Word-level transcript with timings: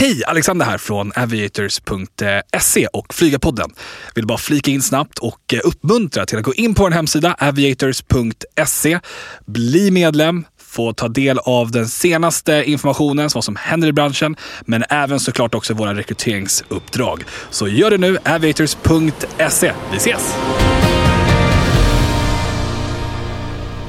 Hej! 0.00 0.22
Alexander 0.26 0.66
här 0.66 0.78
från 0.78 1.12
aviators.se 1.16 2.86
och 2.86 3.14
Flygarpodden. 3.14 3.70
Vill 4.14 4.26
bara 4.26 4.38
flika 4.38 4.70
in 4.70 4.82
snabbt 4.82 5.18
och 5.18 5.54
eh, 5.54 5.60
uppmuntra 5.64 6.26
till 6.26 6.38
att 6.38 6.44
gå 6.44 6.54
in 6.54 6.74
på 6.74 6.82
vår 6.82 6.90
hemsida 6.90 7.36
aviators.se. 7.38 9.00
Bli 9.46 9.90
medlem, 9.90 10.44
få 10.60 10.92
ta 10.92 11.08
del 11.08 11.38
av 11.38 11.70
den 11.70 11.88
senaste 11.88 12.64
informationen, 12.66 13.30
vad 13.34 13.44
som 13.44 13.56
händer 13.56 13.88
i 13.88 13.92
branschen, 13.92 14.36
men 14.60 14.84
även 14.88 15.20
såklart 15.20 15.54
också 15.54 15.74
våra 15.74 15.94
rekryteringsuppdrag. 15.94 17.24
Så 17.50 17.68
gör 17.68 17.90
det 17.90 17.98
nu, 17.98 18.18
aviators.se. 18.24 19.72
Vi 19.90 19.96
ses! 19.96 20.34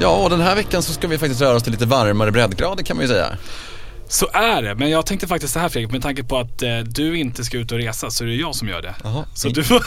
Ja, 0.00 0.16
och 0.16 0.30
den 0.30 0.40
här 0.40 0.54
veckan 0.54 0.82
så 0.82 0.92
ska 0.92 1.08
vi 1.08 1.18
faktiskt 1.18 1.40
röra 1.40 1.56
oss 1.56 1.62
till 1.62 1.72
lite 1.72 1.86
varmare 1.86 2.30
breddgrader 2.30 2.82
kan 2.82 2.96
man 2.96 3.04
ju 3.04 3.08
säga. 3.08 3.36
Så 4.10 4.28
är 4.32 4.62
det, 4.62 4.74
men 4.74 4.90
jag 4.90 5.06
tänkte 5.06 5.26
faktiskt 5.26 5.52
så 5.52 5.58
här 5.58 5.68
Fredrik, 5.68 5.92
med 5.92 6.02
tanke 6.02 6.24
på 6.24 6.38
att 6.38 6.62
eh, 6.62 6.78
du 6.78 7.18
inte 7.18 7.44
ska 7.44 7.58
ut 7.58 7.72
och 7.72 7.78
resa 7.78 8.10
så 8.10 8.24
är 8.24 8.28
det 8.28 8.34
jag 8.34 8.54
som 8.54 8.68
gör 8.68 8.82
det. 8.82 8.94
Jaha. 9.04 9.24
Så 9.34 9.48
du 9.48 9.64
får, 9.64 9.82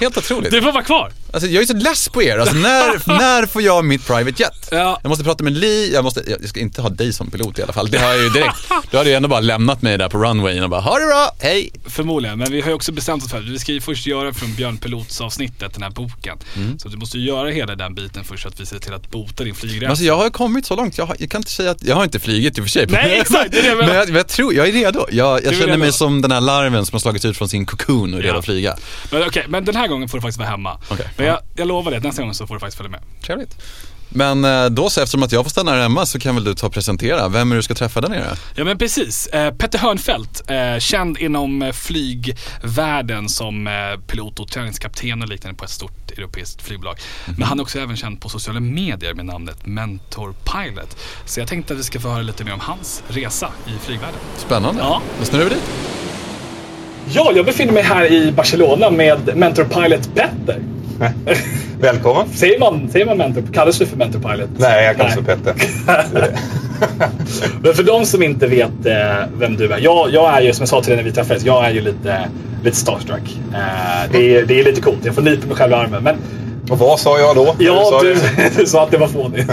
Helt 0.00 0.16
otroligt. 0.18 0.50
du 0.50 0.62
får 0.62 0.72
vara 0.72 0.84
kvar. 0.84 1.12
Alltså, 1.32 1.48
jag 1.48 1.62
är 1.62 1.66
så 1.66 1.74
less 1.76 2.08
på 2.08 2.22
er. 2.22 2.38
Alltså, 2.38 2.56
när, 2.56 3.08
när 3.18 3.46
får 3.46 3.62
jag 3.62 3.84
mitt 3.84 4.06
private 4.06 4.42
jet? 4.42 4.68
Ja. 4.70 4.98
Jag 5.02 5.08
måste 5.08 5.24
prata 5.24 5.44
med 5.44 5.52
Li, 5.56 5.90
jag, 5.94 6.04
måste, 6.04 6.22
jag 6.26 6.48
ska 6.48 6.60
inte 6.60 6.82
ha 6.82 6.88
dig 6.88 7.12
som 7.12 7.30
pilot 7.30 7.58
i 7.58 7.62
alla 7.62 7.72
fall. 7.72 7.90
Det 7.90 7.98
har 7.98 8.08
jag 8.14 8.22
ju 8.22 8.28
direkt. 8.28 8.56
Du 8.90 8.96
hade 8.96 9.10
ju 9.10 9.16
ändå 9.16 9.28
bara 9.28 9.40
lämnat 9.40 9.82
mig 9.82 9.98
där 9.98 10.08
på 10.08 10.18
runwayen 10.18 10.64
och 10.64 10.70
bara, 10.70 10.80
ha 10.80 10.98
det 10.98 11.06
bra, 11.06 11.30
hej. 11.40 11.70
Förmodligen, 11.86 12.38
men 12.38 12.52
vi 12.52 12.60
har 12.60 12.68
ju 12.68 12.74
också 12.74 12.92
bestämt 12.92 13.24
oss 13.24 13.30
för 13.30 13.38
att 13.38 13.44
vi 13.44 13.58
ska 13.58 13.72
ju 13.72 13.80
först 13.80 14.06
göra 14.06 14.32
från 14.34 14.54
Björn 14.54 14.78
Pilots 14.78 15.20
avsnittet, 15.20 15.74
den 15.74 15.82
här 15.82 15.90
boken. 15.90 16.38
Mm. 16.56 16.78
Så 16.78 16.88
du 16.88 16.96
måste 16.96 17.18
ju 17.18 17.26
göra 17.26 17.50
hela 17.50 17.74
den 17.74 17.94
biten 17.94 18.24
först 18.24 18.42
så 18.42 18.48
att 18.48 18.60
vi 18.60 18.66
ser 18.66 18.78
till 18.78 18.92
att 18.94 19.10
bota 19.10 19.44
din 19.44 19.54
flygrädsla. 19.54 19.88
Alltså, 19.88 20.04
jag 20.04 20.16
har 20.16 20.30
kommit 20.30 20.66
så 20.66 20.76
långt, 20.76 20.98
jag, 20.98 21.06
har, 21.06 21.16
jag 21.18 21.30
kan 21.30 21.40
inte 21.40 21.50
säga 21.50 21.70
att, 21.70 21.82
jag 21.82 21.96
har 21.96 22.04
inte 22.04 22.20
flygit 22.20 22.58
i 22.58 22.60
och 22.60 22.64
för 22.64 22.70
sig. 22.70 22.86
Nej, 22.88 23.18
exakt, 23.20 23.52
det 23.52 23.58
är 23.58 23.62
det 23.62 23.68
jag 23.68 23.76
menar. 23.78 23.88
men 23.88 23.96
jag, 23.98 24.06
men 24.08 24.16
jag 24.16 24.28
tror, 24.28 24.54
jag 24.54 24.68
är 24.68 24.72
redo. 24.72 25.06
Jag, 25.10 25.44
jag 25.44 25.54
känner 25.54 25.66
mig 25.76 25.78
redo. 25.86 25.92
som 25.92 26.22
den 26.22 26.32
här 26.32 26.40
larven 26.40 26.86
som 26.86 26.94
har 26.94 27.00
slagits 27.00 27.24
ut 27.24 27.36
från 27.36 27.48
sin 27.48 27.66
kokon 27.66 28.14
och 28.14 28.18
är 28.18 28.22
redo 28.22 28.34
Ja. 28.34 28.38
att 28.38 28.44
flyga. 28.44 28.76
Men 29.10 29.22
okej, 29.22 29.44
men 29.48 29.64
den 29.64 29.76
här 29.76 29.85
gången 29.88 30.08
får 30.08 30.18
du 30.18 30.22
faktiskt 30.22 30.38
vara 30.38 30.48
hemma. 30.48 30.78
Okej. 30.90 31.08
Men 31.16 31.26
jag, 31.26 31.38
jag 31.56 31.68
lovar 31.68 31.92
att 31.92 32.02
nästa 32.02 32.22
gång 32.22 32.34
så 32.34 32.46
får 32.46 32.54
du 32.54 32.60
faktiskt 32.60 32.76
följa 32.76 32.90
med. 32.90 33.00
Trevligt. 33.22 33.56
Men 34.08 34.44
eh, 34.44 34.66
då 34.66 34.90
så, 34.90 35.00
eftersom 35.00 35.22
att 35.22 35.32
jag 35.32 35.44
får 35.44 35.50
stanna 35.50 35.70
här 35.70 35.78
hemma 35.82 36.06
så 36.06 36.18
kan 36.18 36.34
väl 36.34 36.44
du 36.44 36.54
ta 36.54 36.66
och 36.66 36.72
presentera, 36.72 37.28
vem 37.28 37.50
är 37.50 37.54
det 37.54 37.58
du 37.58 37.62
ska 37.62 37.74
träffa 37.74 38.00
där 38.00 38.08
nere? 38.08 38.36
Ja 38.54 38.64
men 38.64 38.78
precis. 38.78 39.26
Eh, 39.26 39.54
Petter 39.54 39.78
Hörnfeldt, 39.78 40.50
eh, 40.50 40.78
känd 40.78 41.18
inom 41.18 41.72
flygvärlden 41.74 43.28
som 43.28 43.68
pilot 44.06 44.40
och 44.40 44.48
träningskapten 44.48 45.22
och 45.22 45.28
liknande 45.28 45.58
på 45.58 45.64
ett 45.64 45.70
stort 45.70 46.10
europeiskt 46.10 46.62
flygbolag. 46.62 46.98
Men 47.26 47.42
han 47.42 47.58
är 47.58 47.62
också 47.62 47.78
även 47.78 47.96
känd 47.96 48.20
på 48.20 48.28
sociala 48.28 48.60
medier 48.60 49.14
med 49.14 49.26
namnet 49.26 49.66
Mentor 49.66 50.34
Pilot. 50.44 50.96
Så 51.24 51.40
jag 51.40 51.48
tänkte 51.48 51.72
att 51.72 51.78
vi 51.78 51.84
ska 51.84 52.00
få 52.00 52.08
höra 52.08 52.22
lite 52.22 52.44
mer 52.44 52.52
om 52.52 52.60
hans 52.60 53.02
resa 53.08 53.50
i 53.66 53.84
flygvärlden. 53.84 54.20
Spännande. 54.36 54.80
Ja. 54.80 55.02
Då 55.18 55.24
snurrar 55.24 55.44
vi 55.44 55.50
dit. 55.50 56.05
Ja, 57.12 57.32
jag 57.34 57.44
befinner 57.46 57.72
mig 57.72 57.82
här 57.82 58.12
i 58.12 58.32
Barcelona 58.32 58.90
med 58.90 59.36
Mentor 59.36 59.64
Pilot 59.64 60.10
Petter. 60.14 60.60
Välkommen. 61.80 62.26
Säger 62.34 62.58
man, 62.60 62.88
säger 62.92 63.06
man 63.06 63.18
Mentor? 63.18 63.42
Kallas 63.52 63.78
du 63.78 63.86
för 63.86 63.96
Mentor 63.96 64.18
Pilot? 64.20 64.48
Nej, 64.56 64.84
jag 64.84 64.96
kallas 64.96 65.14
för 65.14 65.22
Petter. 65.22 65.54
Men 67.62 67.74
för 67.74 67.82
de 67.82 68.06
som 68.06 68.22
inte 68.22 68.46
vet 68.46 68.86
eh, 68.86 68.94
vem 69.38 69.56
du 69.56 69.72
är. 69.72 69.78
Jag, 69.78 70.10
jag 70.12 70.36
är 70.36 70.40
ju, 70.40 70.52
som 70.52 70.62
jag 70.62 70.68
sa 70.68 70.80
till 70.80 70.88
dig 70.88 70.96
när 70.96 71.04
vi 71.04 71.12
träffades, 71.12 71.44
jag 71.44 71.64
är 71.66 71.70
ju 71.70 71.80
lite, 71.80 72.28
lite 72.64 72.76
starstruck. 72.76 73.38
Eh, 73.54 74.10
det, 74.12 74.36
är, 74.36 74.44
det 74.46 74.60
är 74.60 74.64
lite 74.64 74.80
coolt. 74.80 74.98
Jag 75.04 75.14
får 75.14 75.22
nypa 75.22 75.46
mig 75.46 75.56
själv 75.56 75.72
i 75.72 75.74
armen. 75.74 76.02
Men 76.02 76.16
Och 76.70 76.78
vad 76.78 77.00
sa 77.00 77.18
jag 77.18 77.36
då? 77.36 77.54
ja, 77.58 78.00
du, 78.02 78.16
du 78.56 78.66
sa 78.66 78.82
att 78.82 78.90
det 78.90 78.98
var 78.98 79.08
fånigt. 79.08 79.50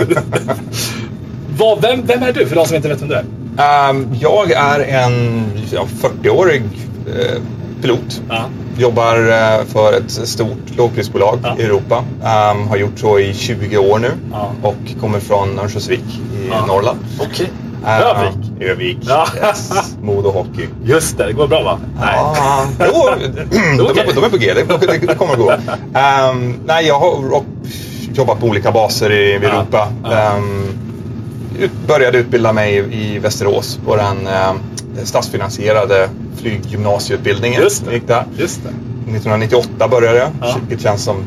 Vad, 1.58 1.82
vem, 1.82 2.06
vem 2.06 2.24
är 2.24 2.34
du 2.34 2.46
för 2.48 2.56
de 2.56 2.66
som 2.66 2.76
inte 2.76 2.88
vet 2.88 3.02
vem 3.02 3.10
du 3.10 3.16
är? 3.16 3.26
Ehm, 3.58 4.08
jag 4.22 4.52
är 4.52 4.80
en 4.80 5.44
ja, 5.72 5.88
40-årig 6.02 6.62
eh, 6.62 6.70
pilot. 7.82 8.22
Ja. 8.30 8.46
Jobbar 8.78 9.18
eh, 9.18 9.66
för 9.66 9.94
ett 9.94 10.12
stort 10.12 10.78
lågprisbolag 10.78 11.40
Ja. 11.44 11.56
i 11.60 11.64
Europa. 11.64 12.04
Ehm, 12.24 12.68
har 12.68 12.78
gjort 12.78 13.00
så 13.00 13.20
i 13.20 13.34
20 13.34 13.78
år 13.78 14.00
nu. 14.00 14.12
Ja. 14.32 14.52
Och 14.62 15.02
kommer 15.02 15.20
från 15.20 15.60
Örnsköldsvik 15.60 16.04
i 16.34 16.48
Ja. 16.50 16.66
Norrland. 16.66 17.00
Okej. 17.20 17.50
Ehm, 17.86 18.02
Övik. 18.02 18.70
Övik. 18.72 18.98
Ja. 19.02 19.28
Yes. 19.48 19.72
Modo 20.02 20.30
Hockey. 20.30 20.68
Just 20.84 21.18
det, 21.18 21.26
det 21.26 21.34
går 21.34 21.48
bra 21.48 21.64
va? 21.64 21.80
Ja, 22.02 22.66
jo, 22.80 22.86
de, 23.78 24.00
är 24.00 24.06
på, 24.06 24.12
de 24.12 24.24
är 24.24 24.30
på 24.30 24.38
G. 24.38 24.54
Det, 24.54 24.88
det, 25.08 25.16
kommer 25.16 25.36
gå. 25.36 25.52
Ehm, 26.00 26.60
nej, 26.66 26.88
jag 26.88 27.00
har 27.00 27.44
jobbat 28.14 28.40
på 28.40 28.48
olika 28.48 28.72
baser 28.72 29.12
i 29.12 29.34
Europa. 29.34 29.88
ut, 31.60 31.72
började 31.88 32.18
utbilda 32.18 32.54
mig 32.54 32.78
i 32.92 33.20
Västerås 33.20 33.80
på 33.86 33.96
den 33.96 34.18
um, 34.18 34.60
statsfinansierade 35.04 36.10
flyggymnasieutbildningen. 36.38 37.62
Just 37.62 37.86
det. 37.86 37.94
Gick 37.94 38.08
där. 38.08 38.26
Just 38.38 38.64
det. 38.64 38.70
1998 38.70 39.88
började 39.88 40.18
jag, 40.18 40.30
Ja. 40.42 40.58
vilket 40.68 40.84
känns 40.84 41.04
som 41.04 41.24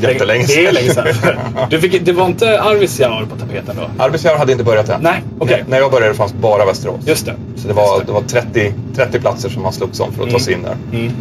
jättelänge 0.00 0.46
Det 0.46 0.66
är 0.66 0.72
länge 0.72 0.94
sedan. 0.94 1.06
Du 1.70 1.80
fick, 1.80 2.04
det 2.04 2.12
var 2.12 2.26
inte 2.26 2.60
Arvidsjaur 2.62 3.26
på 3.26 3.36
tapeten 3.36 3.76
då? 3.76 4.04
Arvidsjaur 4.04 4.36
hade 4.38 4.52
inte 4.52 4.64
börjat 4.64 4.88
än. 4.88 5.00
Nej, 5.02 5.22
okej. 5.38 5.64
När 5.68 5.78
jag 5.78 5.90
började 5.90 6.14
fanns 6.14 6.34
bara 6.34 6.66
Västerås. 6.66 7.06
Just 7.06 7.26
det. 7.26 7.34
Så 7.56 7.68
det 7.68 7.74
var, 7.74 7.94
Just 7.96 8.06
det 8.06 8.12
var 8.12 8.22
30, 8.22 8.74
30 8.96 9.20
platser 9.20 9.48
som 9.48 9.62
man 9.62 9.72
slogs 9.72 10.00
om 10.00 10.12
för 10.12 10.24
att 10.24 10.30
ta 10.30 10.38
sig 10.38 10.54
in 10.54 10.62
där. 10.62 10.76
Mm. 10.92 11.12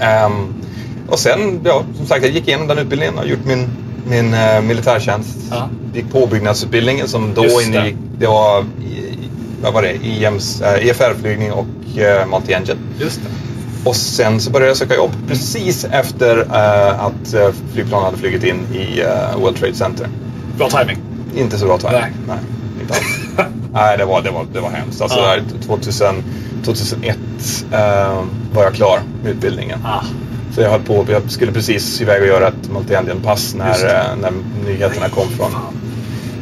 Ehm, 0.00 0.54
och 1.08 1.18
sen, 1.18 1.60
ja, 1.64 1.82
som 1.96 2.06
sagt, 2.06 2.22
jag 2.24 2.32
gick 2.32 2.48
igenom 2.48 2.66
den 2.66 2.78
utbildningen 2.78 3.18
och 3.18 3.26
gjort 3.26 3.44
min, 3.44 3.68
min 4.06 4.34
uh, 4.34 4.60
militärtjänst. 4.62 5.38
Ja. 5.50 5.68
Gick 5.94 6.12
påbyggnadsutbildningen 6.12 7.08
som 7.08 7.34
då 7.34 7.42
det. 7.42 7.62
ingick, 7.64 7.96
det 8.18 8.26
var, 8.26 8.64
vad 9.62 9.72
var 9.72 9.82
det, 9.82 9.94
IMs, 9.94 10.60
uh, 10.60 10.86
EFR-flygning 10.88 11.52
och 11.52 11.66
uh, 11.96 12.02
multi-engine. 12.02 12.78
Just 12.98 13.20
det. 13.22 13.28
Och 13.88 13.96
sen 13.96 14.40
så 14.40 14.50
började 14.50 14.70
jag 14.70 14.76
söka 14.76 14.94
jobb 14.94 15.10
precis 15.28 15.84
efter 15.84 16.38
eh, 16.38 17.04
att 17.04 17.34
uh, 17.34 17.50
flygplan 17.72 18.04
hade 18.04 18.16
flugit 18.16 18.44
in 18.44 18.66
i 18.74 19.02
uh, 19.02 19.40
World 19.40 19.56
Trade 19.56 19.74
Center. 19.74 20.08
Bra 20.58 20.68
timing. 20.68 20.98
Inte 21.36 21.58
så 21.58 21.66
bra 21.66 21.78
timing. 21.78 22.00
Nej. 22.00 22.12
Nej, 22.28 22.38
inte 22.80 22.94
alls. 22.94 23.48
Nej, 23.72 23.98
det 23.98 24.04
var, 24.04 24.22
det 24.22 24.30
var, 24.30 24.46
det 24.52 24.60
var 24.60 24.70
hemskt. 24.70 25.00
Alltså, 25.00 25.20
där 25.20 25.42
2000, 25.66 26.24
2001 26.64 27.18
eh, 27.72 28.24
var 28.52 28.64
jag 28.64 28.74
klar 28.74 29.00
med 29.22 29.32
utbildningen. 29.32 29.78
Ah. 29.84 30.04
Så 30.54 30.60
jag 30.60 30.70
höll 30.70 30.82
på, 30.82 31.06
jag 31.08 31.30
skulle 31.30 31.52
precis 31.52 32.00
iväg 32.00 32.22
och 32.22 32.28
göra 32.28 32.48
ett 32.48 32.70
multi-engine-pass 32.70 33.54
när, 33.54 33.86
eh, 33.86 34.16
när 34.20 34.32
nyheterna 34.66 35.08
kom 35.08 35.28
från, 35.28 35.50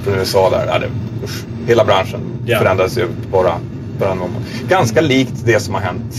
från 0.04 0.14
USA. 0.14 0.50
Där. 0.50 0.66
Ja, 0.66 0.78
det, 0.78 0.86
usch, 1.24 1.44
hela 1.66 1.84
branschen 1.84 2.20
Ja. 2.46 2.58
förändrades 2.58 2.98
ju 2.98 3.06
bara, 3.32 3.54
bara 3.98 4.14
någon 4.14 4.30
Ganska 4.68 5.00
likt 5.00 5.32
det 5.44 5.60
som 5.60 5.74
har 5.74 5.80
hänt 5.80 6.16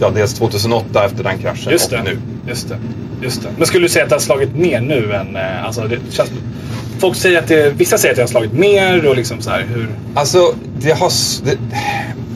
ja, 0.00 0.10
dels 0.10 0.34
2008 0.34 1.04
efter 1.04 1.24
den 1.24 1.38
kraschen 1.38 1.72
Just 1.72 1.92
och 1.92 2.04
nu. 2.04 2.18
Just 2.48 2.68
det. 2.68 2.78
Just 3.22 3.42
det. 3.42 3.48
Men 3.56 3.66
skulle 3.66 3.84
du 3.84 3.88
säga 3.88 4.02
att 4.04 4.08
det 4.08 4.14
har 4.14 4.20
slagit 4.20 4.54
mer 4.56 4.80
nu 4.80 5.12
än... 5.12 5.36
eh, 5.36 5.64
Alltså 5.64 5.80
det 5.88 5.98
känns, 6.10 6.30
folk 6.98 7.16
säger 7.16 7.38
att 7.38 7.48
det, 7.48 7.70
vissa 7.76 7.98
säger 7.98 8.12
att 8.12 8.16
det 8.16 8.22
har 8.22 8.28
slagit 8.28 8.52
mer 8.52 9.06
och 9.06 9.16
liksom 9.16 9.40
så 9.40 9.50
här 9.50 9.66
hur... 9.74 9.88
Alltså, 10.14 10.54
det 10.80 10.90
har, 10.98 11.12
det, 11.44 11.58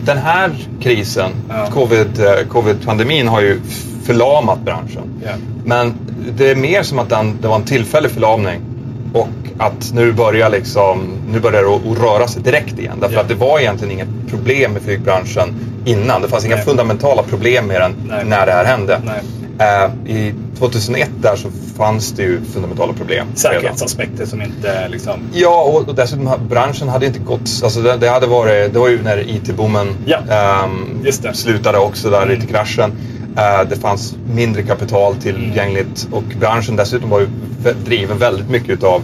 den 0.04 0.18
här 0.18 0.50
krisen, 0.80 1.30
Ja. 1.48 1.66
covid, 1.72 2.20
eh, 2.20 2.46
covid-pandemin 2.48 3.28
har 3.28 3.40
ju 3.40 3.60
förlamat 4.04 4.58
branschen. 4.64 5.02
Ja. 5.24 5.30
Men 5.64 5.94
det 6.36 6.50
är 6.50 6.54
mer 6.56 6.82
som 6.82 6.98
att 6.98 7.08
den, 7.08 7.38
det 7.42 7.48
var 7.48 7.56
en 7.56 7.62
tillfällig 7.64 8.10
förlamning 8.10 8.60
och 9.12 9.28
att 9.66 9.92
nu 9.94 10.12
börjar, 10.12 10.50
liksom, 10.50 10.98
nu 11.28 11.40
börjar 11.40 11.62
det 11.62 12.00
röra 12.00 12.28
sig 12.28 12.42
direkt 12.42 12.78
igen. 12.78 12.96
Därför 13.00 13.14
Ja. 13.14 13.20
att 13.20 13.28
det 13.28 13.34
var 13.34 13.60
egentligen 13.60 13.92
inget 13.92 14.08
problem 14.30 14.72
med 14.72 14.82
flygbranschen 14.82 15.54
innan. 15.84 16.22
Det 16.22 16.28
fanns 16.28 16.44
inga 16.44 16.56
Nej. 16.56 16.64
fundamentala 16.64 17.22
problem 17.22 17.66
med 17.66 17.80
den 17.80 17.94
Nej. 18.08 18.24
när 18.24 18.46
det 18.46 18.52
här 18.52 18.64
hände. 18.64 19.00
Eh, 19.58 20.12
I 20.16 20.34
2001 20.58 21.10
där 21.22 21.36
så 21.36 21.48
fanns 21.76 22.12
det 22.12 22.22
ju 22.22 22.40
fundamentala 22.52 22.92
problem. 22.92 23.26
redan. 23.26 23.36
Säkerhetsaspekter 23.36 24.26
som 24.26 24.42
inte 24.42 24.88
liksom... 24.88 25.20
Ja, 25.32 25.62
och, 25.62 25.88
och 25.88 25.94
dessutom 25.94 26.30
branschen 26.48 26.88
hade 26.88 27.06
inte 27.06 27.18
gått... 27.18 27.60
Alltså 27.64 27.80
det, 27.80 27.96
det, 27.96 28.08
hade 28.08 28.26
varit, 28.26 28.72
det 28.72 28.78
var 28.78 28.88
ju 28.88 29.02
när 29.02 29.18
IT-boomen 29.18 29.86
just 31.04 31.22
det. 31.22 31.34
slutade 31.34 31.78
också 31.78 32.10
där, 32.10 32.22
Mm. 32.22 32.38
IT-kraschen. 32.38 32.92
Eh, 33.36 33.68
det 33.68 33.76
fanns 33.76 34.14
mindre 34.34 34.62
kapital 34.62 35.14
tillgängligt 35.16 36.08
och 36.12 36.22
branschen 36.40 36.76
dessutom 36.76 37.10
var 37.10 37.20
ju 37.20 37.26
driven 37.84 38.18
väldigt 38.18 38.50
mycket 38.50 38.70
utav 38.70 39.02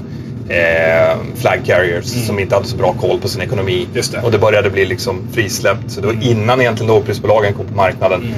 eh, 0.49 1.17
flag 1.35 1.61
carriers 1.67 2.27
som 2.27 2.39
inte 2.39 2.55
hade 2.55 2.67
så 2.67 2.77
bra 2.77 2.93
koll 3.01 3.21
på 3.21 3.29
sin 3.29 3.43
ekonomi. 3.43 3.87
Mm. 3.95 4.03
Det. 4.13 4.19
Och 4.23 4.31
det 4.33 4.39
började 4.39 4.71
bli 4.71 4.85
liksom 4.85 5.21
frisläppt. 5.33 5.91
Så 5.91 6.01
det 6.01 6.07
var 6.07 6.15
Mm. 6.15 6.29
innan 6.29 6.61
egentligen 6.61 6.93
lågprisbolagen 6.93 7.55
kom 7.55 7.67
på 7.67 7.75
marknaden. 7.75 8.21
Mm. 8.21 8.35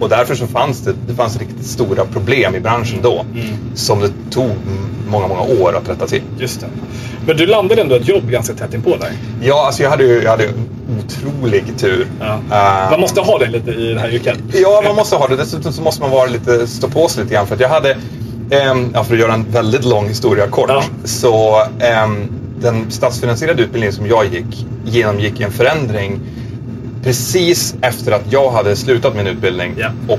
Och 0.00 0.08
därför 0.08 0.34
så 0.34 0.46
fanns 0.46 0.80
det, 0.80 0.94
det 1.08 1.14
fanns 1.14 1.38
riktigt 1.38 1.66
stora 1.66 2.04
problem 2.04 2.54
i 2.54 2.60
branschen 2.60 2.98
då. 3.02 3.24
Mm. 3.34 3.46
Som 3.74 4.00
det 4.00 4.10
tog 4.30 4.50
många, 5.10 5.26
många 5.28 5.40
år 5.40 5.76
att 5.76 5.88
rätta 5.88 6.06
till. 6.06 6.22
Just 6.38 6.60
det. 6.60 6.66
Men 7.26 7.36
du 7.36 7.46
landade 7.46 7.80
ändå 7.82 7.94
ett 7.94 8.08
jobb 8.08 8.30
ganska 8.30 8.54
tätt 8.54 8.74
inpå 8.74 8.96
där. 8.96 9.10
Ja, 9.42 9.66
alltså 9.66 9.82
jag 9.82 9.90
hade 9.90 10.04
ju 10.04 10.22
jag 10.22 10.30
hade 10.30 10.48
otrolig 10.98 11.64
tur. 11.78 12.06
Ja. 12.20 12.38
Eh, 12.84 12.90
Man 12.90 13.00
måste 13.00 13.20
ha 13.20 13.38
det 13.38 13.46
lite 13.46 13.70
i 13.70 13.94
det 13.94 14.00
här 14.00 14.14
yrket. 14.14 14.38
Ja, 14.52 14.82
man 14.84 14.96
måste 14.96 15.16
ha 15.16 15.26
det. 15.28 15.36
Dessutom 15.36 15.72
så 15.72 15.82
måste 15.82 16.02
man 16.02 16.10
vara 16.10 16.26
lite, 16.26 16.66
stå 16.66 16.88
på 16.88 17.08
sig 17.08 17.22
lite 17.22 17.34
grann. 17.34 17.46
För 17.46 17.54
att 17.54 17.60
jag 17.60 17.68
hade, 17.68 17.96
ja, 18.94 19.04
för 19.04 19.14
att 19.14 19.20
göra 19.20 19.34
en 19.34 19.46
väldigt 19.50 19.84
lång 19.84 20.08
historia 20.08 20.46
kort, 20.46 20.70
Ja. 20.70 20.82
så 21.04 21.62
ehm, 21.80 22.28
den 22.60 22.90
statsfinansierade 22.90 23.62
utbildningen 23.62 23.92
som 23.94 24.06
jag 24.06 24.24
gick 24.26 24.66
genomgick 24.84 25.40
en 25.40 25.50
förändring 25.52 26.20
precis 27.04 27.74
efter 27.82 28.12
att 28.12 28.32
jag 28.32 28.50
hade 28.50 28.76
slutat 28.76 29.16
min 29.16 29.26
utbildning 29.26 29.74
Ja. 29.78 29.90
och 30.08 30.18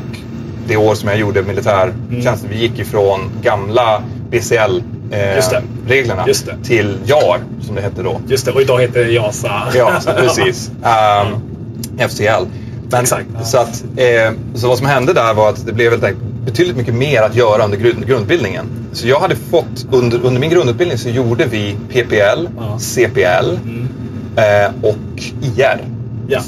det 0.68 0.78
år 0.78 0.96
som 0.96 1.10
jag 1.10 1.18
gjorde 1.20 1.42
militärtjänsten. 1.42 2.50
Vi 2.50 2.58
gick 2.58 2.80
ifrån 2.80 3.20
gamla 3.42 4.02
Just 4.32 4.50
det. 4.50 4.70
BCL-reglerna 5.12 6.24
Just 6.28 6.46
det. 6.46 6.56
till 6.64 6.98
JAR, 7.06 7.40
som 7.62 7.76
det 7.76 7.82
hette 7.82 8.04
då. 8.04 8.22
Just 8.28 8.46
det, 8.46 8.52
och 8.52 8.62
idag 8.62 8.80
heter 8.82 9.06
det 9.06 9.12
JASA. 9.12 9.52
Ja, 9.76 10.00
så 10.02 10.12
precis. 10.12 10.72
Um, 10.84 12.08
FCL. 12.10 12.46
Men, 12.92 13.02
Exakt, 13.02 13.26
så, 13.44 13.58
att, 13.58 13.84
eh, 13.98 14.32
så 14.56 14.68
vad 14.68 14.78
som 14.78 14.88
hände 14.88 15.14
där 15.14 15.34
var 15.34 15.50
att 15.50 15.66
det 15.66 15.74
blev 15.74 15.92
helt 15.92 16.04
enkelt 16.04 16.24
betydligt 16.46 16.78
mycket 16.78 16.94
mer 16.94 17.22
att 17.22 17.36
göra 17.36 17.64
under 17.66 17.78
grund, 17.78 18.08
grundutbildningen. 18.08 18.66
Så 18.94 19.08
jag 19.08 19.20
hade 19.20 19.36
fått, 19.36 19.86
under, 19.92 20.20
under 20.26 20.42
min 20.42 20.50
grundutbildning 20.50 20.98
så 20.98 21.10
gjorde 21.10 21.46
vi 21.46 21.76
PPL, 21.90 22.48
Ja. 22.58 22.80
CPL 22.80 23.58
Mm. 23.64 23.88
eh, 24.36 24.72
och 24.90 25.24
IR 25.42 25.84
Ja. 26.28 26.42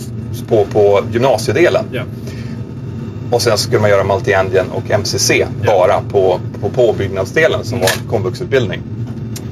på, 0.50 0.66
på 0.66 1.02
gymnasiedelen. 1.12 1.86
ja. 1.92 2.02
Och 3.32 3.42
sen 3.42 3.58
skulle 3.58 3.82
man 3.82 3.90
göra 3.90 4.04
Multi-Engine 4.04 4.70
och 4.74 4.92
MCC 5.00 5.32
bara 5.68 6.02
på, 6.02 6.40
på 6.62 6.70
påbyggnadsdelen 6.70 7.64
som 7.64 7.80
var 7.80 7.88
en 8.02 8.10
komvuxutbildning. 8.10 8.82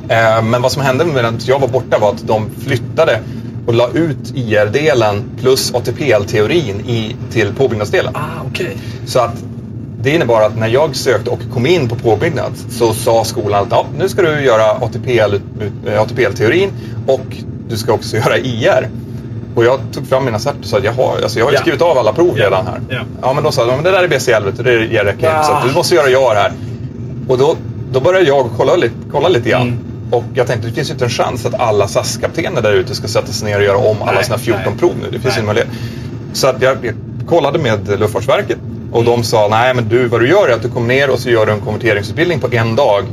Eh, 0.09 0.41
men 0.43 0.61
vad 0.61 0.71
som 0.71 0.81
hände 0.81 1.05
medan 1.05 1.39
jag 1.45 1.59
var 1.59 1.67
borta 1.67 1.97
var 1.99 2.09
att 2.09 2.27
de 2.27 2.49
flyttade 2.65 3.19
och 3.67 3.73
la 3.73 3.89
ut 3.93 4.31
IR-delen 4.35 5.23
plus 5.41 5.73
ATPL-teorin 5.73 6.79
i, 6.87 7.15
till 7.31 7.53
påbyggnadsdelen. 7.53 8.15
Ah, 8.15 8.43
okej. 8.49 8.77
Så 9.05 9.19
att 9.19 9.43
det 10.01 10.09
innebar 10.15 10.41
att 10.41 10.57
när 10.57 10.67
jag 10.67 10.95
sökte 10.95 11.29
och 11.29 11.39
kom 11.53 11.65
in 11.65 11.89
på 11.89 11.95
påbyggnad 11.95 12.51
så 12.69 12.93
sa 12.93 13.23
skolan 13.23 13.63
att 13.63 13.71
ja, 13.71 13.85
nu 13.97 14.09
ska 14.09 14.21
du 14.21 14.41
göra 14.41 14.71
ATPL, 14.71 15.35
eh, 15.87 16.01
ATPL-teorin 16.01 16.69
och 17.07 17.25
du 17.69 17.77
ska 17.77 17.93
också 17.93 18.17
göra 18.17 18.37
IR. 18.37 18.89
Och 19.55 19.65
jag 19.65 19.79
tog 19.93 20.07
fram 20.07 20.25
mina 20.25 20.39
cert 20.39 20.55
och 20.59 20.65
sa 20.65 20.77
att 20.77 20.83
jag 20.83 20.91
har, 20.93 21.17
alltså 21.23 21.39
jag 21.39 21.45
har 21.45 21.51
ju 21.51 21.55
Ja. 21.57 21.61
skrivit 21.61 21.81
av 21.81 21.97
alla 21.97 22.13
prov 22.13 22.33
Ja. 22.37 22.45
redan 22.45 22.65
här. 22.67 22.81
Ja. 22.89 22.99
Ja, 23.21 23.33
men 23.33 23.43
då 23.43 23.51
sa 23.51 23.65
de, 23.65 23.75
men 23.75 23.83
det 23.83 23.91
där 23.91 24.03
är 24.03 24.07
BCL, 24.07 24.63
det 24.63 24.71
räcker 25.03 25.11
inte. 25.11 25.43
Så 25.43 25.51
Ah. 25.51 25.57
att 25.61 25.67
du 25.67 25.73
måste 25.73 25.95
göra 25.95 26.09
JAR 26.09 26.35
här. 26.35 26.51
Och 27.27 27.37
då, 27.37 27.55
då 27.91 27.99
började 27.99 28.25
jag 28.27 28.49
kolla 28.57 28.75
lite, 28.75 28.95
kolla 29.11 29.27
lite 29.29 29.49
grann. 29.49 29.61
Mm. 29.61 29.79
Och 30.11 30.23
jag 30.33 30.47
tänkte, 30.47 30.67
det 30.67 30.73
finns 30.73 30.89
ju 30.89 30.93
inte 30.93 31.05
en 31.05 31.09
chans 31.11 31.45
att 31.45 31.53
alla 31.59 31.87
SAS-kaptener 31.87 32.61
där 32.61 32.73
ute 32.73 32.95
ska 32.95 33.07
sätta 33.07 33.27
sig 33.31 33.49
ner 33.49 33.57
och 33.57 33.63
göra 33.65 33.77
om 33.77 34.01
alla 34.01 34.11
Nej, 34.11 34.23
sina 34.23 34.37
14 34.37 34.61
nej. 34.65 34.75
prov 34.79 34.91
nu. 35.01 35.05
Det 35.05 35.11
finns 35.11 35.23
Nej. 35.23 35.33
ingen 35.35 35.45
möjlighet. 35.45 35.69
Så 36.33 36.47
att 36.47 36.61
jag, 36.61 36.77
jag 36.81 36.93
kollade 37.27 37.59
med 37.59 37.99
Luftfartsverket 37.99 38.57
och 38.91 39.01
Mm. 39.01 39.11
de 39.11 39.23
sa, 39.23 39.47
nej 39.51 39.73
men 39.73 39.89
du, 39.89 40.07
vad 40.07 40.21
du 40.21 40.27
gör 40.29 40.47
är 40.49 40.53
att 40.53 40.61
du 40.61 40.69
kommer 40.69 40.87
ner 40.87 41.09
och 41.09 41.19
så 41.19 41.29
gör 41.29 41.45
du 41.45 41.51
en 41.51 41.59
konverteringsutbildning 41.61 42.39
på 42.39 42.47
en 42.51 42.75
dag. 42.75 43.03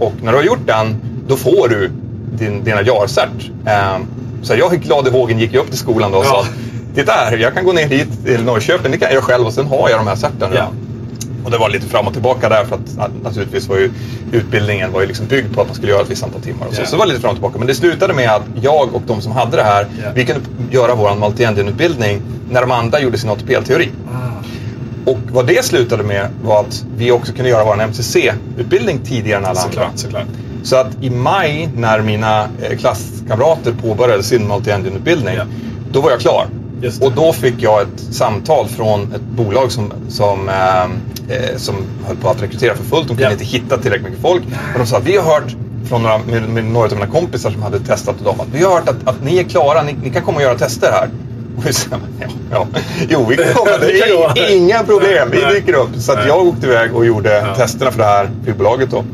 Och 0.00 0.12
när 0.22 0.32
du 0.32 0.38
har 0.38 0.44
gjort 0.44 0.66
den, 0.66 0.96
då 1.28 1.36
får 1.36 1.68
du 1.68 1.90
din, 2.38 2.64
dina 2.64 2.82
JAR-cert. 2.82 3.50
Ehm, 3.66 4.06
så 4.42 4.54
jag 4.54 4.72
är 4.74 4.76
glad 4.78 5.08
i 5.08 5.10
hågen 5.10 5.38
gick 5.38 5.54
jag 5.54 5.60
upp 5.60 5.68
till 5.70 5.78
skolan 5.78 6.12
då 6.12 6.18
och 6.18 6.24
Ja. 6.24 6.28
sa, 6.28 6.46
titta 6.94 7.12
här, 7.12 7.36
jag 7.36 7.54
kan 7.54 7.64
gå 7.64 7.72
ner 7.72 7.86
hit 7.88 8.08
till 8.24 8.44
Norrköping, 8.44 8.92
det 8.92 8.98
kan 8.98 9.12
jag 9.14 9.22
själv 9.24 9.46
och 9.46 9.52
sen 9.52 9.66
har 9.66 9.88
jag 9.90 9.98
de 10.00 10.06
här 10.06 10.16
certen 10.16 10.50
Ja. 10.54 10.68
Och 11.44 11.50
det 11.52 11.58
var 11.58 11.68
lite 11.68 11.86
fram 11.86 12.06
och 12.06 12.12
tillbaka 12.12 12.48
där 12.48 12.64
för 12.64 12.74
att 12.74 12.80
na- 12.96 13.22
naturligtvis 13.24 13.68
var 13.68 13.76
ju 13.76 13.90
utbildningen 14.32 14.92
var 14.92 15.00
ju 15.00 15.06
liksom 15.06 15.26
byggd 15.26 15.54
på 15.54 15.60
att 15.60 15.66
man 15.66 15.76
skulle 15.76 15.92
göra 15.92 16.02
ett 16.02 16.10
visst 16.10 16.22
antal 16.24 16.40
timmar. 16.40 16.66
Och 16.66 16.74
så. 16.74 16.80
Ja. 16.82 16.86
så 16.86 16.92
det 16.92 16.98
var 16.98 17.06
lite 17.06 17.20
fram 17.20 17.30
och 17.30 17.36
tillbaka. 17.36 17.58
Men 17.58 17.66
det 17.66 17.74
slutade 17.74 18.14
med 18.14 18.30
att 18.30 18.42
jag 18.62 18.94
och 18.94 19.02
de 19.06 19.20
som 19.20 19.32
hade 19.32 19.56
det 19.56 19.62
här, 19.62 19.86
Ja. 20.02 20.08
vi 20.14 20.24
kunde 20.24 20.40
göra 20.70 20.94
vår 20.94 21.10
multi-engine-utbildning 21.10 22.20
när 22.50 22.60
de 22.60 22.70
andra 22.70 23.00
gjorde 23.00 23.18
sin 23.18 23.30
ATPL-teori. 23.30 23.88
Ah, 24.08 24.42
Och 25.06 25.18
vad 25.32 25.46
det 25.46 25.64
slutade 25.64 26.02
med 26.02 26.28
var 26.42 26.60
att 26.60 26.84
vi 26.96 27.10
också 27.12 27.32
kunde 27.32 27.50
göra 27.50 27.64
vår 27.64 27.76
MCC-utbildning 27.82 28.98
tidigare 29.04 29.38
än 29.38 29.44
alla 29.44 29.60
andra. 29.60 29.72
såklart, 29.72 29.98
såklart. 29.98 30.24
Så 30.62 30.76
att 30.76 30.88
i 31.00 31.10
maj 31.10 31.68
när 31.76 32.00
mina 32.02 32.48
eh, 32.62 32.76
klasskamrater 32.78 33.72
påbörjade 33.82 34.22
sin 34.22 34.48
multi-engine-utbildning, 34.52 35.34
Ja. 35.36 35.44
då 35.92 36.00
var 36.00 36.10
jag 36.10 36.20
klar. 36.20 36.46
Och 37.00 37.12
då 37.12 37.32
fick 37.32 37.54
jag 37.62 37.82
ett 37.82 38.00
samtal 38.14 38.66
från 38.68 39.12
ett 39.14 39.22
bolag 39.36 39.72
som, 39.72 39.92
som, 40.08 40.48
eh, 40.48 40.82
eh, 41.36 41.56
som 41.56 41.74
höll 42.06 42.16
på 42.16 42.28
att 42.30 42.42
rekrytera 42.42 42.74
för 42.74 42.84
fullt. 42.84 43.02
De 43.02 43.08
kunde 43.08 43.22
Ja. 43.22 43.32
inte 43.32 43.44
hitta 43.44 43.76
tillräckligt 43.78 44.08
mycket 44.08 44.22
folk. 44.22 44.42
Och 44.72 44.78
de 44.78 44.86
sa 44.86 44.96
att 44.98 45.04
vi 45.06 45.16
har 45.16 45.24
hört 45.24 45.56
från 45.88 46.02
några, 46.02 46.18
med, 46.18 46.42
med 46.48 46.64
några 46.64 46.86
av 46.86 46.92
mina 46.92 47.06
kompisar 47.06 47.50
som 47.50 47.62
hade 47.62 47.78
testat 47.80 48.24
dem 48.24 48.40
att 48.40 48.48
vi 48.52 48.64
har 48.64 48.72
hört 48.74 48.88
att, 48.88 49.08
att 49.08 49.24
ni 49.24 49.38
är 49.38 49.44
klara, 49.44 49.82
ni, 49.82 49.96
ni 50.02 50.10
kan 50.10 50.22
komma 50.22 50.36
och 50.36 50.42
göra 50.42 50.58
tester 50.58 50.90
här. 50.92 51.08
Ja. 52.50 52.66
Jo, 53.08 53.26
vi 53.28 53.36
kan 53.44 53.54
komma. 53.54 53.70
Är 53.70 54.56
inga 54.56 54.82
problem. 54.82 55.28
Vi 55.30 55.44
dyker 55.54 55.74
upp. 55.74 55.88
Så 55.98 56.12
att 56.12 56.26
jag 56.26 56.46
åkte 56.46 56.66
iväg 56.66 56.94
och 56.96 57.06
gjorde 57.06 57.34
Ja. 57.38 57.54
testerna 57.54 57.90
för 57.90 57.98
det 57.98 58.04
här 58.04 58.30
flygbolaget 58.44 58.90
då. 58.90 59.04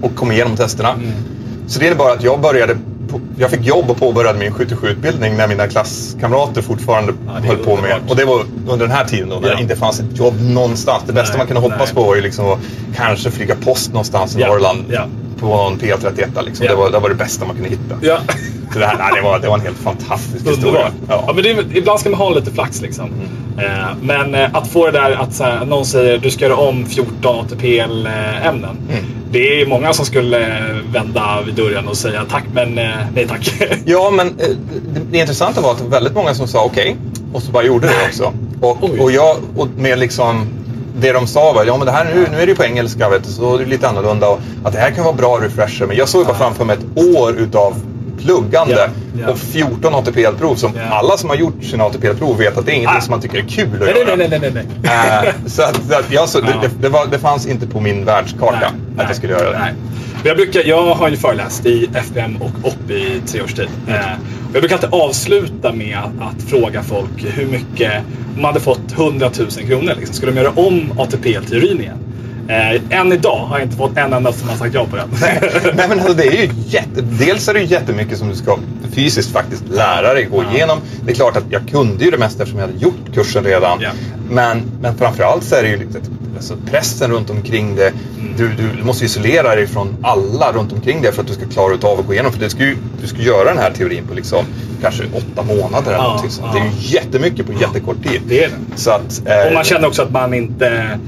Och 0.00 0.14
kom 0.16 0.32
igenom 0.32 0.56
testerna. 0.56 0.90
Mm. 0.92 1.10
Så 1.66 1.78
det 1.80 1.86
innebar 1.86 2.10
att 2.10 2.22
jag 2.22 2.40
började 2.40 2.76
jag 3.38 3.50
fick 3.50 3.64
jobb 3.66 3.90
och 3.90 3.96
påbörjade 3.96 4.38
min 4.38 4.52
77-utbildning 4.52 5.36
när 5.36 5.48
mina 5.48 5.68
klasskamrater 5.68 6.62
fortfarande 6.62 7.12
Ja, 7.26 7.36
är 7.36 7.40
höll 7.40 7.56
på 7.56 7.76
med. 7.76 7.96
Och 8.08 8.16
det 8.16 8.24
var 8.24 8.40
under 8.68 8.86
den 8.86 8.96
här 8.96 9.04
tiden 9.04 9.28
då 9.28 9.36
när 9.36 9.48
Ja. 9.48 9.54
det 9.56 9.62
inte 9.62 9.76
fanns 9.76 10.00
ett 10.00 10.18
jobb 10.18 10.34
någonstans. 10.40 11.02
Det 11.06 11.12
bästa 11.12 11.30
Nej, 11.32 11.38
man 11.38 11.46
kunde 11.46 11.60
hoppas 11.62 11.78
nej. 11.86 11.94
på 11.94 12.02
var 12.02 12.14
ju 12.16 12.20
liksom 12.22 12.46
att 12.46 12.58
kanske 12.96 13.30
flyga 13.30 13.54
post 13.54 13.88
någonstans 13.92 14.36
i 14.36 14.40
Ja, 14.40 14.46
Norrland 14.46 14.84
ja. 14.90 15.06
På 15.40 15.52
en 15.52 15.78
P31. 15.78 16.44
Liksom. 16.44 16.66
Ja. 16.66 16.72
Det, 16.72 16.76
var, 16.76 16.90
det 16.90 16.98
var 16.98 17.08
det 17.08 17.14
bästa 17.14 17.46
man 17.46 17.54
kunde 17.54 17.70
hitta. 17.70 17.96
Ja. 18.00 18.18
Så 18.72 18.78
det, 18.78 18.86
här, 18.86 18.98
nej, 18.98 19.12
det, 19.14 19.22
var, 19.22 19.38
det 19.38 19.48
var 19.48 19.54
en 19.54 19.64
helt 19.64 19.78
fantastisk 19.78 20.46
historia. 20.46 20.90
Ja. 21.08 21.24
Ja. 21.26 21.32
men 21.34 21.42
det 21.42 21.78
ibland 21.78 22.00
ska 22.00 22.10
man 22.10 22.18
ha 22.18 22.30
lite 22.30 22.50
flax 22.50 22.80
liksom. 22.80 23.10
Eh, 23.58 23.96
men 24.00 24.34
eh, 24.34 24.54
att 24.54 24.68
få 24.68 24.86
det 24.86 24.92
där 24.92 25.10
att 25.10 25.34
så 25.34 25.44
här, 25.44 25.64
någon 25.64 25.86
säger 25.86 26.18
du 26.18 26.30
ska 26.30 26.44
göra 26.44 26.56
om 26.56 26.86
14 26.86 27.40
ATPL-ämnen. 27.40 28.76
Mm. 28.90 29.04
Det 29.30 29.62
är 29.62 29.66
många 29.66 29.92
som 29.92 30.06
skulle 30.06 30.62
vända 30.92 31.42
vid 31.46 31.54
dörren 31.54 31.88
och 31.88 31.96
säga 31.96 32.24
tack 32.30 32.44
men 32.52 32.78
eh, 32.78 32.94
nej 33.14 33.26
tack. 33.28 33.54
Ja, 33.84 34.10
men 34.10 34.26
eh, 34.26 34.48
det, 34.94 35.00
det 35.10 35.18
intressanta 35.18 35.60
var 35.60 35.72
att 35.72 35.78
det 35.78 35.84
var 35.84 35.90
väldigt 35.90 36.14
många 36.14 36.34
som 36.34 36.48
sa 36.48 36.64
okej 36.64 36.96
och 37.32 37.42
så 37.42 37.52
bara 37.52 37.64
gjorde 37.64 37.86
det 37.86 38.06
också. 38.08 38.32
Och, 38.60 39.00
och 39.00 39.12
jag, 39.12 39.36
och 39.56 39.68
med 39.76 39.98
liksom 39.98 40.46
det 41.00 41.12
de 41.12 41.26
sa 41.26 41.52
var, 41.52 41.64
ja 41.64 41.76
men 41.76 41.86
det 41.86 41.92
här 41.92 42.04
nu, 42.14 42.26
nu 42.32 42.36
är 42.36 42.46
det 42.46 42.50
ju 42.50 42.54
på 42.56 42.64
engelska 42.64 43.08
vet 43.08 43.24
du, 43.24 43.30
så 43.30 43.56
det 43.56 43.64
är 43.64 43.66
lite 43.66 43.88
annorlunda 43.88 44.28
och 44.28 44.38
att 44.64 44.72
det 44.72 44.78
här 44.78 44.90
kan 44.90 45.04
vara 45.04 45.14
bra 45.14 45.38
refresher. 45.40 45.86
Men 45.86 45.96
jag 45.96 46.08
såg 46.08 46.26
bara 46.26 46.36
framför 46.36 46.64
mig 46.64 46.76
ett 46.76 47.06
år 47.16 47.32
utav 47.38 47.74
pluggande 48.22 48.74
Ja, 48.74 48.86
ja. 49.26 49.28
och 49.32 49.38
14 49.38 49.94
ATPL-prov 49.94 50.54
som 50.54 50.72
Ja. 50.76 50.82
alla 50.96 51.16
som 51.16 51.28
har 51.30 51.36
gjort 51.36 51.64
sina 51.64 51.84
ATPL-prov 51.84 52.38
vet 52.38 52.58
att 52.58 52.66
det 52.66 52.72
är 52.72 52.74
ingenting 52.74 52.98
Ah. 52.98 53.00
som 53.00 53.10
man 53.10 53.20
tycker 53.20 53.38
är 53.38 53.42
kul 53.48 53.68
att 53.74 53.80
nej, 53.80 53.98
göra. 53.98 54.16
nej, 54.16 54.28
nej, 54.28 54.38
nej, 54.40 54.50
nej, 54.54 54.64
nej. 54.82 55.32
Så 55.46 55.62
att, 55.62 55.80
så 55.88 55.94
att 55.98 56.12
jag, 56.12 56.28
så, 56.28 56.38
Ja. 56.38 56.46
det, 56.62 56.70
det, 56.82 56.88
var, 56.88 57.06
det 57.06 57.18
fanns 57.18 57.46
inte 57.46 57.66
på 57.66 57.80
min 57.80 58.04
världskarta 58.04 58.66
att 58.98 59.06
jag 59.08 59.16
skulle 59.16 59.32
göra 59.32 59.50
det. 59.50 59.74
Jag, 60.26 60.36
brukar, 60.36 60.62
jag 60.64 60.94
har 60.94 61.08
ju 61.08 61.16
föreläst 61.16 61.66
i 61.66 61.88
FBM 61.94 62.36
och 62.36 62.68
OP 62.68 62.90
i 62.90 63.20
tre 63.26 63.42
års 63.42 63.54
tid. 63.54 63.68
Mm. 63.86 64.00
Eh, 64.00 64.12
och 64.48 64.54
jag 64.54 64.62
brukar 64.62 64.76
alltid 64.76 64.90
avsluta 64.92 65.72
med 65.72 65.98
att, 65.98 66.34
att 66.34 66.42
fråga 66.42 66.82
folk 66.82 67.24
hur 67.24 67.46
mycket, 67.46 67.92
om 68.34 68.42
man 68.42 68.44
hade 68.44 68.60
fått 68.60 68.92
100 68.92 69.30
000 69.38 69.48
kronor, 69.50 69.92
liksom, 69.96 70.14
skulle 70.14 70.32
de 70.32 70.38
göra 70.38 70.52
om 70.56 70.98
ATP-teorin 70.98 71.80
igen? 71.80 71.98
Eh, 72.48 72.98
än 73.00 73.12
idag 73.12 73.36
har 73.46 73.58
jag 73.58 73.66
inte 73.66 73.76
fått 73.76 73.96
en 73.96 74.12
enda 74.12 74.32
som 74.32 74.48
har 74.48 74.56
sagt 74.56 74.74
ja 74.74 74.86
på 74.90 74.96
den. 74.96 75.08
Nej 75.76 75.86
men 75.88 76.00
alltså 76.00 76.14
det 76.14 76.26
är 76.26 76.32
ju 76.32 76.48
jätte, 76.66 77.00
dels 77.02 77.48
är 77.48 77.54
det 77.54 77.60
ju 77.60 77.66
jättemycket 77.66 78.18
som 78.18 78.28
du 78.28 78.34
ska 78.34 78.58
fysiskt 78.92 79.32
faktiskt 79.32 79.68
lära 79.68 80.14
dig 80.14 80.24
gå 80.24 80.42
Ja. 80.42 80.56
igenom. 80.56 80.78
Det 81.04 81.10
är 81.10 81.14
klart 81.14 81.36
att 81.36 81.44
jag 81.50 81.68
kunde 81.68 82.04
ju 82.04 82.10
det 82.10 82.18
mesta 82.18 82.42
eftersom 82.42 82.60
jag 82.60 82.66
hade 82.66 82.78
gjort 82.78 83.14
kursen 83.14 83.44
redan. 83.44 83.78
Ja. 83.80 83.90
Men, 84.30 84.62
men 84.80 84.96
framförallt 84.96 85.44
så 85.44 85.54
är 85.54 85.62
det 85.62 85.68
ju 85.68 85.76
lite, 85.76 85.98
alltså 86.36 86.54
pressen 86.70 87.10
runt 87.10 87.30
omkring 87.30 87.76
det. 87.76 87.92
Du, 88.36 88.48
du 88.48 88.84
måste 88.84 89.04
isolera 89.04 89.54
dig 89.54 89.66
från 89.66 89.96
alla 90.02 90.52
runt 90.52 90.72
omkring 90.72 91.02
dig 91.02 91.12
för 91.12 91.22
att 91.22 91.28
du 91.28 91.34
ska 91.34 91.46
klara 91.46 91.88
av 91.92 92.00
att 92.00 92.06
gå 92.06 92.12
igenom. 92.12 92.32
För 92.32 92.40
det 92.40 92.50
ska 92.50 92.62
ju, 92.62 92.76
du 93.00 93.06
ska 93.06 93.18
göra 93.18 93.44
den 93.44 93.58
här 93.58 93.70
teorin 93.70 94.06
på 94.06 94.14
liksom 94.14 94.44
kanske 94.82 95.04
åtta 95.12 95.42
månader 95.42 95.86
eller 95.86 95.96
Ja, 95.98 96.02
någonting 96.02 96.30
sånt. 96.30 96.52
Det 96.52 96.58
är 96.58 96.64
ja. 96.64 96.70
ju 96.80 96.94
jättemycket 96.94 97.46
på 97.46 97.52
jättekort 97.52 98.02
tid. 98.02 98.20
Det 98.28 98.44
är 98.44 98.48
det. 98.48 98.80
Så 98.80 98.90
att, 98.90 99.22
eh, 99.26 99.46
Och 99.46 99.52
man 99.54 99.64
känner 99.64 99.88
också 99.88 100.02
att 100.02 100.10
man 100.10 100.34
inte... 100.34 100.98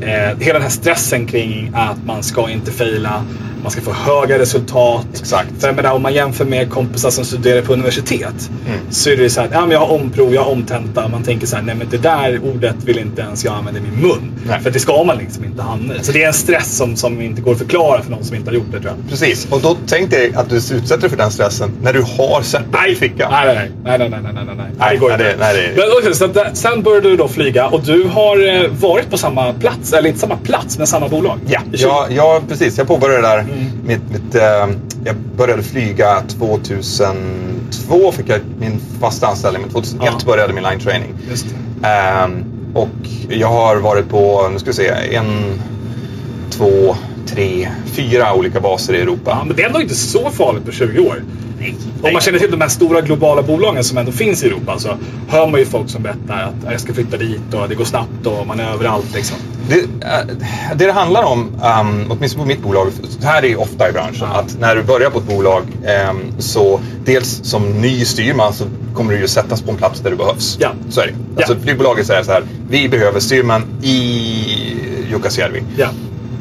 Eh, 0.00 0.38
hela 0.38 0.52
den 0.52 0.62
här 0.62 0.68
stressen 0.68 1.26
kring 1.26 1.70
att 1.74 2.04
man 2.06 2.22
ska 2.22 2.50
inte 2.50 2.72
fejla, 2.72 3.24
man 3.62 3.70
ska 3.70 3.80
få 3.80 3.92
höga 3.92 4.38
resultat. 4.38 5.06
Exakt. 5.20 5.48
För 5.58 5.72
menar, 5.72 5.92
om 5.92 6.02
man 6.02 6.14
jämför 6.14 6.44
med 6.44 6.70
kompisar 6.70 7.10
som 7.10 7.24
studerar 7.24 7.62
på 7.62 7.72
universitet 7.72 8.50
mm. 8.66 8.78
så 8.90 9.10
är 9.10 9.16
det 9.16 9.30
så 9.30 9.40
här, 9.40 9.48
ja, 9.52 9.60
men 9.60 9.70
jag 9.70 9.80
har 9.80 9.92
omprov, 9.92 10.34
jag 10.34 10.42
har 10.42 10.52
omtenta. 10.52 11.08
Man 11.08 11.22
tänker 11.22 11.46
så 11.46 11.56
här, 11.56 11.62
nej 11.62 11.74
men 11.74 11.88
det 11.90 11.98
där 11.98 12.40
ordet 12.44 12.76
vill 12.84 12.98
inte 12.98 13.22
ens 13.22 13.44
jag 13.44 13.54
använda 13.54 13.80
i 13.80 13.82
min 13.82 14.00
mun. 14.00 14.32
Nej. 14.46 14.60
För 14.60 14.70
det 14.70 14.80
ska 14.80 15.04
man 15.04 15.18
liksom 15.18 15.44
inte 15.44 15.62
hamna 15.62 15.94
i. 15.94 16.04
Så 16.04 16.12
det 16.12 16.22
är 16.22 16.26
en 16.26 16.34
stress 16.34 16.76
som, 16.76 16.96
som 16.96 17.20
inte 17.20 17.40
går 17.40 17.52
att 17.52 17.58
förklara 17.58 18.02
för 18.02 18.10
någon 18.10 18.24
som 18.24 18.36
inte 18.36 18.50
har 18.50 18.54
gjort 18.54 18.72
det 18.72 18.80
tror 18.80 18.92
jag. 18.96 19.10
Precis, 19.10 19.46
och 19.50 19.60
då 19.60 19.76
tänkte 19.86 20.16
jag 20.16 20.34
att 20.34 20.50
du 20.50 20.56
utsätter 20.56 20.98
dig 20.98 21.10
för 21.10 21.16
den 21.16 21.30
stressen 21.30 21.70
när 21.82 21.92
du 21.92 22.00
har 22.02 22.42
certifikatet 22.42 22.90
i 22.90 22.94
fickan. 22.94 23.30
Nej, 23.30 23.46
nej, 23.46 23.70
nej. 23.84 23.98
nej, 23.98 23.98
nej, 23.98 24.20
nej, 24.22 24.32
nej, 24.34 24.44
nej, 24.46 24.54
nej. 24.56 24.66
nej 24.78 24.90
det 24.90 24.96
går 24.96 25.08
nej, 25.08 25.14
inte. 25.14 25.36
Nej, 25.40 25.54
nej. 25.54 25.72
Men, 25.76 25.98
okay, 25.98 26.14
så 26.14 26.26
där, 26.26 26.44
eh, 26.44 26.52
sen 26.52 26.82
börjar 26.82 27.00
du 27.00 27.16
då 27.16 27.28
flyga 27.28 27.66
och 27.66 27.82
du 27.82 28.04
har 28.04 28.48
eh, 28.48 28.70
varit 28.70 29.10
på 29.10 29.18
samma 29.18 29.52
plats, 29.52 29.92
eller 29.92 30.08
inte 30.08 30.20
samma 30.20 30.36
plats, 30.36 30.78
men 30.78 30.86
samma 30.86 31.08
bolag. 31.08 31.38
Ja, 31.46 31.60
jag, 31.72 32.12
jag, 32.12 32.48
precis. 32.48 32.78
Jag 32.78 32.86
påbörjade 32.86 33.22
där 33.22 33.44
Mm. 33.52 33.64
Mitt, 33.84 34.00
mitt, 34.10 34.34
eh, 34.34 34.68
jag 35.04 35.16
började 35.36 35.62
flyga 35.62 36.22
2002, 36.28 38.12
fick 38.12 38.28
jag 38.28 38.40
min 38.60 38.80
fasta 39.00 39.26
anställning. 39.26 39.62
Men 39.62 39.70
2001 39.70 40.12
Ja. 40.18 40.26
började 40.26 40.52
min 40.52 40.64
line 40.64 40.80
training. 40.80 41.14
Ehm, 41.82 42.44
och 42.74 42.88
jag 43.28 43.48
har 43.48 43.76
varit 43.76 44.08
på, 44.08 44.48
nu 44.52 44.58
ska 44.58 44.66
vi 44.70 44.76
se, 44.76 44.88
en, 45.16 45.60
två, 46.50 46.96
tre, 47.26 47.68
fyra 47.86 48.34
olika 48.34 48.60
baser 48.60 48.94
i 48.94 49.00
Europa. 49.00 49.30
Ja, 49.30 49.44
men 49.44 49.56
det 49.56 49.62
är 49.62 49.66
ändå 49.66 49.80
inte 49.80 49.94
så 49.94 50.30
farligt 50.30 50.64
på 50.64 50.72
20 50.72 50.98
år. 51.00 51.22
Om 52.02 52.12
man 52.12 52.22
känner 52.22 52.38
till 52.38 52.50
de 52.50 52.60
här 52.60 52.68
stora 52.68 53.00
globala 53.00 53.42
bolagen 53.42 53.84
som 53.84 53.98
ändå 53.98 54.12
finns 54.12 54.42
i 54.42 54.46
Europa 54.46 54.78
så 54.78 54.88
hör 55.28 55.46
man 55.46 55.60
ju 55.60 55.66
folk 55.66 55.90
som 55.90 56.02
berättar 56.02 56.42
att 56.42 56.54
"Ja, 56.64 56.72
jag 56.72 56.80
ska 56.80 56.94
flytta 56.94 57.16
dit 57.16 57.54
och 57.54 57.68
det 57.68 57.74
går 57.74 57.84
snabbt 57.84 58.26
och 58.26 58.46
man 58.46 58.60
är 58.60 58.70
överallt. 58.72 59.14
Liksom. 59.14 59.36
Det, 59.68 59.78
eh, 59.78 60.26
det 60.76 60.86
det 60.86 60.92
handlar 60.92 61.22
om, 61.22 61.40
um, 61.80 62.04
åtminstone 62.10 62.44
på 62.44 62.48
mitt 62.48 62.62
bolag, 62.62 62.88
så 63.20 63.26
här 63.26 63.42
är 63.42 63.46
ju 63.48 63.56
ofta 63.56 63.88
i 63.88 63.92
branschen, 63.92 64.28
Ja. 64.32 64.40
att 64.40 64.56
när 64.60 64.76
du 64.76 64.82
börjar 64.82 65.10
på 65.10 65.18
ett 65.18 65.26
bolag 65.28 65.62
ehm, 65.86 66.16
så 66.38 66.80
dels 67.04 67.40
som 67.44 67.62
ny 67.80 68.04
styrman 68.04 68.52
så 68.52 68.64
kommer 68.94 69.12
du 69.12 69.20
ju 69.20 69.28
sättas 69.28 69.62
på 69.62 69.70
en 69.70 69.76
plats 69.76 70.00
där 70.00 70.10
du 70.10 70.16
behövs. 70.16 70.56
Ja. 70.60 70.68
Så 70.90 71.00
är 71.00 71.06
det. 71.06 71.12
Alltså 71.36 71.52
Ja. 71.54 71.58
flygbolaget 71.64 72.06
säger 72.06 72.22
så 72.22 72.32
här, 72.32 72.42
vi 72.70 72.88
behöver 72.88 73.20
styrman 73.20 73.62
i 73.82 73.96
Jukkasjärvi. 75.10 75.62
Ja. 75.76 75.88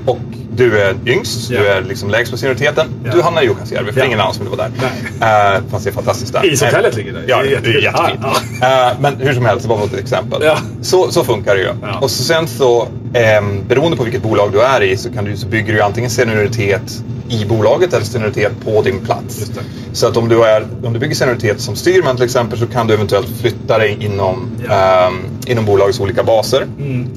Och 0.05 0.19
du 0.57 0.79
är 0.81 0.95
yngst, 1.05 1.49
Ja. 1.49 1.59
du 1.59 1.67
är 1.67 1.81
liksom 1.81 2.09
lägst 2.09 2.31
på 2.31 2.37
senioriteteten. 2.37 2.87
Ja. 3.05 3.11
Du 3.11 3.21
hamnar 3.21 3.41
i 3.41 3.45
Jukkasjärvi, 3.45 3.91
för 3.91 3.99
Ja. 3.99 4.05
ingen 4.05 4.19
annan 4.19 4.33
som 4.33 4.45
vill 4.49 4.57
vara 4.57 4.69
där. 4.69 4.91
Nej. 5.19 5.57
Uh, 5.57 5.63
fast 5.71 5.83
det 5.83 5.89
är 5.89 5.93
fantastiskt 5.93 6.33
där. 6.33 6.53
Ishotellet 6.53 6.95
ligger 6.95 7.13
där. 7.13 7.23
Ja, 7.27 7.41
Det 7.43 7.69
är 7.69 7.81
jättefint. 7.83 8.19
Ja, 8.61 8.87
Eh, 8.89 8.95
men 8.99 9.15
hur 9.15 9.33
som 9.33 9.45
helst, 9.45 9.63
det 9.63 9.69
var 9.69 9.85
ett 9.85 9.93
exempel. 9.99 10.41
Ja. 10.43 10.57
Så, 10.81 11.11
så 11.11 11.23
funkar 11.23 11.55
det 11.55 11.61
ju. 11.61 11.67
Ja. 11.81 11.99
Och 12.01 12.11
så 12.11 12.23
sen 12.23 12.47
så, 12.47 12.87
ehm, 13.13 13.67
beroende 13.67 13.97
på 13.97 14.03
vilket 14.03 14.23
bolag 14.23 14.51
du 14.51 14.61
är 14.61 14.81
i, 14.83 14.97
så, 14.97 15.09
kan 15.09 15.25
du, 15.25 15.37
så 15.37 15.47
bygger 15.47 15.73
du 15.73 15.81
antingen 15.81 16.09
senioritet 16.09 17.03
i 17.29 17.45
bolaget 17.45 17.93
eller 17.93 18.05
senioritet 18.05 18.51
på 18.65 18.81
din 18.81 18.99
plats. 19.05 19.51
Så 19.93 20.07
att 20.07 20.17
om 20.17 20.29
du, 20.29 20.43
är, 20.43 20.67
om 20.83 20.93
du 20.93 20.99
bygger 20.99 21.15
senioritet 21.15 21.61
som 21.61 21.75
styrman 21.75 22.15
till 22.15 22.25
exempel 22.25 22.59
så 22.59 22.67
kan 22.67 22.87
du 22.87 22.93
eventuellt 22.93 23.27
flytta 23.41 23.77
dig 23.77 23.97
inom, 23.99 24.47
ehm, 24.69 25.13
inom 25.47 25.65
bolagets 25.65 25.99
olika 25.99 26.23
baser. 26.23 26.61
Mm. 26.79 27.07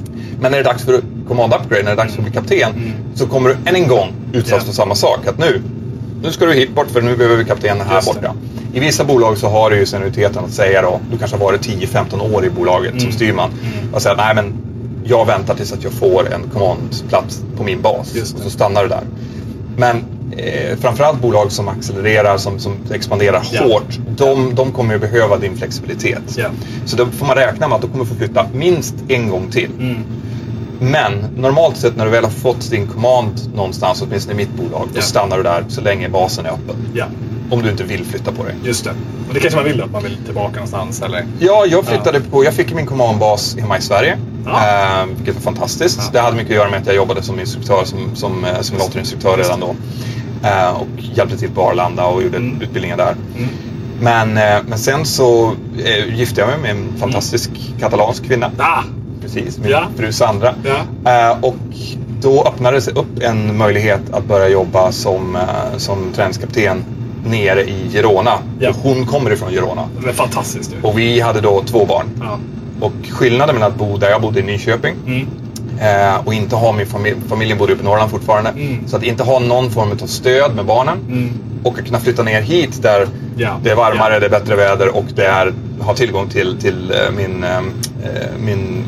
Men 0.40 0.52
när 0.52 0.58
det 0.58 0.68
är 0.68 0.72
dags 0.72 0.84
för 0.84 1.00
command 1.30 1.52
upgrade, 1.54 1.82
när 1.82 1.90
det 1.90 1.90
är 1.90 1.96
dags 1.96 2.14
för 2.14 2.22
att 2.22 2.28
bli 2.28 2.34
kapten, 2.34 2.92
så 3.14 3.26
kommer 3.26 3.48
du 3.48 3.56
än 3.64 3.74
en 3.76 3.88
gång 3.88 4.12
utsättas 4.32 4.52
Mm. 4.52 4.60
Ja. 4.60 4.66
för 4.66 4.72
samma 4.72 4.94
sak. 4.94 5.26
Att 5.26 5.38
nu, 5.38 5.62
nu 6.22 6.32
ska 6.32 6.46
du 6.46 6.52
hit 6.52 6.74
bort 6.74 6.90
för 6.90 7.02
nu 7.02 7.16
behöver 7.16 7.36
vi 7.36 7.44
kaptenen 7.44 7.86
här 7.86 7.94
Just 7.96 8.08
det. 8.14 8.20
borta. 8.20 8.34
I 8.72 8.80
vissa 8.80 9.04
bolag 9.04 9.38
så 9.38 9.48
har 9.48 9.70
du 9.70 9.76
ju 9.78 9.86
senioriteten 9.86 10.44
att 10.44 10.50
säga 10.52 10.82
då, 10.82 11.00
du 11.12 11.18
kanske 11.18 11.36
har 11.36 11.44
varit 11.44 11.60
10-15 11.68 12.34
år 12.34 12.44
i 12.44 12.50
bolaget 12.50 12.90
Mm. 12.90 13.00
som 13.00 13.12
styrman. 13.12 13.50
Och 13.92 14.02
säga 14.02 14.14
nej 14.14 14.34
men 14.34 14.52
jag 15.04 15.26
väntar 15.26 15.54
tills 15.54 15.72
att 15.72 15.84
jag 15.84 15.92
får 15.92 16.32
en 16.34 16.42
commandplats 16.52 17.42
på 17.56 17.62
min 17.62 17.80
bas. 17.82 18.12
Det. 18.12 18.20
Och 18.20 18.26
så 18.42 18.50
stannar 18.50 18.82
du 18.82 18.88
där. 18.88 19.00
Men 19.76 19.96
eh, 20.36 20.76
framförallt 20.80 21.20
bolag 21.20 21.52
som 21.52 21.68
accelererar, 21.68 22.38
som, 22.38 22.58
som 22.58 22.72
expanderar 22.92 23.42
Ja. 23.52 23.62
hårt, 23.62 23.98
de, 24.16 24.54
de 24.54 24.72
kommer 24.72 24.94
ju 24.94 25.00
behöva 25.00 25.36
din 25.36 25.56
flexibilitet. 25.56 26.22
Ja. 26.36 26.46
Så 26.86 26.96
då 26.96 27.06
får 27.06 27.26
man 27.26 27.36
räkna 27.36 27.68
med 27.68 27.76
att 27.76 27.82
du 27.82 27.88
kommer 27.88 28.04
få 28.04 28.14
flytta 28.14 28.46
minst 28.54 28.94
en 29.08 29.28
gång 29.28 29.50
till. 29.50 29.70
Mm. 29.78 29.96
Men 30.80 31.12
normalt 31.36 31.76
sett 31.76 31.96
när 31.96 32.04
du 32.04 32.10
väl 32.10 32.24
har 32.24 32.30
fått 32.30 32.70
din 32.70 32.86
command 32.86 33.50
någonstans, 33.54 34.02
åtminstone 34.02 34.34
i 34.34 34.36
mitt 34.46 34.54
bolag, 34.56 34.88
då 34.92 34.98
Ja. 34.98 35.02
stannar 35.02 35.36
du 35.36 35.42
där 35.42 35.64
så 35.68 35.80
länge 35.80 36.08
basen 36.08 36.46
är 36.46 36.50
öppen. 36.50 36.76
Ja, 36.94 37.04
Om 37.50 37.62
du 37.62 37.70
inte 37.70 37.84
vill 37.84 38.04
flytta 38.04 38.32
på 38.32 38.42
dig. 38.44 38.54
just 38.64 38.84
det. 38.84 38.90
Och 39.28 39.34
det 39.34 39.40
kanske 39.40 39.56
man 39.56 39.64
vill 39.64 39.82
att 39.82 39.90
man 39.92 40.02
vill 40.02 40.16
tillbaka 40.24 40.52
någonstans 40.54 41.02
eller? 41.02 41.24
Ja, 41.38 41.66
jag 41.66 41.84
flyttade 41.84 42.20
på, 42.20 42.44
jag 42.44 42.54
fick 42.54 42.74
min 42.74 42.86
commandbas 42.86 43.56
hemma 43.60 43.78
i 43.78 43.80
Sverige. 43.80 44.18
Ja. 44.44 45.00
Eh, 45.00 45.06
vilket 45.16 45.34
var 45.34 45.42
fantastiskt. 45.42 45.98
Ja. 46.04 46.10
Det 46.12 46.20
hade 46.20 46.36
mycket 46.36 46.50
att 46.50 46.56
göra 46.56 46.70
med 46.70 46.80
att 46.80 46.86
jag 46.86 46.96
jobbade 46.96 47.22
som 47.22 47.40
instruktör, 47.40 47.84
som, 47.84 48.16
som 48.16 48.44
eh, 48.44 48.60
simulatorinstruktör 48.60 49.36
redan 49.36 49.60
då. 49.60 49.74
Eh, 50.48 50.68
och 50.70 50.86
hjälpte 50.96 51.38
till 51.38 51.50
på 51.50 51.62
Arlanda 51.62 52.04
och 52.06 52.22
gjorde 52.22 52.36
Mm. 52.36 52.62
utbildningar 52.62 52.96
där. 52.96 53.14
Mm. 53.36 53.48
Men, 54.00 54.34
men 54.68 54.78
sen 54.78 55.04
så 55.06 55.52
gifte 56.14 56.40
jag 56.40 56.48
mig 56.48 56.58
med 56.58 56.70
en 56.70 56.98
fantastisk 56.98 57.50
katalansk 57.80 58.24
kvinna. 58.26 58.50
Ah, 58.58 58.82
Precis, 59.20 59.58
min 59.58 59.70
Ja. 59.70 59.82
fru 59.96 60.12
Sandra. 60.12 60.54
Ja. 60.64 61.30
Eh, 61.30 61.44
och 61.44 61.56
då 62.20 62.44
öppnade 62.44 62.80
sig 62.80 62.92
upp 62.94 63.22
en 63.22 63.58
möjlighet 63.58 64.00
att 64.12 64.24
börja 64.24 64.48
jobba 64.48 64.92
som, 64.92 65.36
eh, 65.36 65.42
som 65.76 66.12
träningskapten 66.16 66.84
nere 67.26 67.62
i 67.62 67.88
Girona. 67.92 68.32
Ja. 68.58 68.72
Hon 68.82 69.06
kommer 69.06 69.30
ifrån 69.30 69.50
Girona. 69.50 69.88
det 70.04 70.08
är 70.08 70.12
fantastiskt 70.12 70.72
ju. 70.72 70.76
Och 70.88 70.98
vi 70.98 71.20
hade 71.20 71.40
då 71.40 71.62
två 71.66 71.84
barn. 71.86 72.06
Ja. 72.20 72.38
Och 72.80 72.92
skillnaden 73.10 73.54
mellan 73.54 73.72
att 73.72 73.78
bo 73.78 73.96
där 73.96 74.10
jag 74.10 74.22
bodde 74.22 74.40
i 74.40 74.42
Nyköping 74.42 74.94
Mm. 75.06 75.26
eh, 75.80 76.20
och 76.26 76.34
inte 76.34 76.56
ha 76.56 76.72
min 76.72 76.86
familj, 76.86 77.16
familjen 77.28 77.58
bodde 77.58 77.72
uppe 77.72 77.82
i 77.82 77.84
Norrland 77.84 78.10
fortfarande. 78.10 78.50
Mm. 78.50 78.88
Så 78.88 78.96
att 78.96 79.02
inte 79.02 79.22
ha 79.22 79.38
någon 79.38 79.70
form 79.70 79.90
av 80.02 80.06
stöd 80.06 80.54
med 80.56 80.64
barnen 80.66 80.98
Mm. 81.08 81.30
och 81.64 81.78
att 81.78 81.84
kunna 81.86 82.00
flytta 82.00 82.22
ner 82.22 82.40
hit 82.42 82.82
där 82.82 83.06
Ja. 83.36 83.56
det 83.62 83.70
är 83.70 83.74
varmare, 83.76 84.18
det 84.18 84.26
är 84.26 84.30
bättre 84.30 84.56
väder 84.56 84.96
och 84.96 85.04
det 85.14 85.24
är, 85.26 85.52
har 85.80 85.94
tillgång 85.94 86.28
till, 86.28 86.56
till 86.60 86.90
eh, 86.92 87.10
min, 87.16 87.44
eh, 87.44 87.60
min 88.38 88.84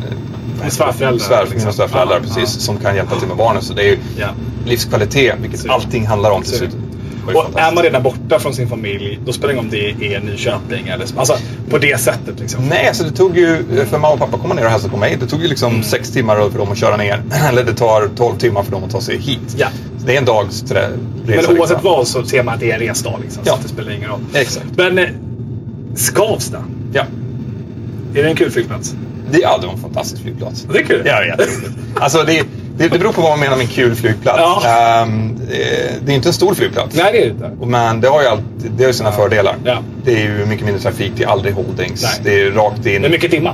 Min 0.63 0.71
svärföräldrar, 0.71 1.27
svär, 1.27 1.41
liksom. 1.43 1.59
mina 1.59 1.73
svärföräldrar 1.73 2.17
Ja, 2.17 2.23
precis, 2.35 2.55
ja. 2.57 2.61
som 2.61 2.77
kan 2.79 2.97
hjälpa 2.97 3.19
till 3.19 3.29
med 3.29 3.37
barnen. 3.37 3.63
Så 3.63 3.75
det 3.75 3.83
är 3.83 3.87
ju 3.91 3.99
Ja. 4.19 4.27
livskvalitet, 4.67 5.35
vilket 5.43 5.61
Så- 5.61 5.73
allting 5.73 6.07
handlar 6.07 6.31
om 6.31 6.43
till 6.43 6.53
slut. 6.53 6.71
Och 7.35 7.61
är 7.61 7.73
man 7.75 7.85
redan 7.85 8.03
borta 8.03 8.39
från 8.39 8.55
sin 8.55 8.69
familj, 8.69 9.19
då 9.27 9.33
spelar 9.33 9.49
det 9.49 9.53
ingen 9.61 9.65
om 9.65 9.71
det 9.99 10.15
är 10.15 10.21
Nyköping 10.21 10.89
eller 10.89 11.07
alltså 11.17 11.37
på 11.71 11.79
det 11.79 12.01
sättet 12.01 12.41
liksom. 12.41 12.69
Nej, 12.69 12.89
alltså 12.89 13.05
det 13.05 13.11
tog 13.11 13.37
ju, 13.39 13.65
för 13.91 13.99
mamma 13.99 14.09
och 14.13 14.19
pappa 14.19 14.39
komma 14.39 14.55
ner 14.55 14.65
och 14.65 14.71
hälsa 14.71 14.89
på 14.89 14.97
mig, 14.97 15.17
det 15.21 15.27
tog 15.27 15.43
ju 15.43 15.49
liksom 15.49 15.73
Mm. 15.73 15.83
sex 15.85 16.11
timmar 16.11 16.51
för 16.51 16.59
dem 16.59 16.73
att 16.73 16.79
köra 16.79 16.97
ner. 16.97 17.23
Eller 17.49 17.65
det 17.65 17.75
tar 17.75 18.09
12 18.17 18.37
timmar 18.39 18.63
för 18.63 18.73
dem 18.73 18.85
att 18.85 18.91
ta 18.91 19.01
sig 19.01 19.19
hit. 19.19 19.57
Ja. 19.57 19.67
Så 19.99 20.07
det 20.07 20.15
är 20.15 20.19
en 20.19 20.25
dags 20.25 20.63
resa. 20.63 20.89
Men 21.27 21.37
oavsett 21.39 21.59
liksom. 21.59 21.79
vad 21.83 22.09
så 22.09 22.25
ser 22.25 22.43
man 22.43 22.55
att 22.55 22.61
det 22.61 22.71
är 22.71 22.75
en 22.75 22.81
resdag 22.81 23.19
liksom. 23.23 23.43
Ja. 23.47 23.57
Så 23.57 23.63
det 23.63 23.69
spelar 23.69 23.93
ingen 23.93 24.09
roll. 24.11 24.21
Exakt. 24.35 24.67
Men 24.77 24.99
eh, 24.99 25.09
Skavsta, 25.95 26.65
Ja. 26.93 27.03
är 28.15 28.23
det 28.23 28.29
en 28.29 28.37
kul 28.37 28.51
flygplats? 28.51 28.95
Det, 29.31 29.39
ja, 29.39 29.59
det 29.61 29.67
var 29.67 29.75
en 29.75 29.81
fantastisk 29.81 30.23
flygplats. 30.23 30.67
Det 30.73 30.79
är 30.79 30.83
kul. 30.85 31.03
Ja, 31.07 31.25
jätteroligt. 31.25 31.71
Alltså 32.01 32.23
det, 32.23 32.43
det, 32.77 32.89
det 32.89 32.99
beror 32.99 33.13
på 33.13 33.21
vad 33.21 33.31
man 33.31 33.41
menar 33.41 33.57
med 33.57 33.63
en 33.65 33.69
kul 33.73 33.95
flygplats. 33.95 34.39
Ja. 34.65 35.03
Ehm, 35.03 35.39
det, 35.49 36.07
det 36.07 36.13
är 36.13 36.17
inte 36.17 36.29
en 36.29 36.33
stor 36.33 36.55
flygplats. 36.55 36.97
Nej, 36.97 37.13
det 37.13 37.19
är 37.19 37.25
det 37.25 37.31
inte. 37.31 37.67
Men 37.67 38.01
det 38.01 38.09
har 38.09 38.23
ju, 38.23 38.29
alltid, 38.29 38.71
det 38.77 38.83
har 38.83 38.89
ju 38.89 38.95
sina 38.95 39.09
Ja. 39.09 39.17
fördelar. 39.17 39.57
Ja. 39.65 39.79
Det 40.05 40.13
är 40.15 40.19
ju 40.25 40.47
mycket 40.47 40.65
mindre 40.65 40.83
trafik, 40.83 41.13
det 41.17 41.25
är 41.25 41.29
aldrig 41.29 41.55
holdings. 41.55 42.03
Nej. 42.03 42.21
Det 42.25 42.43
är 42.43 42.51
rakt 42.51 42.87
in. 42.87 43.03
Det 43.03 43.09
är 43.09 43.11
mycket 43.11 43.31
dimma. 43.31 43.53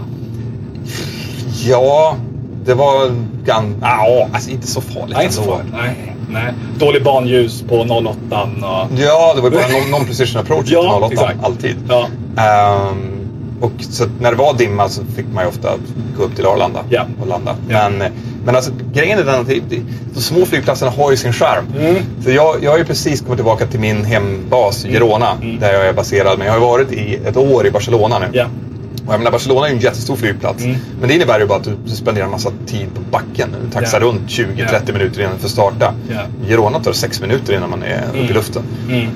Ja, 1.66 2.16
det 2.64 2.74
var 2.74 3.10
gan... 3.44 3.76
Ja, 3.80 4.28
alltså 4.32 4.50
inte 4.50 4.66
så 4.66 4.80
farligt 4.80 5.16
Nej, 5.16 5.24
inte 5.24 5.36
så 5.36 5.42
farligt. 5.42 5.72
Nej, 5.72 6.14
nej. 6.30 6.52
Dålig 6.78 7.04
banljus 7.04 7.62
på 7.62 7.74
08 7.80 8.16
och... 8.30 8.98
Ja, 8.98 9.32
det 9.36 9.40
var 9.40 9.50
bara 9.50 9.62
non- 9.62 9.90
non-precision 9.90 10.40
approach 10.40 10.66
Ja, 10.70 10.82
till 10.82 10.90
08, 10.90 11.12
exakt. 11.12 11.44
alltid. 11.44 11.76
Ja. 11.88 12.06
Ehm, 12.36 13.17
och 13.60 13.72
så 13.78 14.04
när 14.20 14.30
det 14.30 14.36
var 14.36 14.54
dimma 14.54 14.88
så 14.88 15.02
fick 15.16 15.26
man 15.34 15.44
ju 15.44 15.48
ofta 15.48 15.68
gå 16.16 16.22
upp 16.24 16.36
till 16.36 16.46
Arlanda 16.46 16.80
Ja. 16.90 17.06
och 17.20 17.26
landa. 17.26 17.56
Ja. 17.68 17.88
Men, 17.90 18.12
men 18.44 18.56
alltså, 18.56 18.70
grejen 18.92 19.18
är 19.18 19.24
den 19.24 19.40
att 19.40 19.48
de 20.14 20.20
små 20.20 20.44
flygplatserna 20.46 20.90
har 20.90 21.10
ju 21.10 21.16
sin 21.16 21.32
charm. 21.32 21.64
Mm. 21.78 21.96
Så 22.24 22.30
jag, 22.30 22.56
jag 22.62 22.70
har 22.70 22.78
ju 22.78 22.84
precis 22.84 23.20
kommit 23.20 23.36
tillbaka 23.38 23.66
till 23.66 23.80
min 23.80 24.04
hembas 24.04 24.82
Girona, 24.84 25.32
Mm. 25.42 25.58
där 25.60 25.72
jag 25.72 25.86
är 25.86 25.92
baserad. 25.92 26.38
Men 26.38 26.46
jag 26.46 26.54
har 26.54 26.60
ju 26.60 26.66
varit 26.66 26.92
i 26.92 27.14
ett 27.26 27.36
år 27.36 27.66
i 27.66 27.70
Barcelona 27.70 28.18
nu. 28.18 28.26
Ja. 28.32 28.46
Och 29.06 29.14
jag 29.14 29.20
menar, 29.20 29.30
Barcelona 29.32 29.66
är 29.66 29.70
ju 29.70 29.76
en 29.76 29.82
jättestor 29.82 30.16
flygplats. 30.16 30.64
Mm. 30.64 30.76
Men 31.00 31.08
det 31.08 31.14
innebär 31.14 31.40
ju 31.40 31.46
bara 31.46 31.58
att 31.58 31.68
du 31.84 31.90
spenderar 31.94 32.24
en 32.24 32.30
massa 32.30 32.50
tid 32.66 32.86
på 32.94 33.00
backen. 33.10 33.48
Du 33.64 33.70
taxar 33.70 34.00
Ja. 34.00 34.06
runt 34.06 34.28
20-30 34.30 34.82
Ja. 34.86 34.92
minuter 34.92 35.20
innan 35.20 35.32
du 35.34 35.38
får 35.38 35.48
starta. 35.48 35.94
Ja. 36.08 36.20
Girona 36.48 36.78
tar 36.80 36.92
6 36.92 37.20
minuter 37.20 37.54
innan 37.54 37.70
man 37.70 37.82
är 37.82 38.02
uppe 38.08 38.18
i 38.18 38.20
Mm. 38.22 38.34
luften. 38.34 38.62
Mm. 38.88 39.08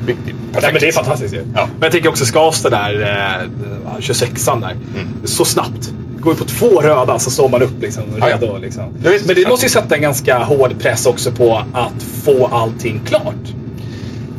Det 0.52 0.58
är 0.58 0.62
Nej, 0.62 0.72
Perfekt. 0.72 0.72
men 0.72 0.80
det 0.80 0.88
är 0.88 0.92
fantastiskt 0.92 1.34
ju. 1.34 1.38
Ja. 1.54 1.66
Men 1.66 1.82
jag 1.82 1.92
tänker 1.92 2.08
också 2.08 2.24
Skavsta 2.24 2.70
där, 2.70 3.00
eh, 3.00 3.98
26an 4.00 4.60
där. 4.60 4.70
Mm. 4.70 5.08
Så 5.24 5.44
snabbt. 5.44 5.92
Går 6.20 6.32
ju 6.32 6.38
på 6.38 6.44
två 6.44 6.80
röda 6.80 7.18
så 7.18 7.30
står 7.30 7.48
man 7.48 7.62
upp 7.62 7.80
liksom. 7.80 8.02
Ja. 8.20 8.26
Redo, 8.28 8.58
liksom. 8.58 8.84
Men 9.02 9.34
det 9.36 9.48
måste 9.48 9.66
ju 9.66 9.70
sätta 9.70 9.94
en 9.94 10.02
ganska 10.02 10.38
hård 10.38 10.74
press 10.80 11.06
också 11.06 11.32
på 11.32 11.62
att 11.72 12.02
få 12.24 12.46
allting 12.46 13.00
klart. 13.06 13.34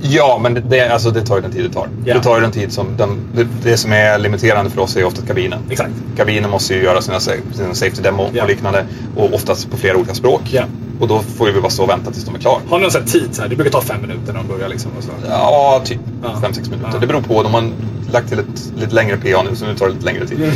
Ja, 0.01 0.39
men 0.43 0.63
det, 0.69 0.89
alltså, 0.89 1.11
det 1.11 1.21
tar 1.25 1.35
ju 1.35 1.41
den 1.41 1.51
tid 1.51 1.63
det 1.63 1.73
tar. 1.73 1.87
Ja. 2.05 2.13
Det 2.13 2.23
tar 2.23 2.35
ju 2.35 2.41
den 2.41 2.51
tid 2.51 2.71
som... 2.73 2.97
Den, 2.97 3.17
det, 3.35 3.47
det 3.63 3.77
som 3.77 3.91
är 3.91 4.17
limiterande 4.19 4.71
för 4.71 4.81
oss 4.81 4.95
är 4.95 5.03
ofta 5.05 5.25
kabinen. 5.25 5.59
Exakt. 5.69 5.91
Kabinen 6.17 6.49
måste 6.49 6.73
ju 6.73 6.83
göra 6.83 7.01
sina, 7.01 7.19
sina 7.19 7.73
safety 7.73 8.01
demo 8.01 8.29
Ja. 8.33 8.43
och 8.43 8.49
liknande. 8.49 8.85
Och 9.15 9.33
oftast 9.33 9.71
på 9.71 9.77
flera 9.77 9.97
olika 9.97 10.13
språk. 10.13 10.41
Ja. 10.51 10.63
Och 11.03 11.09
då 11.09 11.19
får 11.37 11.45
vi 11.51 11.61
bara 11.61 11.69
stå 11.69 11.83
och 11.83 11.89
vänta 11.89 12.11
tills 12.11 12.25
de 12.25 12.35
är 12.35 12.39
klara. 12.39 12.59
Har 12.69 12.77
ni 12.77 12.81
någon 12.81 12.91
sån 12.91 13.05
tid? 13.05 13.29
Så 13.35 13.41
här, 13.41 13.49
det 13.49 13.55
brukar 13.55 13.71
ta 13.71 13.81
fem 13.81 14.01
minuter 14.01 14.33
när 14.33 14.39
de 14.39 14.47
börjar 14.47 14.69
liksom. 14.69 14.91
Och 14.97 15.03
så. 15.03 15.09
Ja, 15.29 15.81
typ 15.85 15.99
Ja. 16.23 16.29
5-6 16.41 16.69
minuter. 16.69 16.89
Ja. 16.93 16.99
Det 16.99 17.07
beror 17.07 17.21
på. 17.21 17.43
De 17.43 17.53
har 17.53 17.69
lagt 18.11 18.29
till 18.29 18.39
ett 18.39 18.71
lite 18.77 18.95
längre 18.95 19.17
PA 19.17 19.43
nu, 19.49 19.55
så 19.55 19.65
nu 19.65 19.75
tar 19.75 19.85
det 19.87 19.93
lite 19.93 20.05
längre 20.05 20.27
tid. 20.27 20.37
Mm. 20.37 20.51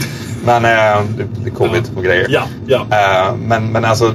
Men 0.45 0.65
eh, 0.65 1.03
det, 1.43 1.49
är 1.49 1.53
covid 1.55 1.83
och 1.95 2.03
grejer. 2.03 2.27
Ja, 2.29 2.43
ja. 2.67 2.85
Eh, 2.91 3.35
men, 3.35 3.71
men 3.71 3.85
alltså, 3.85 4.13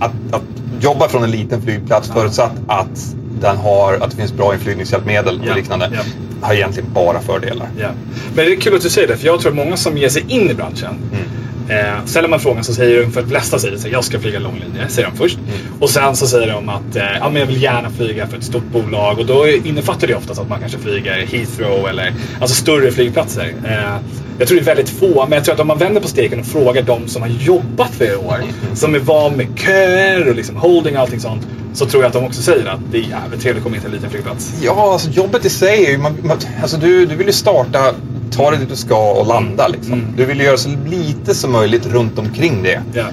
att, 0.00 0.12
att 0.30 0.42
jobba 0.80 1.08
från 1.08 1.24
en 1.24 1.30
liten 1.30 1.62
flygplats 1.62 2.08
Ja. 2.08 2.20
förutsatt 2.20 2.52
att, 2.66 3.14
den 3.40 3.56
har, 3.56 3.94
att 3.94 4.10
det 4.10 4.16
finns 4.16 4.32
bra 4.32 4.54
inflygningshjälpmedel 4.54 5.40
Ja, 5.44 5.50
och 5.50 5.56
liknande 5.56 5.90
ja. 5.94 6.00
har 6.46 6.54
egentligen 6.54 6.88
bara 6.94 7.20
fördelar. 7.20 7.68
Ja. 7.80 7.88
Men 8.34 8.44
det 8.44 8.52
är 8.52 8.56
kul 8.60 8.74
att 8.76 8.82
du 8.82 8.90
säger 8.90 9.08
det, 9.08 9.16
för 9.16 9.26
jag 9.26 9.40
tror 9.40 9.50
att 9.52 9.56
många 9.56 9.76
som 9.76 9.98
ger 9.98 10.08
sig 10.08 10.24
in 10.28 10.50
i 10.50 10.54
branschen, 10.54 10.94
Mm. 11.12 11.24
Eh, 11.68 12.04
ställer 12.04 12.28
man 12.28 12.40
frågan 12.40 12.64
så 12.64 12.74
säger 12.74 13.00
de, 13.00 13.12
för 13.12 13.22
de 13.22 13.28
flesta 13.28 13.58
säger 13.58 13.78
här, 13.78 13.88
jag 13.88 14.04
ska 14.04 14.20
flyga 14.20 14.38
långlinje, 14.38 14.88
säger 14.88 15.08
de 15.08 15.16
först. 15.16 15.38
Och 15.80 15.90
sen 15.90 16.16
så 16.16 16.26
säger 16.26 16.52
de 16.52 16.68
att 16.68 16.96
eh, 16.96 17.02
ja, 17.20 17.30
men 17.30 17.40
jag 17.40 17.46
vill 17.46 17.62
gärna 17.62 17.90
flyga 17.90 18.26
för 18.26 18.36
ett 18.36 18.44
stort 18.44 18.72
bolag. 18.72 19.18
Och 19.18 19.26
då 19.26 19.48
innefattar 19.48 20.06
det 20.06 20.14
oftast 20.14 20.40
att 20.40 20.48
man 20.48 20.60
kanske 20.60 20.78
flyger 20.78 21.26
Heathrow 21.26 21.88
eller 21.88 22.12
alltså 22.40 22.56
större 22.56 22.90
flygplatser. 22.90 23.54
Eh, 23.64 23.96
jag 24.38 24.48
tror 24.48 24.56
det 24.56 24.62
är 24.62 24.76
väldigt 24.76 24.88
få, 24.88 25.26
men 25.28 25.32
jag 25.32 25.44
tror 25.44 25.54
att 25.54 25.60
om 25.60 25.66
man 25.66 25.78
vänder 25.78 26.00
på 26.00 26.08
steken 26.08 26.40
och 26.40 26.46
frågar 26.46 26.82
de 26.82 27.08
som 27.08 27.22
har 27.22 27.28
jobbat 27.28 27.90
flera 27.90 28.18
år, 28.18 28.42
som 28.74 28.94
är 28.94 28.98
van 28.98 29.32
med 29.32 29.46
köer 29.58 30.28
och 30.28 30.34
liksom 30.34 30.56
holding 30.56 30.96
och 30.96 31.00
allting 31.00 31.20
sånt, 31.20 31.46
så 31.74 31.86
tror 31.86 32.02
jag 32.02 32.08
att 32.08 32.14
de 32.14 32.24
också 32.24 32.42
säger 32.42 32.66
att 32.66 32.80
det 32.90 32.98
är 32.98 33.02
jävligt 33.02 33.40
trevligt 33.40 33.56
att 33.56 33.62
komma 33.62 33.76
in 33.76 33.82
till 33.82 33.90
en 33.90 33.94
liten 33.94 34.10
flygplats. 34.10 34.54
Ja, 34.62 34.92
alltså 34.92 35.10
jobbet 35.10 35.44
i 35.44 35.50
sig 35.50 35.86
är 35.86 35.90
ju... 35.90 35.98
Man, 35.98 36.16
man, 36.22 36.38
alltså 36.62 36.76
du, 36.76 37.06
du 37.06 37.16
vill 37.16 37.26
ju 37.26 37.32
starta, 37.32 37.94
ta 38.36 38.50
dig 38.50 38.58
dit 38.60 38.68
du 38.68 38.76
ska 38.76 39.10
och 39.12 39.26
landa 39.26 39.68
liksom. 39.68 39.92
Mm. 39.92 40.06
Du 40.16 40.24
vill 40.24 40.40
göra 40.40 40.56
så 40.56 40.68
lite 40.86 41.34
som 41.34 41.52
möjligt 41.52 41.86
runt 41.86 42.18
omkring 42.18 42.62
det. 42.62 42.80
Ja. 42.92 43.04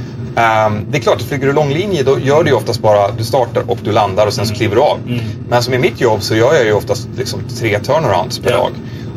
Ehm, 0.41 0.79
det 0.91 0.97
är 0.97 1.01
klart, 1.01 1.15
att 1.15 1.21
flyger 1.23 1.47
du 1.47 1.53
långlinje 1.53 2.03
då 2.03 2.19
gör 2.19 2.43
du 2.43 2.49
ju 2.49 2.55
oftast 2.55 2.81
bara, 2.81 3.11
du 3.17 3.23
startar 3.23 3.63
och 3.71 3.77
du 3.83 3.91
landar 3.91 4.27
och 4.27 4.33
sen 4.33 4.45
så 4.45 4.53
kliver 4.55 4.75
du 4.75 4.81
av. 4.81 4.97
Mm. 5.07 5.19
Men 5.49 5.63
som 5.63 5.73
i 5.73 5.77
mitt 5.77 6.01
jobb 6.01 6.21
så 6.23 6.35
gör 6.35 6.53
jag 6.53 6.65
ju 6.65 6.73
oftast 6.73 7.07
liksom 7.17 7.39
tre 7.59 7.79
turnarounds 7.79 8.39
per 8.39 8.51
Ja. 8.51 8.57
dag. 8.57 8.71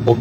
Och 0.05 0.17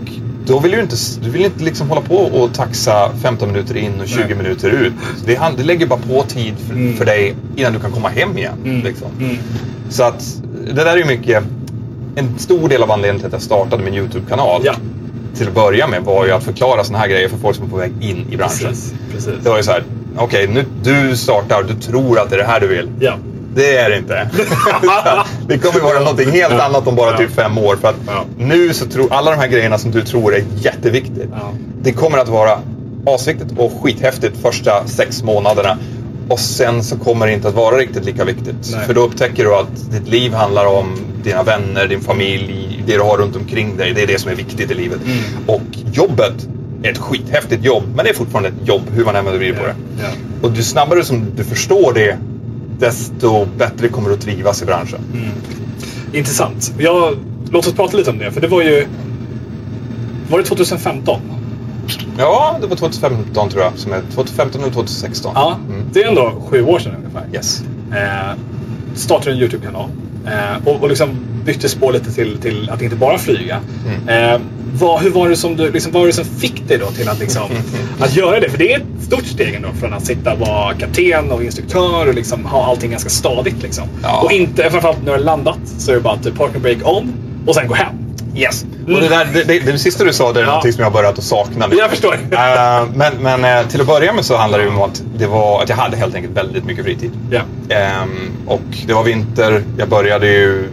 då 0.47 0.59
vill 0.59 0.71
du 0.73 0.81
inte, 0.81 0.97
du 1.23 1.31
vill 1.31 1.45
inte 1.45 1.65
liksom 1.65 1.89
hålla 1.89 2.01
på 2.01 2.17
och 2.17 2.55
taxa 2.55 3.11
15 3.23 3.49
minuter 3.53 3.77
in 3.77 4.01
och 4.01 4.09
20 4.09 4.25
Nej. 4.27 4.35
minuter 4.37 4.69
ut. 4.71 4.93
Det, 5.27 5.41
det 5.57 5.63
lägger 5.63 5.87
bara 5.87 5.99
på 5.99 6.23
tid 6.23 6.55
för, 6.69 6.75
Mm. 6.75 6.97
för 6.97 7.05
dig 7.05 7.35
innan 7.57 7.73
du 7.73 7.81
kan 7.81 7.91
komma 7.93 8.09
hem 8.09 8.39
igen. 8.39 8.55
Mm. 8.65 8.83
Liksom. 8.85 9.09
Mm. 9.21 9.37
Så 9.91 10.03
att 10.03 10.37
det 10.67 10.73
där 10.85 10.87
är 10.93 10.97
ju 10.97 11.05
mycket, 11.05 11.45
en 12.17 12.39
stor 12.39 12.69
del 12.69 12.83
av 12.83 12.91
anledningen 12.91 13.19
till 13.21 13.27
att 13.27 13.33
jag 13.33 13.43
startade 13.43 13.83
min 13.85 13.95
YouTube-kanal 13.95 14.63
Ja. 14.65 14.75
Till 15.37 15.49
att 15.49 15.55
börja 15.55 15.87
med 15.87 16.03
var 16.03 16.27
ju 16.27 16.33
att 16.33 16.45
förklara 16.45 16.85
sådana 16.85 16.99
här 16.99 17.09
grejer 17.09 17.29
för 17.29 17.37
folk 17.39 17.57
som 17.57 17.67
är 17.67 17.71
på 17.71 17.77
väg 17.77 17.93
in 18.01 18.27
i 18.31 18.37
branschen. 18.37 18.69
Precis. 18.69 18.95
Precis. 19.13 19.33
Det 19.43 19.49
var 19.51 19.57
ju 19.57 19.63
så 19.63 19.71
här, 19.73 19.83
okej, 20.17 20.47
nu 20.49 20.65
du 20.83 21.17
startar, 21.17 21.63
du 21.63 21.75
tror 21.75 22.19
att 22.21 22.31
det 22.31 22.37
är 22.37 22.39
det 22.39 22.45
här 22.47 22.61
du 22.61 22.67
vill. 22.67 22.89
Ja. 23.01 23.15
Det 23.55 23.77
är 23.77 23.91
det 23.91 23.99
inte. 23.99 24.31
det 25.49 25.59
kommer 25.59 25.81
vara 25.81 25.99
någonting 25.99 26.31
helt 26.31 26.55
Ja. 26.59 26.63
annat 26.63 26.87
om 26.87 26.97
bara 26.97 27.11
Ja. 27.11 27.17
typ 27.19 27.31
fem 27.35 27.59
år. 27.59 27.77
För 27.77 27.89
att 27.89 27.97
Ja. 28.07 28.25
nu 28.39 28.75
så 28.75 28.87
tror 28.87 29.13
alla 29.13 29.31
de 29.31 29.37
här 29.37 29.47
grejerna 29.49 29.79
som 29.79 29.91
du 29.91 30.03
tror 30.03 30.35
är 30.35 30.45
jätteviktigt. 30.57 31.29
Det 31.83 31.93
kommer 31.93 32.19
att 32.19 32.29
vara 32.29 32.59
asviktigt 33.07 33.59
och 33.59 33.73
skithäftigt 33.83 34.37
första 34.43 34.87
sex 34.87 35.23
månaderna. 35.23 35.79
Och 36.29 36.41
sen 36.41 36.85
så 36.85 36.97
kommer 36.99 37.27
det 37.27 37.33
inte 37.33 37.49
att 37.49 37.55
vara 37.55 37.77
riktigt 37.77 38.05
lika 38.05 38.25
viktigt. 38.25 38.55
Nej. 38.73 38.87
För 38.87 38.95
då 38.95 39.01
upptäcker 39.01 39.45
du 39.45 39.55
att 39.55 39.91
ditt 39.91 40.09
liv 40.09 40.33
handlar 40.35 40.67
om 40.67 40.97
dina 41.23 41.43
vänner, 41.43 41.87
din 41.87 42.01
familj, 42.01 42.74
det 42.87 42.97
du 42.97 43.01
har 43.01 43.19
runt 43.19 43.37
omkring 43.37 43.77
dig. 43.77 43.93
Det 43.95 44.03
är 44.03 44.07
det 44.07 44.21
som 44.21 44.31
är 44.31 44.35
viktigt 44.35 44.71
i 44.71 44.75
livet. 44.75 45.01
Mm. 45.05 45.19
Och 45.47 45.93
jobbet 45.93 46.49
är 46.83 46.91
ett 46.91 46.99
skithäftigt 46.99 47.65
jobb, 47.65 47.83
men 47.97 48.05
det 48.05 48.11
är 48.11 48.15
fortfarande 48.15 48.49
ett 48.49 48.69
jobb 48.69 48.83
hur 48.93 49.05
man 49.05 49.17
än 49.17 49.25
vrider 49.25 49.59
på 49.59 49.67
det. 49.67 49.75
Ja. 50.01 50.09
Och 50.43 50.57
ju 50.57 50.63
snabbare 50.63 51.05
som 51.05 51.27
du 51.37 51.45
förstår 51.45 51.93
det, 51.93 52.19
desto 52.79 53.47
bättre 53.59 53.89
kommer 53.89 54.09
du 54.09 54.15
att 54.15 54.21
trivas 54.21 54.63
i 54.63 54.65
branschen. 54.65 55.01
Mm. 55.13 55.29
Intressant. 56.13 56.73
Jag, 56.79 57.17
låt 57.51 57.67
oss 57.67 57.73
prata 57.73 57.97
lite 57.97 58.11
om 58.11 58.19
det. 58.19 58.33
För 58.33 58.41
det 58.41 58.49
var 58.49 58.63
ju... 58.63 58.87
Var 60.31 60.39
det 60.39 60.45
2015? 60.45 61.21
Ja, 62.19 62.59
det 62.61 62.67
var 62.67 62.77
2015 62.77 63.49
tror 63.49 63.63
jag. 63.63 63.73
Som 63.77 63.93
är 63.93 64.01
2015 64.15 64.63
eller 64.63 64.73
2016. 64.73 65.33
Ja. 65.35 65.59
Mm. 65.69 65.85
Det 65.93 66.03
är 66.03 66.09
ändå 66.09 66.33
sju 66.49 66.63
år 66.63 66.79
sedan 66.79 66.95
ungefär. 66.99 67.27
Yes. 67.35 67.63
Eh, 67.93 68.39
startade 68.95 69.31
en 69.31 69.39
YouTube-kanal. 69.39 69.89
Eh, 70.27 70.69
och, 70.69 70.83
och 70.83 70.89
liksom 70.89 71.09
bytte 71.45 71.69
spår 71.69 71.93
lite 71.93 72.13
till, 72.13 72.39
till 72.39 72.71
att 72.71 72.83
inte 72.83 72.97
bara 72.97 73.19
flyga. 73.19 73.61
Mm. 74.07 74.33
Eh, 74.35 74.41
vad, 74.77 75.01
hur 75.03 75.11
var 75.11 75.29
det 75.29 75.37
som, 75.37 75.57
du, 75.57 75.71
liksom, 75.71 75.93
vad 75.93 76.03
var 76.03 76.07
det 76.07 76.13
som 76.13 76.25
fick 76.25 76.69
dig 76.69 76.79
då 76.79 76.87
till 76.87 77.09
att, 77.09 77.19
liksom, 77.19 77.43
att 78.01 78.17
göra 78.17 78.41
det? 78.41 78.51
För 78.51 78.59
det 78.59 78.73
är 78.73 78.79
ett 78.79 79.05
stort 79.07 79.27
steg 79.27 79.55
ändå 79.55 79.69
från 79.81 79.93
att 79.93 80.07
sitta 80.07 80.33
och 80.33 80.39
vara 80.39 80.75
kapten 80.75 81.31
och 81.31 81.43
instruktör 81.45 82.09
och 82.09 82.15
liksom 82.15 82.45
ha 82.45 82.65
allting 82.67 82.91
ganska 82.91 83.11
stadigt. 83.11 83.63
Liksom. 83.63 83.85
Ja. 84.03 84.21
Och 84.23 84.33
inte, 84.33 84.71
framförallt 84.71 84.99
när 84.99 85.05
du 85.05 85.11
har 85.13 85.19
landat, 85.19 85.59
så 85.79 85.91
är 85.91 85.95
det 85.95 86.01
bara 86.01 86.15
att 86.15 86.35
partner 86.39 86.61
break 86.61 86.79
on 86.85 87.13
och 87.47 87.55
sen 87.55 87.69
gå 87.69 87.75
hem. 87.75 87.95
Yes. 88.37 88.65
Och 88.87 89.01
det, 89.01 89.09
där, 89.09 89.29
det, 89.33 89.45
det, 89.45 89.59
det 89.73 89.79
sista 89.79 90.05
du 90.05 90.13
sa, 90.13 90.33
det 90.33 90.41
är 90.41 90.43
Ja. 90.43 90.47
någonting 90.47 90.73
som 90.73 90.81
jag 90.81 90.87
har 90.91 90.93
börjat 90.95 91.19
att 91.19 91.25
sakna 91.25 91.67
nu. 91.67 91.77
Jag 91.77 91.91
förstår. 91.91 92.15
Eh, 92.15 92.85
men 92.95 93.13
men 93.21 93.45
eh, 93.45 93.67
till 93.69 93.81
att 93.81 93.87
börja 93.87 94.13
med 94.13 94.25
så 94.25 94.37
handlar 94.37 94.59
det 94.59 94.69
om 94.69 94.83
att, 94.83 95.03
det 95.19 95.27
var, 95.27 95.63
att 95.63 95.69
jag 95.69 95.77
hade 95.77 95.97
helt 95.97 96.15
enkelt 96.15 96.37
väldigt 96.37 96.65
mycket 96.65 96.85
fritid. 96.85 97.11
Ja. 97.31 97.41
Ehm, 97.75 98.31
och 98.47 98.61
det 98.87 98.93
var 98.95 99.03
vinter. 99.05 99.63
Jag 99.79 99.89
började 99.89 100.27
ju 100.27 100.69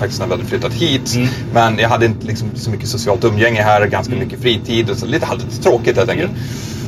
faktiskt 0.00 0.20
när 0.20 0.26
vi 0.26 0.32
hade 0.32 0.44
flyttat 0.44 0.72
hit. 0.72 1.14
Mm. 1.16 1.28
Men 1.54 1.78
jag 1.78 1.88
hade 1.88 2.06
inte 2.06 2.26
liksom 2.26 2.50
så 2.54 2.70
mycket 2.70 2.88
socialt 2.88 3.24
umgänge 3.24 3.62
här, 3.62 3.86
ganska 3.86 4.12
Mm. 4.14 4.24
mycket 4.24 4.42
fritid 4.42 4.90
och 4.90 4.96
så 4.96 5.06
lite, 5.06 5.26
hade 5.26 5.42
lite 5.44 5.62
tråkigt 5.62 5.96
helt 5.96 6.10
enkelt. 6.10 6.30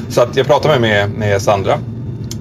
Så 0.09 0.21
att 0.23 0.37
jag 0.37 0.47
pratade 0.47 0.79
med, 0.79 1.11
med 1.11 1.43
Sandra. 1.43 1.79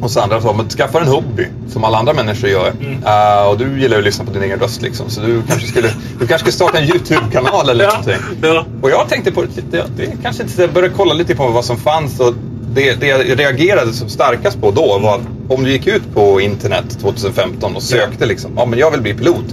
Och 0.01 0.11
Sandra 0.11 0.41
sa, 0.41 0.53
men 0.53 0.69
skaffa 0.69 0.99
en 1.01 1.07
hobby 1.07 1.47
som 1.69 1.83
alla 1.83 1.97
andra 1.97 2.13
människor 2.13 2.49
gör. 2.49 2.73
Mm. 2.81 3.03
Eh, 3.03 3.47
och 3.49 3.57
du 3.57 3.79
gillar 3.81 3.95
ju 3.95 3.97
att 3.97 4.03
lyssna 4.05 4.25
på 4.25 4.31
din 4.31 4.43
egen 4.43 4.59
röst 4.59 4.81
liksom. 4.81 5.09
Så 5.09 5.21
du 5.21 5.41
kanske 5.47 5.67
skulle, 5.67 5.87
du 6.19 6.27
kanske 6.27 6.37
skulle 6.39 6.51
starta 6.51 6.77
en 6.77 6.83
YouTube-kanal 6.89 7.69
eller 7.69 7.83
Ja. 7.85 7.89
någonting. 7.89 8.15
Ja. 8.41 8.65
Och 8.81 8.89
jag 8.91 9.09
tänkte 9.09 9.31
på 9.31 9.41
det, 9.71 9.83
det 9.97 10.07
kanske 10.23 10.43
inte, 10.43 10.61
jag 10.61 10.73
började 10.73 10.93
kolla 10.97 11.13
lite 11.13 11.35
på 11.35 11.47
vad 11.47 11.65
som 11.65 11.77
fanns. 11.77 12.19
Och 12.19 12.33
det, 12.73 12.93
det 12.99 13.07
jag 13.07 13.39
reagerade 13.39 13.93
som 13.93 14.09
starkast 14.09 14.61
på 14.61 14.71
då 14.71 14.99
var 14.99 15.15
att 15.15 15.21
om 15.49 15.63
du 15.63 15.71
gick 15.71 15.87
ut 15.87 16.13
på 16.13 16.41
internet 16.41 16.97
2015 17.01 17.75
och 17.75 17.83
sökte 17.83 18.25
liksom, 18.25 18.51
ja 18.55 18.65
men 18.65 18.79
jag 18.79 18.91
vill 18.91 19.01
bli 19.01 19.13
pilot. 19.13 19.45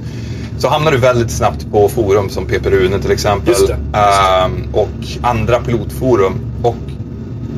Så 0.59 0.68
hamnar 0.68 0.92
du 0.92 0.99
väldigt 0.99 1.31
snabbt 1.31 1.66
på 1.73 1.88
forum 1.88 2.31
som 2.31 2.47
PP 2.47 2.66
Rune 2.71 2.99
till 2.99 3.11
exempel. 3.11 3.49
Just 3.49 3.66
det, 3.66 3.73
just 3.73 3.92
det. 3.92 3.99
Ehm, 3.99 4.64
och 4.73 4.88
andra 5.23 5.59
pilotforum. 5.61 6.35
Och 6.62 6.77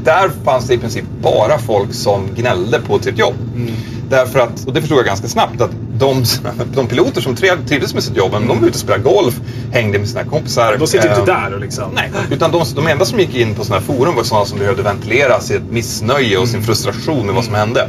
där 0.05 0.31
fanns 0.45 0.67
det 0.67 0.75
i 0.75 0.79
princip 0.79 1.05
bara 1.23 1.59
folk 1.59 1.95
som 1.95 2.27
gnällde 2.37 2.81
på 2.81 2.99
sitt 2.99 3.19
jobb. 3.19 3.35
Mm. 3.57 3.73
Därför 4.11 4.39
att, 4.39 4.65
och 4.67 4.73
det 4.73 4.81
förstod 4.81 4.99
jag 4.99 5.07
ganska 5.07 5.29
snabbt, 5.29 5.61
att 5.61 5.71
de, 5.99 6.25
de 6.75 6.87
piloter 6.87 7.21
som 7.21 7.35
triv- 7.37 7.69
trivdes 7.69 7.95
med 7.95 8.03
sitt 8.03 8.17
jobb, 8.17 8.33
men 8.33 8.47
de 8.49 8.49
var 8.61 8.67
ute 8.67 8.75
och 8.75 8.81
spelade 8.81 9.03
golf, 9.03 9.41
hängde 9.73 9.99
med 9.99 10.09
sina 10.09 10.25
kompisar. 10.25 10.77
De 10.79 10.87
sitter 10.87 11.09
inte 11.09 11.21
Ehm, 11.21 11.27
där 11.27 11.55
och 11.55 11.61
liksom... 11.61 11.85
Nej, 11.95 12.11
utan 12.31 12.51
de, 12.51 12.63
de 12.75 12.87
enda 12.87 13.05
som 13.05 13.19
gick 13.21 13.35
in 13.37 13.55
på 13.55 13.65
sådana 13.65 13.81
här 13.87 13.95
forum 13.95 14.15
var 14.17 14.23
sådana 14.23 14.45
som 14.47 14.59
behövde 14.59 14.83
ventilera 14.83 15.41
sitt 15.41 15.71
missnöje 15.71 16.39
och 16.39 16.49
sin 16.49 16.63
frustration 16.63 17.27
med 17.27 17.35
vad 17.35 17.45
som 17.45 17.55
hände. 17.55 17.89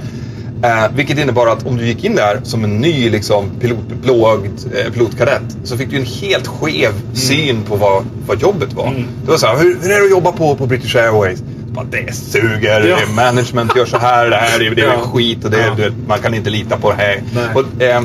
Eh, 0.63 0.85
vilket 0.95 1.19
innebar 1.19 1.47
att 1.47 1.65
om 1.65 1.77
du 1.77 1.85
gick 1.85 2.03
in 2.03 2.15
där 2.15 2.39
som 2.43 2.63
en 2.63 2.77
ny 2.77 3.09
liksom, 3.09 3.49
pilot, 3.59 3.79
blåögd 4.03 4.59
eh, 4.75 4.91
pilotkadett 4.93 5.57
så 5.63 5.77
fick 5.77 5.89
du 5.89 5.97
en 5.97 6.05
helt 6.05 6.47
skev 6.47 6.91
syn 7.13 7.61
på 7.63 7.75
vad, 7.75 8.03
vad 8.27 8.41
jobbet 8.41 8.73
var. 8.73 8.87
Mm. 8.87 9.01
Det 9.01 9.07
Det 9.25 9.31
var 9.31 9.37
så 9.37 9.47
här, 9.47 9.57
hur, 9.57 9.77
hur 9.81 9.91
är 9.91 9.99
det 9.99 10.05
att 10.05 10.11
jobba 10.11 10.31
på, 10.31 10.55
på 10.55 10.65
British 10.65 10.95
Airways? 10.95 11.43
Bara, 11.67 11.85
det 11.91 12.13
suger, 12.15 12.87
Ja. 12.87 12.97
management 13.15 13.75
gör 13.75 13.85
så 13.85 13.97
här, 13.97 14.29
det 14.29 14.35
här 14.35 14.59
är, 14.59 14.75
det 14.75 14.81
är 14.81 14.97
skit 14.97 15.45
och 15.45 15.51
det, 15.51 15.57
Ja. 15.61 15.73
det, 15.77 15.93
man 16.07 16.19
kan 16.19 16.33
inte 16.33 16.49
lita 16.49 16.77
på 16.77 16.89
det 16.91 16.95
här. 16.97 17.21
Och, 17.55 17.81
eh, 17.83 18.01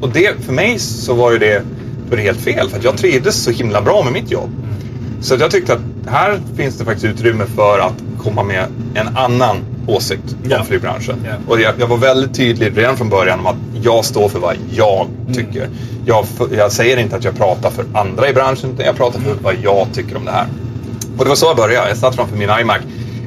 och 0.00 0.08
det, 0.08 0.44
för 0.46 0.52
mig 0.52 0.78
så 0.78 1.14
var 1.14 1.32
ju 1.32 1.38
det, 1.38 1.62
var 2.10 2.16
det 2.16 2.22
helt 2.22 2.40
fel 2.40 2.68
för 2.70 2.80
jag 2.82 2.96
trivdes 2.96 3.42
så 3.42 3.50
himla 3.50 3.82
bra 3.82 4.02
med 4.04 4.12
mitt 4.12 4.30
jobb. 4.30 4.50
Så 5.20 5.34
att 5.34 5.40
jag 5.40 5.50
tyckte 5.50 5.72
att 5.72 5.80
här 6.06 6.40
finns 6.56 6.78
det 6.78 6.84
faktiskt 6.84 7.06
utrymme 7.06 7.44
för 7.56 7.78
att 7.78 7.94
komma 8.22 8.42
med 8.42 8.64
en 8.94 9.16
annan 9.16 9.56
åsikt 9.88 10.36
om 10.60 10.66
flygbranschen. 10.66 11.16
Ja. 11.24 11.30
Och 11.48 11.60
jag, 11.60 11.74
jag 11.78 11.86
var 11.86 11.96
väldigt 11.96 12.34
tydlig 12.34 12.72
redan 12.78 12.96
från 12.96 13.08
början 13.08 13.38
om 13.40 13.46
att 13.46 13.56
jag 13.82 14.04
står 14.04 14.28
för 14.28 14.38
vad 14.38 14.56
jag 14.72 15.06
tycker. 15.34 15.68
Jag, 16.06 16.24
f- 16.40 16.46
jag 16.56 16.72
säger 16.72 16.96
inte 16.96 17.16
att 17.16 17.24
jag 17.24 17.36
pratar 17.36 17.70
för 17.70 17.84
andra 17.94 18.28
i 18.28 18.32
branschen, 18.34 18.70
utan 18.74 18.86
jag 18.86 18.96
pratar 18.96 19.20
för 19.20 19.34
vad 19.42 19.54
jag 19.62 19.86
tycker 19.92 20.16
om 20.16 20.24
det 20.24 20.30
här. 20.30 20.46
Och 21.18 21.24
det 21.24 21.28
var 21.28 21.36
så 21.36 21.46
jag 21.46 21.56
började. 21.56 21.88
Jag 21.88 21.96
satt 21.98 22.14
framför 22.14 22.36
min 22.36 22.50
iMac 22.60 22.78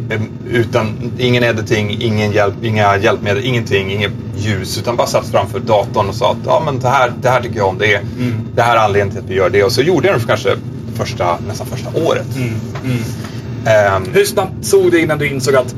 eh, 0.09 0.21
utan 0.51 1.11
ingen 1.17 1.43
editing, 1.43 1.97
ingen 2.01 2.31
hjälp, 2.31 2.53
inga 2.63 2.97
hjälpmedel, 2.97 3.45
ingenting, 3.45 3.91
inget 3.91 4.11
ljus. 4.37 4.77
Utan 4.77 4.95
bara 4.95 5.07
satt 5.07 5.27
framför 5.27 5.59
datorn 5.59 6.09
och 6.09 6.15
sa 6.15 6.31
att 6.31 6.37
ja, 6.45 6.61
men 6.65 6.79
det, 6.79 6.87
här, 6.89 7.11
det 7.21 7.29
här 7.29 7.41
tycker 7.41 7.57
jag 7.57 7.67
om. 7.67 7.77
Det, 7.77 7.93
är- 7.93 8.01
det 8.55 8.61
här 8.61 8.75
är 8.75 8.79
anledningen 8.79 9.11
till 9.15 9.23
att 9.25 9.29
vi 9.29 9.35
gör 9.35 9.49
det. 9.49 9.63
Och 9.63 9.71
så 9.71 9.81
gjorde 9.81 10.07
jag 10.07 10.15
det 10.15 10.19
för 10.19 10.27
kanske 10.27 10.55
första, 10.95 11.37
nästan 11.47 11.67
första 11.67 11.89
året. 12.05 12.27
Mm. 12.35 12.49
Mm. 12.85 12.97
Ehm, 13.65 14.03
Hur 14.13 14.25
snabbt 14.25 14.53
såg 14.65 14.91
du 14.91 15.01
innan 15.01 15.17
du 15.19 15.27
insåg 15.27 15.55
att 15.55 15.75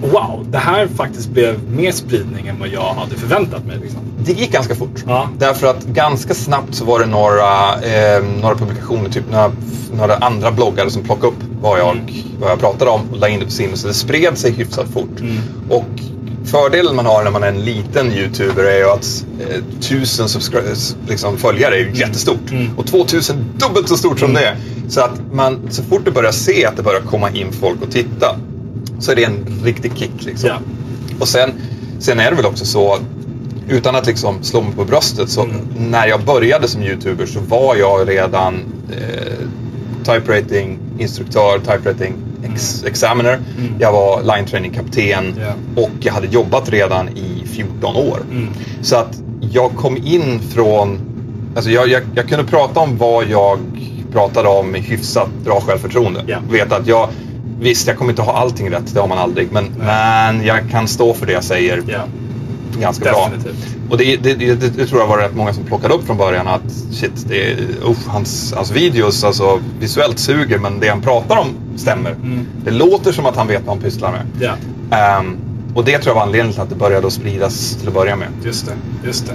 wow, 0.00 0.46
det 0.50 0.58
här 0.58 0.86
faktiskt 0.86 1.28
blev 1.30 1.70
mer 1.70 1.92
spridning 1.92 2.46
än 2.46 2.58
vad 2.58 2.68
jag 2.68 2.94
hade 2.94 3.16
förväntat 3.16 3.66
mig? 3.66 3.78
Liksom. 3.82 4.00
Det 4.24 4.32
gick 4.32 4.52
ganska 4.52 4.74
fort. 4.74 5.04
Ja. 5.06 5.28
Därför 5.38 5.66
att 5.66 5.84
ganska 5.84 6.34
snabbt 6.34 6.74
så 6.74 6.84
var 6.84 7.00
det 7.00 7.06
några, 7.06 7.74
eh, 7.74 8.24
några 8.42 8.54
publikationer, 8.54 9.10
typ 9.10 9.24
några, 9.30 9.52
några 9.92 10.16
andra 10.16 10.50
bloggare 10.50 10.90
som 10.90 11.02
plockade 11.02 11.26
upp 11.26 11.38
vad 11.60 11.78
jag, 11.78 11.90
Mm. 11.90 12.06
vad 12.40 12.50
jag 12.50 12.58
pratade 12.58 12.90
om 12.90 13.00
och 13.12 13.18
la 13.18 13.28
in 13.28 13.38
det 13.38 13.44
på 13.44 13.50
sin. 13.50 13.76
Så 13.76 13.86
det 13.88 13.94
spred 13.94 14.38
sig 14.38 14.52
hyfsat 14.52 14.86
fort. 14.92 15.20
Mm. 15.20 15.36
Och 15.68 15.84
fördelen 16.44 16.96
man 16.96 17.06
har 17.06 17.24
när 17.24 17.30
man 17.30 17.42
är 17.42 17.48
en 17.48 17.64
liten 17.64 18.12
YouTuber 18.12 18.64
är 18.64 18.78
ju 18.78 18.90
att 18.90 19.24
eh, 19.40 19.62
tusen 19.80 20.28
liksom, 21.08 21.36
följare 21.36 21.74
är 21.74 21.78
ju 21.78 21.90
jättestort. 21.94 22.50
Mm. 22.50 22.78
Och 22.78 22.86
2000 22.86 23.36
dubbelt 23.58 23.88
så 23.88 23.96
stort 23.96 24.20
som 24.20 24.34
det. 24.34 24.56
Så 24.88 25.00
att 25.00 25.20
man, 25.32 25.58
så 25.70 25.82
fort 25.82 26.04
du 26.04 26.10
börjar 26.10 26.32
se 26.32 26.66
att 26.66 26.76
det 26.76 26.82
börjar 26.82 27.00
komma 27.00 27.30
in 27.30 27.52
folk 27.52 27.82
och 27.82 27.90
titta 27.90 28.36
så 29.00 29.12
är 29.12 29.16
det 29.16 29.24
en 29.24 29.60
riktig 29.64 29.92
kick. 29.96 30.24
Liksom. 30.24 30.48
Ja. 30.48 30.56
Och 31.20 31.28
sen, 31.28 31.50
sen 31.98 32.20
är 32.20 32.30
det 32.30 32.36
väl 32.36 32.46
också 32.46 32.64
så, 32.64 32.98
utan 33.68 33.96
att 33.96 34.06
liksom 34.06 34.42
slå 34.42 34.60
mig 34.60 34.72
på 34.72 34.84
bröstet, 34.84 35.28
så 35.30 35.42
Mm. 35.44 35.56
när 35.78 36.06
jag 36.06 36.24
började 36.24 36.68
som 36.68 36.82
YouTuber 36.82 37.26
så 37.26 37.40
var 37.40 37.76
jag 37.76 38.08
redan 38.08 38.54
eh, 38.92 39.32
typewriting 40.04 40.78
instruktör, 40.98 41.58
typewriting 41.58 42.14
ex 42.52 42.84
examiner, 42.84 43.38
jag 43.78 43.92
var 43.92 44.22
line 44.22 44.46
training 44.46 44.70
kapten 44.72 45.34
Ja. 45.40 45.82
och 45.82 45.90
jag 46.00 46.12
hade 46.12 46.26
jobbat 46.26 46.68
redan 46.70 47.08
i 47.08 47.42
14 47.46 47.96
år. 47.96 48.18
Mm. 48.30 48.48
Så 48.82 48.96
att 48.96 49.22
jag 49.52 49.70
kom 49.76 49.96
in 49.96 50.40
från, 50.54 50.98
alltså 51.56 51.70
jag, 51.70 51.88
jag, 51.88 52.02
jag 52.14 52.28
kunde 52.28 52.44
prata 52.44 52.80
om 52.80 52.96
vad 52.98 53.24
jag 53.28 53.58
pratade 54.12 54.48
om 54.48 54.70
med 54.70 54.80
hyfsat 54.80 55.28
bra 55.44 55.60
självförtroende. 55.60 56.24
Ja. 56.26 56.38
Veta 56.50 56.76
att 56.76 56.86
jag, 56.86 57.08
visst 57.60 57.86
jag 57.86 57.96
kommer 57.98 58.10
inte 58.12 58.22
ha 58.22 58.32
allting 58.32 58.70
rätt, 58.70 58.94
det 58.94 59.00
har 59.00 59.08
man 59.08 59.18
aldrig, 59.18 59.52
men, 59.52 59.64
men 59.78 60.44
jag 60.44 60.70
kan 60.70 60.88
stå 60.88 61.14
för 61.14 61.26
det 61.26 61.32
jag 61.32 61.44
säger 61.44 61.82
Ja. 61.86 61.98
ganska 62.80 63.04
Definitivt. 63.04 63.44
bra. 63.44 63.90
Och 63.90 63.98
det, 63.98 64.16
det, 64.16 64.34
det, 64.34 64.54
det, 64.76 64.86
tror 64.86 65.00
jag 65.00 65.06
var 65.08 65.18
rätt 65.18 65.34
många 65.36 65.52
som 65.52 65.64
plockade 65.64 65.94
upp 65.94 66.06
från 66.06 66.16
början 66.16 66.48
att 66.48 66.72
shit, 66.92 67.24
det, 67.28 67.50
är- 67.52 67.56
hans, 68.10 68.52
hans 68.56 68.70
videos 68.70 69.24
alltså, 69.24 69.60
visuellt 69.80 70.18
suger 70.18 70.58
men 70.58 70.80
det 70.80 70.88
han 70.88 71.00
pratar 71.00 71.36
om 71.36 71.46
stämmer. 71.76 72.10
Mm. 72.10 72.46
Det 72.64 72.70
låter 72.70 73.12
som 73.12 73.26
att 73.26 73.36
han 73.36 73.46
vet 73.46 73.62
vad 73.66 73.76
han 73.76 73.84
pysslar 73.84 74.12
med. 74.12 74.26
Ja. 74.40 74.52
Ehm, 74.96 75.36
och 75.74 75.84
det 75.84 75.98
tror 75.98 76.10
jag 76.10 76.14
var 76.14 76.22
anledningen 76.22 76.52
till 76.52 76.62
att 76.62 76.68
det 76.68 76.74
började 76.74 77.06
att 77.06 77.12
spridas 77.12 77.76
till 77.76 77.88
att 77.88 77.94
börja 77.94 78.16
med. 78.16 78.28
Just 78.44 78.66
det, 78.66 78.72
just 79.06 79.26
det. 79.26 79.32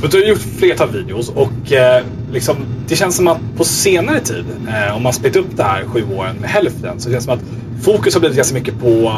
Men 0.00 0.10
du 0.10 0.20
har 0.20 0.24
gjort 0.28 0.38
flertal 0.58 0.90
videos 0.90 1.28
och 1.28 1.72
eh, 1.72 2.02
liksom, 2.32 2.56
det 2.88 2.96
känns 2.96 3.16
som 3.16 3.28
att 3.28 3.38
på 3.56 3.64
senare 3.64 4.20
tid, 4.20 4.44
eh, 4.68 4.96
om 4.96 5.02
man 5.02 5.12
splitt 5.12 5.36
upp 5.36 5.56
det 5.56 5.62
här 5.62 5.84
sju 5.86 6.04
åren 6.16 6.36
med 6.40 6.50
hälften, 6.50 7.00
så 7.00 7.10
känns 7.10 7.26
det 7.26 7.30
som 7.30 7.38
att 7.38 7.84
fokus 7.84 8.14
har 8.14 8.20
blivit 8.20 8.36
ganska 8.36 8.54
mycket 8.54 8.80
på 8.80 9.12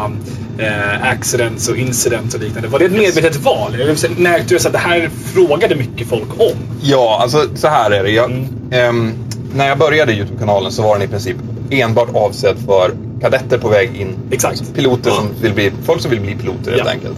eh, 0.58 1.02
accidents 1.10 1.68
och 1.68 1.76
incidents 1.76 2.34
och 2.34 2.40
liknande. 2.40 2.68
Var 2.68 2.78
det 2.78 2.84
ett 2.84 2.92
medvetet 2.92 3.36
val? 3.36 3.74
Eller 3.74 4.20
märkte 4.20 4.54
du 4.54 4.56
att 4.56 4.72
det 4.72 4.78
här 4.78 5.10
frågade 5.24 5.74
mycket 5.76 6.08
folk 6.08 6.40
om? 6.40 6.56
Ja, 6.82 7.18
alltså 7.22 7.46
så 7.54 7.68
här 7.68 7.90
är 7.90 8.02
det. 8.02 8.10
Jag, 8.10 8.30
Mm. 8.30 8.46
ehm, 8.70 9.12
när 9.54 9.68
jag 9.68 9.78
började 9.78 10.12
Youtube-kanalen 10.12 10.72
så 10.72 10.82
var 10.82 10.94
den 10.98 11.08
i 11.08 11.08
princip 11.10 11.36
enbart 11.70 12.08
avsedd 12.14 12.56
för 12.66 12.92
kadetter 13.20 13.58
på 13.58 13.68
väg 13.68 13.96
in. 13.96 14.14
Exakt. 14.30 14.74
Piloter 14.74 15.10
som 15.10 15.28
vill 15.42 15.54
bli, 15.54 15.72
folk 15.84 16.00
som 16.00 16.10
vill 16.10 16.20
bli 16.20 16.34
piloter 16.34 16.70
helt 16.70 16.82
Ja. 16.84 16.90
enkelt. 16.90 17.16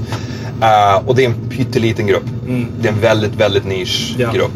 Eh, 0.62 1.09
och 1.09 1.15
det 1.15 1.25
är 1.25 1.27
en 1.29 1.51
pytteliten 1.51 2.07
grupp. 2.07 2.25
Mm. 2.47 2.67
Det 2.81 2.88
är 2.88 2.93
en 2.93 3.01
väldigt, 3.01 3.35
väldigt 3.35 3.65
nisch 3.65 4.15
Ja. 4.19 4.33
grupp. 4.33 4.53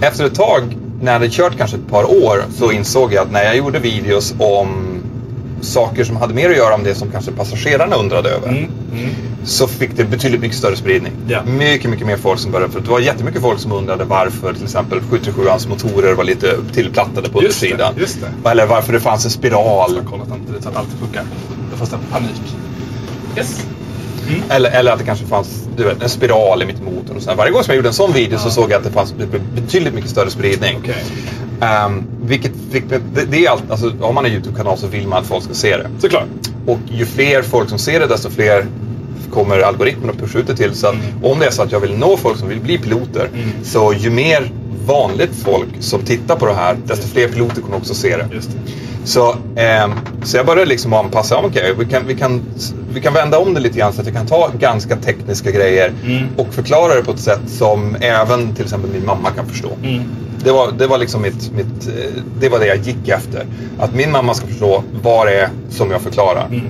Efter 0.00 0.24
ett 0.24 0.34
tag, 0.34 0.76
när 1.00 1.12
jag 1.12 1.18
hade 1.18 1.30
kört 1.30 1.56
kanske 1.58 1.76
ett 1.76 1.88
par 1.90 2.04
år, 2.24 2.44
så 2.56 2.72
insåg 2.72 3.12
jag 3.12 3.22
att 3.26 3.32
när 3.32 3.44
jag 3.44 3.56
gjorde 3.56 3.78
videos 3.78 4.34
om 4.38 4.93
saker 5.64 6.04
som 6.04 6.16
hade 6.16 6.34
mer 6.34 6.50
att 6.50 6.56
göra 6.56 6.76
med 6.76 6.86
det 6.86 6.94
som 6.94 7.10
kanske 7.10 7.32
passagerarna 7.32 7.96
undrade 7.96 8.28
över. 8.30 8.48
Mm. 8.48 8.64
Mm. 8.92 9.10
Så 9.44 9.66
fick 9.66 9.96
det 9.96 10.04
betydligt 10.04 10.40
mycket 10.40 10.58
större 10.58 10.76
spridning. 10.76 11.12
Ja. 11.28 11.44
Mycket, 11.44 11.90
mycket 11.90 12.06
mer 12.06 12.16
folk 12.16 12.40
som 12.40 12.52
började. 12.52 12.72
För 12.72 12.80
det 12.80 12.90
var 12.90 13.00
jättemycket 13.00 13.40
folk 13.42 13.60
som 13.60 13.72
undrade 13.72 14.04
varför 14.04 14.52
till 14.54 14.64
exempel 14.64 15.00
737ans 15.00 15.68
motorer 15.68 16.14
var 16.14 16.24
lite 16.24 16.56
tillplattade 16.74 17.28
på 17.28 17.42
Just 17.42 17.60
det, 17.60 17.66
undersidan. 17.66 17.94
just 17.98 18.18
det. 18.44 18.50
Eller 18.50 18.66
varför 18.66 18.92
det 18.92 19.00
fanns 19.00 19.24
en 19.24 19.30
spiral. 19.30 19.92
Jag 19.96 20.06
kollat 20.06 20.28
inte 20.28 20.62
så 20.62 20.68
att 20.68 20.76
allt 20.76 20.88
funkar. 21.00 21.22
Jag 21.70 21.78
får 21.78 21.84
nästan 21.84 22.00
panik. 22.10 22.56
Yes. 23.36 23.66
Eller, 24.48 24.70
eller 24.70 24.92
att 24.92 24.98
det 24.98 25.04
kanske 25.04 25.26
fanns 25.26 25.48
du 25.76 25.84
vet, 25.84 26.02
en 26.02 26.08
spiral 26.08 26.62
i 26.62 26.66
mitt 26.66 26.82
motor. 26.82 27.16
Och 27.16 27.22
så 27.22 27.30
här. 27.30 27.36
Varje 27.36 27.52
gång 27.52 27.62
som 27.62 27.70
jag 27.72 27.76
gjorde 27.76 27.88
en 27.88 27.94
sån 27.94 28.12
video 28.12 28.38
så 28.38 28.50
såg 28.50 28.70
jag 28.70 28.78
att 28.78 28.84
det 28.84 28.90
fanns 28.90 29.14
be- 29.16 29.26
be- 29.26 29.60
betydligt 29.60 29.94
mycket 29.94 30.10
större 30.10 30.30
spridning. 30.30 30.76
Okej. 30.82 31.04
Ehm, 31.60 32.02
vilket 32.24 32.52
fick, 32.70 32.84
det, 32.88 33.24
det 33.30 33.46
är 33.46 33.50
allt, 33.50 33.70
alltså, 33.70 33.92
har 34.00 34.12
man 34.12 34.26
en 34.26 34.32
YouTube-kanal 34.32 34.78
så 34.78 34.86
vill 34.86 35.08
man 35.08 35.18
att 35.18 35.26
folk 35.26 35.44
ska 35.44 35.54
se 35.54 35.76
det. 35.76 35.86
Såklart. 35.98 36.26
Och 36.66 36.78
ju 36.90 37.06
fler 37.06 37.42
folk 37.42 37.68
som 37.68 37.78
ser 37.78 38.00
det 38.00 38.06
desto 38.06 38.30
fler 38.30 38.66
kommer 39.32 39.58
algoritmen 39.60 40.10
att 40.10 40.18
pusha 40.18 40.38
ut 40.38 40.46
det 40.46 40.56
till. 40.56 40.74
Så 40.74 40.86
att 40.86 40.94
om 41.22 41.38
det 41.38 41.46
är 41.46 41.50
så 41.50 41.62
att 41.62 41.72
jag 41.72 41.80
vill 41.80 41.98
nå 41.98 42.16
folk 42.16 42.38
som 42.38 42.48
vill 42.48 42.60
bli 42.60 42.78
piloter 42.78 43.28
Mm. 43.34 43.48
så 43.64 43.92
ju 43.98 44.10
mer 44.10 44.50
vanligt 44.86 45.34
folk 45.44 45.68
som 45.80 46.00
tittar 46.02 46.36
på 46.36 46.46
det 46.46 46.54
här 46.54 46.76
desto 46.86 47.08
fler 47.08 47.28
piloter 47.28 47.62
kommer 47.62 47.76
också 47.76 47.94
se 47.94 48.16
det. 48.16 48.28
Just 48.32 48.50
det. 48.50 48.56
Så, 49.04 49.36
ehm, 49.56 49.90
så 50.24 50.36
jag 50.36 50.46
började 50.46 50.68
liksom 50.68 50.92
anpassa, 50.92 51.36
okej 51.44 51.74
vi, 51.78 51.84
kan, 51.84 52.06
vi, 52.06 52.14
kan, 52.14 52.42
vi 52.94 53.00
kan 53.00 53.14
vända 53.14 53.38
om 53.38 53.54
det 53.54 53.60
lite 53.60 53.78
grann 53.78 53.92
så 53.92 54.00
att 54.00 54.06
jag 54.06 54.16
kan 54.16 54.26
ta 54.26 54.50
ganska 54.58 54.96
tekniska 54.96 55.50
grejer 55.50 55.92
Mm. 56.04 56.24
och 56.36 56.54
förklara 56.54 56.94
det 56.94 57.02
på 57.04 57.10
ett 57.10 57.18
sätt 57.20 57.40
som 57.46 57.96
även 58.00 58.54
till 58.54 58.64
exempel 58.64 58.90
min 58.90 59.06
mamma 59.06 59.30
kan 59.30 59.46
förstå. 59.46 59.68
Mm. 59.82 60.02
Det 60.44 60.52
var, 60.52 60.72
det 60.78 60.86
var 60.86 60.98
liksom 60.98 61.22
mitt, 61.22 61.52
mitt, 61.52 61.86
eh, 61.88 62.22
det 62.40 62.48
var 62.48 62.58
det 62.58 62.66
jag 62.66 62.76
gick 62.78 63.08
efter. 63.08 63.46
Att 63.78 63.94
min 63.94 64.10
mamma 64.12 64.34
ska 64.34 64.46
förstå 64.46 64.82
vad 65.02 65.26
det 65.26 65.40
är 65.40 65.48
som 65.70 65.90
jag 65.90 66.00
förklarar. 66.02 66.46
Mm. 66.46 66.60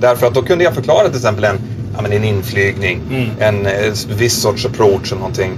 Därför 0.00 0.26
att 0.26 0.34
då 0.34 0.42
kunde 0.42 0.64
jag 0.64 0.74
förklara 0.74 1.06
till 1.08 1.16
exempel 1.16 1.44
en, 1.44 1.58
ja, 1.96 2.02
men 2.02 2.12
en 2.12 2.24
inflygning, 2.24 3.00
Mm. 3.10 3.28
en 3.38 3.66
eh, 3.66 3.92
viss 4.16 4.40
sorts 4.40 4.66
approach 4.66 5.06
eller 5.12 5.20
någonting. 5.20 5.50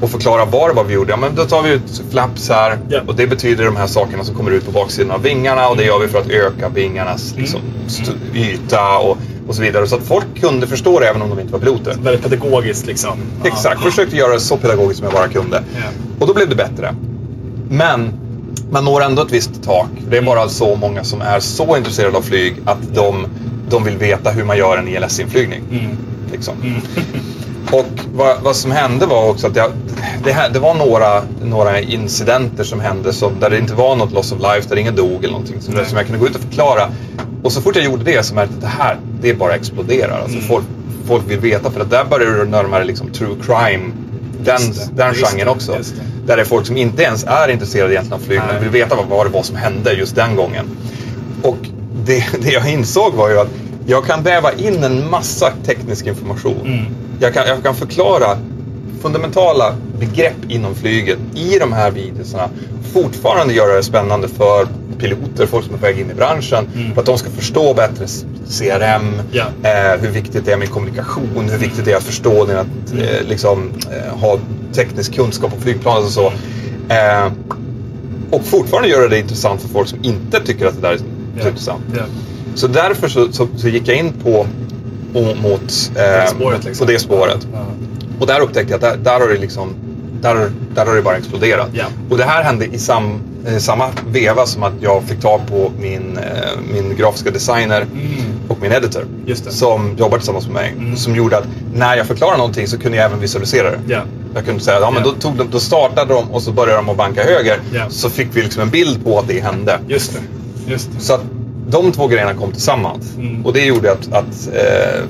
Och 0.00 0.10
förklara 0.10 0.44
vad 0.44 0.70
det 0.70 0.74
var 0.74 0.84
vi 0.84 0.94
gjorde. 0.94 1.10
Ja, 1.10 1.16
men 1.16 1.34
då 1.34 1.44
tar 1.44 1.62
vi 1.62 1.70
ut 1.70 2.02
flaps 2.10 2.48
här 2.48 2.78
Ja. 2.88 3.00
och 3.06 3.14
det 3.14 3.26
betyder 3.26 3.64
de 3.64 3.76
här 3.76 3.86
sakerna 3.86 4.24
som 4.24 4.34
kommer 4.34 4.50
ut 4.50 4.66
på 4.66 4.70
baksidan 4.72 5.10
av 5.10 5.22
vingarna 5.22 5.68
och 5.68 5.76
det 5.76 5.84
gör 5.84 5.98
vi 5.98 6.08
för 6.08 6.18
att 6.18 6.30
öka 6.30 6.68
vingarnas 6.68 7.34
liksom, 7.36 7.60
st- 7.86 8.12
yta 8.34 8.98
och, 8.98 9.18
och 9.48 9.54
så 9.54 9.62
vidare. 9.62 9.86
Så 9.86 9.96
att 9.96 10.02
folk 10.02 10.24
kunde 10.40 10.66
förstå 10.66 11.00
det 11.00 11.08
även 11.08 11.22
om 11.22 11.30
de 11.30 11.40
inte 11.40 11.52
var 11.52 11.60
piloter. 11.60 11.96
Väldigt 12.02 12.22
pedagogiskt 12.22 12.86
liksom. 12.86 13.18
Exakt, 13.44 13.80
Ja. 13.84 13.90
försökte 13.90 14.16
göra 14.16 14.32
det 14.32 14.40
så 14.40 14.56
pedagogiskt 14.56 14.98
som 14.98 15.04
jag 15.04 15.14
bara 15.14 15.28
kunde. 15.28 15.62
Ja. 15.76 15.82
Och 16.18 16.26
då 16.26 16.34
blev 16.34 16.48
det 16.48 16.56
bättre. 16.56 16.94
Men 17.70 18.12
man 18.70 18.84
når 18.84 19.02
ändå 19.04 19.22
ett 19.22 19.32
visst 19.32 19.62
tak. 19.64 19.88
Det 20.10 20.16
är 20.16 20.22
bara 20.22 20.48
så 20.48 20.76
många 20.76 21.04
som 21.04 21.20
är 21.20 21.40
så 21.40 21.76
intresserade 21.76 22.16
av 22.16 22.22
flyg 22.22 22.56
att 22.64 22.94
de, 22.94 23.26
de 23.68 23.84
vill 23.84 23.96
veta 23.96 24.30
hur 24.30 24.44
man 24.44 24.58
gör 24.58 24.76
en 24.76 24.88
ILS-inflygning. 24.88 25.62
Mm. 25.70 25.96
Liksom. 26.32 26.54
Och 27.72 27.86
vad, 28.14 28.40
vad 28.42 28.56
som 28.56 28.70
hände 28.70 29.06
var 29.06 29.30
också 29.30 29.46
att 29.46 29.56
jag, 29.56 29.70
det, 30.24 30.32
här, 30.32 30.50
det 30.50 30.58
var 30.58 30.74
några, 30.74 31.22
några 31.44 31.80
incidenter 31.80 32.64
som 32.64 32.80
hände 32.80 33.12
som, 33.12 33.32
där 33.40 33.50
det 33.50 33.58
inte 33.58 33.74
var 33.74 33.96
något 33.96 34.12
loss 34.12 34.32
of 34.32 34.38
life, 34.40 34.68
där 34.68 34.76
ingen 34.76 34.96
dog 34.96 35.18
eller 35.18 35.30
någonting. 35.30 35.60
Som, 35.60 35.74
som 35.74 35.96
jag 35.96 36.06
kunde 36.06 36.18
gå 36.20 36.26
ut 36.26 36.34
och 36.34 36.40
förklara. 36.40 36.88
Och 37.42 37.52
så 37.52 37.60
fort 37.60 37.76
jag 37.76 37.84
gjorde 37.84 38.04
det 38.04 38.22
så 38.22 38.34
märkte 38.34 38.54
jag 38.60 38.64
att 38.64 38.76
det 38.76 38.82
här, 38.82 38.96
det 39.20 39.34
bara 39.34 39.54
exploderar. 39.54 40.20
Alltså 40.20 40.36
Mm. 40.36 40.48
folk, 40.48 40.64
folk 41.06 41.30
vill 41.30 41.38
veta 41.40 41.70
för 41.70 41.80
att 41.80 41.90
där 41.90 42.04
börjar 42.04 42.30
du 42.30 42.44
närmare 42.44 42.84
liksom 42.84 43.08
true 43.10 43.36
crime. 43.46 43.84
Den, 44.46 44.72
det, 44.72 45.02
den 45.02 45.14
genren 45.14 45.46
det, 45.46 45.50
också. 45.50 45.72
det. 45.72 46.26
Där 46.26 46.36
det 46.36 46.42
är 46.42 46.46
folk 46.46 46.66
som 46.66 46.76
inte 46.76 47.02
ens 47.02 47.24
är 47.24 47.48
intresserade 47.48 47.92
egentligen 47.92 48.22
av 48.22 48.26
flyg 48.26 48.38
Nej. 48.38 48.48
men 48.52 48.62
vill 48.62 48.70
veta 48.70 48.96
vad, 48.96 49.06
vad 49.06 49.26
det 49.26 49.30
var 49.30 49.42
som 49.42 49.56
hände 49.56 49.92
just 49.92 50.14
den 50.14 50.36
gången. 50.36 50.66
Och 51.42 51.58
det, 52.04 52.24
det 52.42 52.50
jag 52.50 52.72
insåg 52.72 53.14
var 53.14 53.28
ju 53.28 53.38
att 53.38 53.50
jag 53.86 54.06
kan 54.06 54.22
väva 54.22 54.52
in 54.52 54.84
en 54.84 55.10
massa 55.10 55.52
teknisk 55.66 56.06
information. 56.06 56.66
Mm. 56.66 56.84
Jag, 57.20 57.34
kan, 57.34 57.46
jag 57.46 57.62
kan 57.62 57.74
förklara 57.74 58.38
fundamentala 59.02 59.76
begrepp 59.98 60.36
inom 60.48 60.74
flyget 60.74 61.18
i 61.34 61.58
de 61.58 61.72
här 61.72 61.90
videorna. 61.90 62.48
Fortfarande 62.92 63.54
göra 63.54 63.76
det 63.76 63.82
spännande 63.82 64.28
för 64.28 64.68
piloter, 64.98 65.46
folk 65.46 65.64
som 65.64 65.74
är 65.74 65.78
på 65.78 65.86
väg 65.86 65.98
in 66.00 66.10
i 66.10 66.14
branschen. 66.14 66.66
Mm. 66.76 66.94
För 66.94 67.00
att 67.00 67.06
de 67.06 67.18
ska 67.18 67.30
förstå 67.30 67.74
bättre 67.74 68.06
CRM, 68.58 69.02
Ja. 69.32 69.44
eh, 69.62 70.00
hur 70.00 70.08
viktigt 70.10 70.44
det 70.44 70.52
är 70.52 70.56
med 70.56 70.70
kommunikation, 70.70 71.48
hur 71.50 71.58
viktigt 71.58 71.84
det 71.84 71.92
är 71.92 71.96
att 71.96 72.02
förstå 72.02 72.44
det, 72.44 72.60
att 72.60 72.66
eh, 72.98 73.28
liksom, 73.28 73.72
eh, 73.90 74.18
ha 74.20 74.38
teknisk 74.72 75.14
kunskap 75.14 75.52
om 75.52 75.60
flygplanet 75.60 76.04
och 76.04 76.10
så. 76.12 76.26
Eh, 76.88 77.32
och 78.30 78.44
fortfarande 78.44 78.88
göra 78.88 79.08
det 79.08 79.18
intressant 79.18 79.60
för 79.60 79.68
folk 79.68 79.88
som 79.88 79.98
inte 80.02 80.40
tycker 80.40 80.66
att 80.66 80.74
det 80.74 80.80
där 80.80 80.92
är 80.94 80.98
Ja. 81.40 81.48
intressant. 81.48 81.82
Ja. 81.96 82.02
Så 82.54 82.66
därför 82.66 83.08
så, 83.08 83.32
så, 83.32 83.48
så 83.56 83.68
gick 83.68 83.88
jag 83.88 83.96
in 83.96 84.12
på 84.12 84.46
och, 85.14 85.36
mot 85.42 85.90
eh, 85.96 86.02
Det 86.02 86.26
spåret 86.30 86.64
liksom. 86.64 86.86
på 86.86 86.92
det 86.92 86.98
spåret. 86.98 87.46
Ja. 87.52 87.66
Och 88.20 88.26
där 88.26 88.40
upptäckte 88.40 88.72
jag 88.72 88.84
att 88.84 89.04
där, 89.04 89.10
där 89.12 89.20
har 89.20 89.28
det 89.28 89.38
liksom 89.40 89.74
där, 90.20 90.50
där 90.74 90.86
har 90.86 90.94
det 90.94 91.02
bara 91.02 91.16
exploderat. 91.16 91.68
Och 92.10 92.16
det 92.18 92.24
här 92.24 92.42
hände 92.44 92.64
i 92.66 92.78
sam, 92.78 93.20
eh, 93.46 93.58
samma 93.58 93.88
veva 94.08 94.46
som 94.46 94.62
att 94.62 94.72
jag 94.80 95.02
fick 95.02 95.20
tag 95.20 95.40
på 95.48 95.72
min, 95.80 96.18
eh, 96.18 96.24
min 96.72 96.96
grafiska 96.96 97.30
designer 97.30 97.82
Mm. 97.82 98.14
och 98.48 98.58
min 98.62 98.72
editor. 98.72 99.04
Som 99.50 99.96
jobbar 99.98 100.18
tillsammans 100.18 100.44
med 100.46 100.54
mig. 100.54 100.74
Mm. 100.78 100.96
Som 100.96 101.16
gjorde 101.16 101.38
att 101.38 101.46
när 101.74 101.96
jag 101.96 102.06
förklarade 102.06 102.36
någonting 102.38 102.66
så 102.66 102.78
kunde 102.78 102.96
jag 102.98 103.06
även 103.06 103.20
visualisera 103.20 103.70
det. 103.70 103.78
Ja. 103.88 104.00
Jag 104.34 104.44
kunde 104.44 104.60
säga, 104.62 104.80
ja 104.80 104.90
men 104.90 105.02
Ja. 105.04 105.10
då, 105.10 105.20
tog 105.20 105.36
de, 105.36 105.48
då 105.50 105.60
startade 105.60 106.14
de 106.14 106.30
och 106.30 106.42
så 106.42 106.52
började 106.52 106.76
de 106.78 106.88
att 106.88 106.96
banka 106.96 107.24
höger. 107.24 107.60
Ja. 107.74 107.84
Så 107.88 108.10
fick 108.10 108.28
vi 108.32 108.42
liksom 108.42 108.62
en 108.62 108.70
bild 108.70 109.04
på 109.04 109.18
att 109.18 109.28
det 109.28 109.40
hände. 109.40 109.78
Just 109.88 110.12
det. 110.12 110.20
Just 110.72 110.90
det. 110.92 111.00
Så 111.00 111.14
att 111.14 111.20
de 111.68 111.92
två 111.92 112.06
grejerna 112.06 112.34
kom 112.34 112.52
tillsammans. 112.52 113.14
Mm. 113.16 113.46
Och 113.46 113.52
det 113.52 113.64
gjorde 113.64 113.92
att, 113.92 114.12
att 114.12 114.48
eh, 114.54 115.00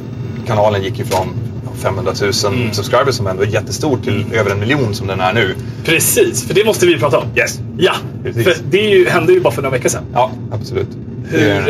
kanalen 0.46 0.82
gick 0.82 1.00
ifrån 1.00 1.28
500 1.76 2.12
000 2.20 2.54
Mm. 2.54 2.72
subscribers 2.72 3.14
som 3.14 3.26
ändå 3.26 3.42
är 3.42 3.46
jättestor 3.46 3.98
till 4.04 4.24
över 4.32 4.50
en 4.50 4.60
miljon 4.60 4.94
som 4.94 5.06
den 5.06 5.20
är 5.20 5.32
nu. 5.32 5.54
Precis, 5.84 6.46
för 6.46 6.54
det 6.54 6.64
måste 6.64 6.86
vi 6.86 6.98
prata 6.98 7.18
om. 7.18 7.24
Yes. 7.36 7.58
Ja, 7.78 7.92
Precis. 8.24 8.44
för 8.44 8.54
det 8.70 8.78
ju, 8.78 9.08
hände 9.08 9.32
ju 9.32 9.40
bara 9.40 9.54
för 9.54 9.62
några 9.62 9.76
veckor 9.76 9.88
sedan. 9.88 10.02
Ja, 10.12 10.30
absolut. 10.52 10.88
Hur, 11.30 11.68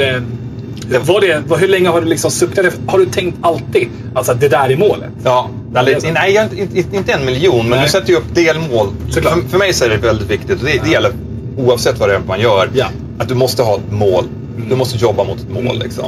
Eh, 0.92 1.01
var 1.07 1.21
det, 1.21 1.42
vad- 1.47 1.61
hur 1.61 1.69
länge 1.69 1.88
har 1.88 2.01
du 2.01 2.07
liksom 2.07 2.31
suktat? 2.31 2.66
Har 2.87 2.99
du 2.99 3.07
tänkt 3.07 3.38
alltid 3.40 3.88
alltså, 4.14 4.33
att 4.33 4.40
det 4.40 4.49
där 4.49 4.71
är 4.71 4.77
målet? 4.77 5.11
Ja, 5.25 5.51
Ja, 5.75 5.83
det 5.83 5.90
är 5.90 5.97
eller, 5.97 6.01
så. 6.01 6.12
nej, 6.12 6.33
jag, 6.33 6.59
inte, 6.59 6.97
inte 6.97 7.12
en 7.12 7.25
miljon, 7.27 7.57
men 7.69 7.71
Nej. 7.79 7.83
du 7.87 7.88
sätter 7.92 8.09
ju 8.11 8.16
upp 8.16 8.35
delmål. 8.35 8.88
Såklart. 9.11 9.35
För, 9.35 9.40
för 9.49 9.59
mig 9.59 9.73
så 9.73 9.85
är 9.85 9.88
det 9.88 9.97
väldigt 9.97 10.31
viktigt, 10.31 10.61
det, 10.64 10.81
det 10.85 10.90
gäller 10.90 11.12
oavsett 11.59 11.99
vad 11.99 12.09
det 12.09 12.14
är 12.14 12.21
man 12.29 12.40
gör, 12.40 12.71
Ja. 12.75 12.87
att 13.19 13.29
du 13.29 13.35
måste 13.35 13.62
ha 13.62 13.75
ett 13.77 13.92
mål. 13.92 14.25
Du 14.71 14.77
måste 14.77 14.99
jobba 14.99 15.25
mot 15.25 15.38
ett 15.40 15.64
mål. 15.64 15.79
Liksom. 15.79 16.05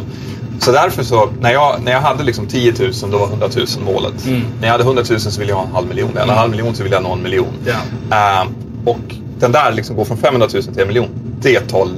Så 0.58 0.72
därför 0.72 1.02
så, 1.02 1.28
när 1.40 1.52
jag, 1.52 1.82
när 1.82 1.92
jag 1.92 2.00
hade 2.00 2.24
liksom 2.24 2.46
10 2.46 2.72
000, 2.78 2.92
då 3.10 3.18
var 3.18 3.26
100 3.26 3.48
000 3.56 3.66
målet. 3.84 4.26
Mm. 4.26 4.40
När 4.60 4.66
jag 4.68 4.72
hade 4.72 4.84
100 4.84 5.02
000 5.10 5.20
så 5.20 5.40
ville 5.40 5.52
jag 5.52 5.56
ha 5.56 5.66
en 5.66 5.72
halv 5.72 5.88
miljon. 5.88 6.10
När 6.14 6.20
jag 6.20 6.20
hade 6.20 6.32
en 6.32 6.38
halv 6.38 6.50
miljon 6.50 6.74
så 6.74 6.82
ville 6.82 6.94
jag 6.96 7.02
nå 7.02 7.12
en 7.12 7.22
miljon. 7.22 7.46
Ja. 7.66 8.40
Eh, 8.42 8.48
och 8.84 9.14
den 9.38 9.52
där 9.52 9.72
liksom 9.72 9.96
går 9.96 10.04
från 10.04 10.16
500 10.16 10.48
000 10.54 10.62
till 10.62 10.80
en 10.82 10.88
miljon, 10.88 11.08
det 11.40 11.60
tar 11.60 11.88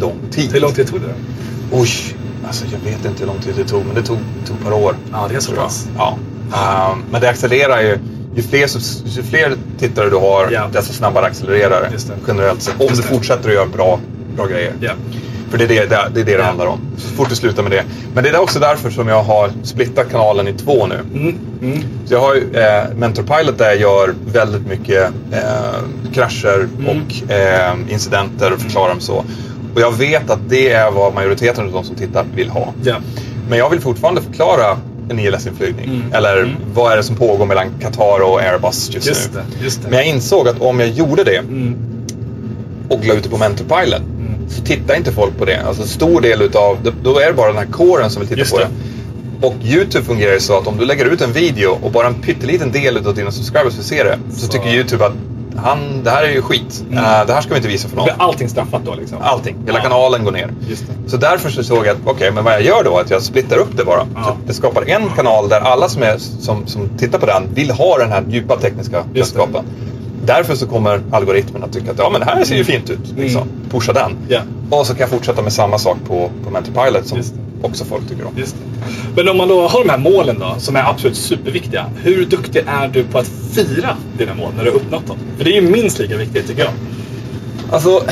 lång 0.00 0.14
tid. 0.30 0.52
Hur 0.52 0.60
lång 0.60 0.72
tid 0.72 0.86
tog 0.86 1.00
det? 1.00 1.14
Oj, 1.72 1.88
alltså 2.46 2.64
jag 2.72 2.90
vet 2.92 3.04
inte 3.04 3.20
hur 3.20 3.26
lång 3.26 3.38
tid 3.40 3.54
det 3.56 3.64
tog, 3.64 3.86
men 3.86 3.94
det 3.94 4.02
tog, 4.02 4.18
tog 4.46 4.56
ett 4.56 4.64
par 4.64 4.72
år. 4.72 4.94
Ja, 5.12 5.26
det 5.30 5.34
är 5.36 5.40
så 5.40 5.52
pass. 5.52 5.86
Ja. 5.98 6.16
Ehm, 6.54 6.98
men 7.10 7.20
det 7.20 7.30
accelererar 7.30 7.80
ju. 7.82 7.98
Ju 8.36 8.42
fler, 8.42 8.68
ju 9.06 9.22
fler 9.22 9.56
tittare 9.78 10.10
du 10.10 10.16
har, 10.16 10.48
Ja. 10.50 10.68
desto 10.72 10.92
snabbare 10.92 11.26
accelererar 11.26 11.90
det. 11.90 12.14
Generellt 12.28 12.62
sett. 12.62 12.80
Om 12.80 12.86
du 12.96 13.02
fortsätter 13.02 13.48
att 13.48 13.54
göra 13.54 13.66
bra, 13.66 14.00
bra 14.36 14.46
grejer. 14.46 14.72
Ja. 14.80 14.92
För 15.50 15.58
det 15.58 15.64
är 15.64 15.68
det 15.68 15.74
det, 15.74 16.08
det, 16.14 16.20
är 16.20 16.24
det, 16.24 16.36
det 16.36 16.42
handlar 16.42 16.66
om. 16.66 16.78
Så 16.96 17.08
fort 17.08 17.28
du 17.28 17.34
slutar 17.36 17.62
med 17.62 17.72
det. 17.72 17.84
Men 18.14 18.24
det 18.24 18.30
är 18.30 18.38
också 18.40 18.58
därför 18.58 18.90
som 18.90 19.08
jag 19.08 19.22
har 19.22 19.50
splittat 19.62 20.10
kanalen 20.10 20.48
i 20.48 20.52
två 20.52 20.86
nu. 20.86 20.94
Mm. 21.14 21.38
Mm. 21.62 21.78
Så 22.06 22.14
jag 22.14 22.20
har 22.20 22.34
ju 22.34 22.40
eh, 22.54 22.84
Mentor 22.96 23.22
Pilot 23.22 23.58
där 23.58 23.66
jag 23.66 23.76
gör 23.80 24.14
väldigt 24.32 24.66
mycket 24.66 25.10
eh, 25.32 25.78
krascher 26.14 26.68
Mm. 26.78 26.88
och 26.88 27.32
eh, 27.32 27.74
incidenter 27.88 28.52
och 28.52 28.60
förklarar 28.60 28.88
dem 28.88 29.00
så. 29.00 29.24
Och 29.74 29.80
jag 29.80 29.92
vet 29.98 30.30
att 30.30 30.40
det 30.48 30.72
är 30.72 30.90
vad 30.90 31.14
majoriteten 31.14 31.66
av 31.66 31.72
de 31.72 31.84
som 31.84 31.96
tittar 31.96 32.24
vill 32.34 32.48
ha. 32.50 32.72
Ja. 32.84 32.96
Men 33.48 33.58
jag 33.58 33.70
vill 33.70 33.80
fortfarande 33.80 34.22
förklara 34.22 34.76
en 35.10 35.18
ILS-inflygning. 35.18 35.84
Mm. 35.84 36.12
Eller 36.12 36.36
Mm. 36.36 36.50
vad 36.74 36.92
är 36.92 36.96
det 36.96 37.02
som 37.02 37.16
pågår 37.16 37.46
mellan 37.46 37.66
Qatar 37.80 38.20
och 38.22 38.40
Airbus 38.40 38.90
just, 38.94 39.06
Just 39.08 39.30
nu. 39.34 39.40
det. 39.58 39.64
Just 39.64 39.82
det. 39.82 39.88
Men 39.88 39.98
jag 39.98 40.06
insåg 40.06 40.48
att 40.48 40.60
om 40.60 40.80
jag 40.80 40.88
gjorde 40.88 41.24
det 41.24 41.36
Mm. 41.38 41.74
och 42.88 43.04
la 43.06 43.14
ut 43.14 43.22
det 43.22 43.30
på 43.30 43.38
Mentor 43.38 43.64
Pilot. 43.64 44.02
Så 44.48 44.62
tittar 44.62 44.94
inte 44.96 45.12
folk 45.12 45.38
på 45.38 45.44
det. 45.44 45.62
Alltså 45.66 45.82
stor 45.86 46.20
del 46.20 46.42
utav, 46.42 46.78
då- 47.02 47.18
är 47.18 47.26
det 47.26 47.32
bara 47.32 47.46
den 47.48 47.56
här 47.58 47.66
kåren 47.72 48.10
som 48.10 48.20
vill 48.20 48.28
titta 48.28 48.38
Just 48.40 48.52
på 48.52 48.58
det. 48.58 48.64
det. 49.40 49.46
Och 49.46 49.54
YouTube 49.64 50.04
fungerar 50.04 50.38
så 50.38 50.58
att 50.58 50.66
om 50.66 50.76
du 50.76 50.84
lägger 50.84 51.04
ut 51.04 51.20
en 51.20 51.32
video 51.32 51.78
och 51.82 51.90
bara 51.90 52.06
en 52.06 52.14
pytteliten 52.14 52.72
del 52.72 52.96
utav 52.96 53.14
dina 53.14 53.30
subscribers 53.30 53.74
vill 53.78 53.84
se 53.84 54.02
det. 54.04 54.18
Så, 54.32 54.40
Så- 54.46 54.52
tycker 54.52 54.68
YouTube 54.68 55.06
att 55.06 55.12
han, 55.56 55.78
det 56.04 56.10
här 56.10 56.22
är 56.24 56.28
ju 56.32 56.42
skit. 56.42 56.84
Mm. 56.90 56.98
Eh, 57.04 57.26
det 57.26 57.32
här 57.32 57.40
ska 57.40 57.50
vi 57.50 57.56
inte 57.56 57.68
visa 57.68 57.88
för 57.88 57.96
någon. 57.96 58.08
Allting 58.18 58.48
straffat 58.48 58.82
då 58.84 58.94
liksom? 58.94 59.18
Allting. 59.22 59.56
Hela 59.66 59.78
Ja. 59.78 59.82
kanalen 59.82 60.24
går 60.24 60.32
ner. 60.32 60.50
Så 61.06 61.16
därför 61.16 61.50
så 61.50 61.64
såg 61.64 61.86
jag 61.86 61.88
att 61.88 61.96
okej, 62.04 62.30
men 62.32 62.44
vad 62.44 62.52
jag 62.52 62.62
gör 62.62 62.84
då 62.84 62.96
är 62.98 63.00
att 63.00 63.10
jag 63.10 63.22
splittar 63.22 63.56
upp 63.56 63.76
det 63.76 63.84
bara. 63.84 64.06
Ja. 64.14 64.24
Så 64.24 64.36
det 64.46 64.54
skapar 64.54 64.82
en 64.90 65.08
kanal 65.16 65.48
där 65.48 65.60
alla 65.60 65.88
som, 65.88 66.02
är, 66.02 66.18
som, 66.18 66.66
som 66.66 66.88
tittar 66.98 67.18
på 67.18 67.26
den 67.26 67.54
vill 67.54 67.70
ha 67.70 67.98
den 67.98 68.12
här 68.12 68.24
djupa 68.28 68.56
tekniska 68.56 69.04
kunskapen. 69.14 69.64
Därför 70.28 70.54
så 70.54 70.66
kommer 70.66 71.00
algoritmen 71.10 71.64
att 71.64 71.72
tycka 71.72 71.90
att 71.90 71.98
ja, 71.98 72.10
men 72.10 72.20
det 72.20 72.26
här 72.26 72.44
ser 72.44 72.56
ju 72.56 72.64
fint 72.64 72.90
ut. 72.90 73.14
Liksom. 73.16 73.42
Mm. 73.42 73.70
Pusha 73.70 73.92
den. 73.92 74.16
Ja. 74.28 74.40
Och 74.70 74.86
så 74.86 74.92
kan 74.92 75.00
jag 75.00 75.10
fortsätta 75.10 75.42
med 75.42 75.52
samma 75.52 75.78
sak 75.78 75.96
på, 76.06 76.30
på 76.44 76.50
Mentor 76.50 76.84
Pilot 76.84 77.06
som 77.06 77.18
också 77.62 77.84
folk 77.84 78.08
tycker 78.08 78.26
om. 78.26 78.32
Men 79.16 79.28
om 79.28 79.36
man 79.36 79.48
då 79.48 79.68
har 79.68 79.84
de 79.84 79.90
här 79.90 79.98
målen 79.98 80.38
då, 80.38 80.54
som 80.58 80.76
är 80.76 80.90
absolut 80.90 81.16
superviktiga. 81.16 81.86
Hur 82.02 82.26
duktig 82.26 82.64
är 82.66 82.88
du 82.88 83.04
på 83.04 83.18
att 83.18 83.30
fira 83.52 83.96
dina 84.18 84.34
mål 84.34 84.52
när 84.56 84.64
du 84.64 84.70
har 84.70 84.76
uppnått 84.76 85.06
dem? 85.06 85.16
För 85.36 85.44
det 85.44 85.50
är 85.50 85.62
ju 85.62 85.70
minst 85.70 85.98
lika 85.98 86.16
viktigt 86.16 86.48
tycker 86.48 86.62
jag. 86.62 86.72
Alltså, 87.72 88.04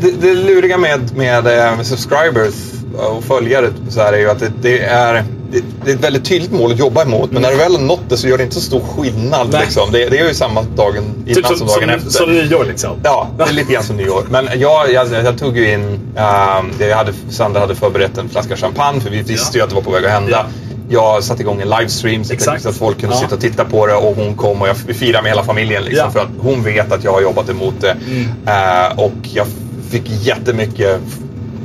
det, 0.00 0.10
det 0.20 0.34
luriga 0.34 0.78
med, 0.78 1.16
med, 1.16 1.46
eh, 1.46 1.76
med 1.76 1.86
subscribers 1.86 2.54
och 2.96 3.24
följare 3.24 3.70
så 3.88 4.00
här 4.00 4.12
är 4.12 4.18
ju 4.18 4.30
att 4.30 4.40
det, 4.40 4.52
det 4.62 4.80
är 4.80 5.24
det, 5.52 5.62
det 5.84 5.90
är 5.90 5.94
ett 5.94 6.04
väldigt 6.04 6.24
tydligt 6.24 6.52
mål 6.52 6.72
att 6.72 6.78
jobba 6.78 7.02
emot. 7.02 7.30
Men 7.32 7.42
när 7.42 7.50
du 7.50 7.56
väl 7.56 7.72
har 7.72 7.80
nått 7.82 8.00
det 8.08 8.16
så 8.16 8.28
gör 8.28 8.36
det 8.38 8.42
inte 8.44 8.54
så 8.54 8.60
stor 8.60 8.80
skillnad. 8.80 9.52
Liksom. 9.60 9.92
Det, 9.92 10.08
det 10.08 10.18
är 10.18 10.28
ju 10.28 10.34
samma 10.34 10.62
dagen 10.62 11.04
innan 11.26 11.34
Typ 11.34 11.46
som, 11.46 11.56
som 11.56 11.66
dagen 11.66 11.80
som, 11.80 11.90
efter. 11.90 12.10
som 12.10 12.32
nyår 12.32 12.64
liksom. 12.64 12.96
Ja, 13.02 13.28
det 13.38 13.44
är 13.44 13.52
lite 13.52 13.72
grann 13.72 13.82
som 13.84 13.96
nyår. 13.96 14.26
Men 14.30 14.48
jag, 14.60 14.92
jag, 14.92 15.12
jag 15.12 15.38
tog 15.38 15.56
ju 15.58 15.72
in, 15.72 15.82
um, 15.84 16.72
jag 16.78 16.96
hade, 16.96 17.12
Sandra 17.30 17.60
hade 17.60 17.74
förberett 17.74 18.18
en 18.18 18.28
flaska 18.28 18.56
champagne 18.56 19.00
för 19.00 19.10
vi 19.10 19.22
visste 19.22 19.58
Ja. 19.58 19.60
ju 19.60 19.64
att 19.64 19.68
det 19.68 19.74
var 19.74 19.82
på 19.82 19.90
väg 19.90 20.04
att 20.04 20.10
hända. 20.10 20.30
Ja. 20.30 20.44
Jag 20.88 21.24
satte 21.24 21.42
igång 21.42 21.60
en 21.60 21.68
livestream 21.68 22.24
så, 22.24 22.34
så 22.58 22.68
att 22.68 22.76
folk 22.76 23.00
kunde 23.00 23.14
Ja. 23.16 23.20
sitta 23.20 23.34
och 23.34 23.40
titta 23.40 23.64
på 23.64 23.86
det 23.86 23.94
och 23.94 24.16
hon 24.16 24.34
kom 24.34 24.62
och 24.62 24.68
jag 24.68 24.76
firade 24.76 25.22
med 25.22 25.30
hela 25.30 25.44
familjen. 25.44 25.82
Liksom, 25.84 26.04
Ja. 26.04 26.10
För 26.10 26.20
att 26.20 26.28
hon 26.38 26.62
vet 26.62 26.92
att 26.92 27.04
jag 27.04 27.12
har 27.12 27.20
jobbat 27.22 27.48
emot 27.48 27.74
det. 27.80 27.96
Mm. 28.06 28.28
Eh, 28.46 28.98
och 28.98 29.12
jag 29.22 29.46
fick 29.90 30.02
jättemycket 30.26 31.00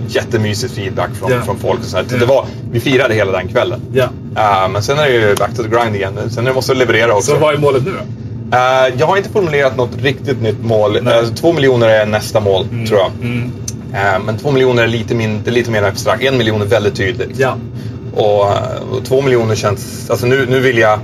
jättemysigt 0.08 0.74
feedback 0.74 1.10
från, 1.20 1.32
Ja. 1.32 1.42
från 1.42 1.58
folk. 1.60 1.80
Och 1.80 1.86
sånt. 1.86 2.12
Ja. 2.12 2.18
Det 2.18 2.26
var, 2.26 2.46
vi 2.72 2.80
firade 2.80 3.14
hela 3.14 3.32
den 3.32 3.48
kvällen. 3.48 3.82
Ja. 3.94 4.04
Eh, 4.36 4.70
men 4.70 4.84
sen 4.84 5.00
är 5.00 5.04
det 5.04 5.14
ju 5.14 5.36
back 5.36 5.56
to 5.56 5.64
the 5.64 5.70
grind 5.70 5.96
igen. 5.96 6.14
Sen 6.30 6.48
är 6.48 6.54
måste 6.54 6.72
jag 6.72 6.78
leverera 6.78 7.14
också. 7.14 7.32
Så 7.32 7.38
vad 7.38 7.54
är 7.54 7.58
målet 7.58 7.84
nu 7.86 7.92
då? 7.92 8.58
Eh, 8.58 8.94
jag 8.98 9.08
har 9.08 9.18
inte 9.18 9.30
formulerat 9.30 9.78
något 9.78 9.98
riktigt 10.02 10.42
nytt 10.42 10.64
mål. 10.64 11.08
Eh, 11.08 11.22
två 11.36 11.54
miljoner 11.54 11.88
är 11.90 12.06
nästa 12.06 12.40
mål, 12.40 12.66
tror 12.88 13.00
jag. 13.00 13.12
Mm. 13.22 13.52
Eh, 13.94 14.20
men 14.26 14.38
två 14.38 14.52
miljoner 14.52 14.84
är 14.84 14.88
lite, 14.88 15.16
min, 15.16 15.44
är 15.46 15.52
lite 15.52 15.72
mer 15.72 15.84
abstrakt. 15.84 16.24
En 16.24 16.38
miljon 16.38 16.62
är 16.62 16.66
väldigt 16.66 16.96
tydligt. 16.96 17.40
Ja. 17.40 17.56
Och, 18.16 18.42
och 18.92 19.06
två 19.06 19.22
miljoner 19.22 19.56
känns... 19.56 20.10
Alltså 20.10 20.26
nu, 20.26 20.46
nu 20.50 20.60
vill 20.60 20.78
jag... 20.78 21.00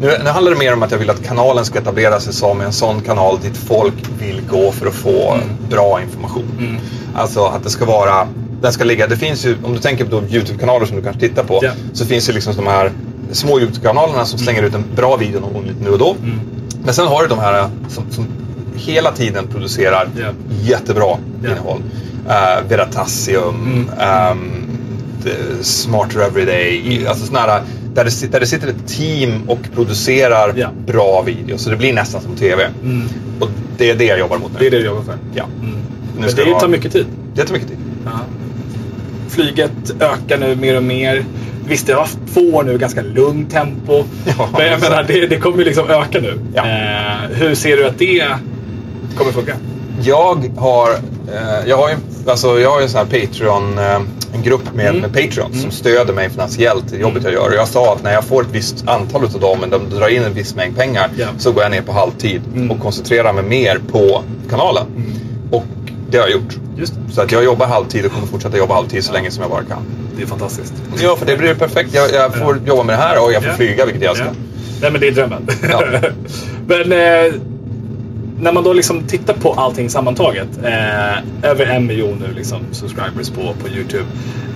Nu, 0.00 0.12
nu 0.24 0.30
handlar 0.30 0.52
det 0.52 0.58
mer 0.58 0.72
om 0.72 0.82
att 0.82 0.90
jag 0.90 0.98
vill 0.98 1.10
att 1.10 1.26
kanalen 1.26 1.64
ska 1.64 1.78
etablera 1.78 2.20
sig 2.20 2.32
som 2.32 2.60
en 2.60 2.72
sån 2.72 3.00
kanal 3.00 3.38
dit 3.42 3.56
folk 3.56 3.94
vill 4.18 4.40
gå 4.50 4.72
för 4.72 4.86
att 4.86 4.94
få 4.94 5.38
bra 5.70 6.00
information. 6.02 6.44
Mm. 6.58 6.76
Alltså 7.14 7.44
att 7.44 7.64
det 7.64 7.70
ska 7.70 7.84
vara... 7.84 8.28
Den 8.62 8.72
ska 8.72 8.84
ligga... 8.84 9.06
Det 9.06 9.16
finns 9.16 9.46
ju, 9.46 9.56
om 9.62 9.72
du 9.72 9.78
tänker 9.78 10.04
på 10.04 10.16
YouTube-kanaler 10.16 10.86
som 10.86 10.96
du 10.96 11.02
kanske 11.02 11.20
tittar 11.28 11.44
på, 11.44 11.60
Ja. 11.62 11.70
så 11.92 12.06
finns 12.06 12.26
det 12.26 12.32
liksom 12.32 12.56
de 12.56 12.66
här 12.66 12.90
små 13.32 13.60
YouTube-kanalerna 13.60 14.24
som 14.24 14.38
slänger 14.38 14.62
ut 14.62 14.74
en 14.74 14.84
bra 14.96 15.16
video 15.16 15.40
någon 15.40 15.52
gång 15.52 15.62
lite 15.64 15.84
nu 15.84 15.90
och 15.90 15.98
då. 15.98 16.16
Mm. 16.22 16.40
Men 16.84 16.94
sen 16.94 17.06
har 17.06 17.22
du 17.22 17.28
de 17.28 17.38
här 17.38 17.68
som, 17.88 18.04
som 18.10 18.26
hela 18.76 19.12
tiden 19.12 19.46
producerar 19.46 20.08
Ja. 20.20 20.26
jättebra 20.62 21.04
Ja. 21.42 21.50
innehåll. 21.50 21.78
Uh, 22.26 22.68
Veritasium, 22.68 23.86
Mm. 24.00 24.38
the 25.24 25.64
Smarter 25.64 26.20
Everyday. 26.20 26.96
Mm. 26.96 27.08
Alltså 27.08 27.26
såna 27.26 27.38
här, 27.40 27.62
där, 27.94 28.04
det, 28.04 28.32
där 28.32 28.40
det 28.40 28.46
sitter 28.46 28.68
ett 28.68 28.86
team 28.88 29.42
och 29.50 29.58
producerar 29.74 30.52
Ja. 30.56 30.68
bra 30.86 31.22
videos. 31.26 31.62
Så 31.62 31.70
det 31.70 31.76
blir 31.76 31.92
nästan 31.92 32.20
som 32.22 32.36
TV. 32.36 32.68
Mm. 32.82 33.08
Och 33.40 33.48
det 33.78 33.90
är 33.90 33.94
det 33.94 34.04
jag 34.04 34.18
jobbar 34.18 34.38
mot 34.38 34.52
nu. 34.52 34.58
Det 34.58 34.66
är 34.66 34.70
det 34.70 34.78
du 34.78 34.84
jobbar 34.84 35.02
för? 35.02 35.14
Ja. 35.34 35.44
Mm. 35.60 35.74
Men 36.18 36.28
det 36.36 36.44
det 36.44 36.60
tar 36.60 36.68
mycket 36.68 36.92
tid. 36.92 37.06
Jättemycket 37.34 37.68
tid. 37.68 37.78
Ja. 38.04 38.10
Flyget 39.32 39.94
ökar 40.00 40.38
nu 40.38 40.56
mer 40.56 40.76
och 40.76 40.82
mer. 40.82 41.24
Visst, 41.68 41.86
det 41.86 41.94
år 41.94 42.62
nu, 42.62 42.78
ganska 42.78 43.02
lugnt 43.02 43.50
tempo. 43.52 44.04
Ja, 44.38 44.48
men 44.58 44.66
jag 44.66 44.80
menar, 44.80 45.04
det, 45.08 45.26
det 45.26 45.36
kommer 45.36 45.58
ju 45.58 45.64
liksom 45.64 45.90
öka 45.90 46.18
nu. 46.20 46.38
Ja. 46.54 46.62
Eh, 46.66 47.36
hur 47.36 47.54
ser 47.54 47.76
du 47.76 47.86
att 47.86 47.98
det 47.98 48.24
kommer 49.18 49.32
funka? 49.32 49.56
Jag 50.02 50.50
har, 50.56 50.90
eh, 50.92 51.66
jag 51.68 51.76
har 51.76 51.88
ju 51.88 51.94
alltså, 52.26 52.60
jag 52.60 52.70
har 52.70 52.78
ju 52.78 52.82
en 52.84 52.90
sån 52.90 53.06
här 53.10 53.20
Patreon, 53.26 53.78
eh, 53.78 54.00
en 54.34 54.42
grupp 54.42 54.74
med, 54.74 54.86
Mm. 54.88 55.00
med 55.00 55.12
Patreons 55.12 55.62
som 55.62 55.70
stöder 55.70 56.12
mig 56.14 56.30
finansiellt 56.30 56.92
i 56.92 57.00
jobbet 57.00 57.22
jag 57.24 57.32
gör. 57.32 57.48
Och 57.48 57.54
jag 57.54 57.68
sa 57.68 57.92
att 57.92 58.02
när 58.02 58.12
jag 58.12 58.24
får 58.24 58.42
ett 58.42 58.48
visst 58.52 58.88
antal 58.88 59.24
av 59.24 59.40
dem, 59.40 59.58
men 59.60 59.70
de 59.70 59.90
drar 59.98 60.08
in 60.08 60.22
en 60.22 60.34
viss 60.34 60.54
mängd 60.54 60.76
pengar, 60.76 61.08
Ja. 61.16 61.26
så 61.38 61.52
går 61.52 61.62
jag 61.62 61.70
ner 61.72 61.82
på 61.82 61.92
halvtid 61.92 62.40
Mm. 62.54 62.70
och 62.70 62.80
koncentrerar 62.80 63.32
mig 63.32 63.44
mer 63.44 63.80
på 63.92 64.22
kanalen. 64.50 64.84
Och 65.50 65.64
det 66.12 66.18
har 66.18 66.28
jag 66.28 66.32
gjort. 66.32 66.56
Just. 66.76 66.94
Så 67.12 67.20
att 67.22 67.32
jag 67.32 67.44
jobbar 67.44 67.66
halvtid 67.66 68.04
och 68.06 68.12
kommer 68.12 68.26
fortsätta 68.26 68.56
jobba 68.58 68.74
halvtid 68.74 69.04
så 69.04 69.12
länge 69.12 69.30
som 69.30 69.42
jag 69.42 69.50
bara 69.50 69.62
kan. 69.64 69.82
Det 70.16 70.22
är 70.22 70.26
fantastiskt. 70.26 70.74
Ja, 71.02 71.16
för 71.16 71.26
det 71.26 71.36
blir 71.36 71.54
perfekt. 71.54 71.94
Jag, 71.94 72.12
jag 72.12 72.34
får 72.34 72.60
jobba 72.66 72.82
med 72.82 72.98
det 72.98 73.02
här 73.02 73.24
och 73.24 73.32
jag 73.32 73.42
får 73.42 73.50
Ja. 73.50 73.56
flyga, 73.56 73.84
vilket 73.84 74.02
jag 74.02 74.10
älskar. 74.10 74.26
Ja. 74.26 74.32
Nej, 74.80 74.90
men 74.92 75.00
det 75.00 75.08
är 75.08 75.12
drömmen. 75.12 75.48
Ja. 75.70 75.82
men 76.66 76.92
eh, 76.92 77.32
när 78.40 78.52
man 78.52 78.64
då 78.64 78.72
liksom 78.72 79.02
tittar 79.02 79.34
på 79.34 79.52
allting 79.52 79.90
sammantaget. 79.90 80.48
Eh, 80.64 81.50
över 81.50 81.66
en 81.66 81.86
miljon 81.86 82.18
nu 82.28 82.34
liksom 82.34 82.60
subscribers 82.72 83.30
på, 83.30 83.40
på 83.62 83.68
YouTube. 83.68 84.04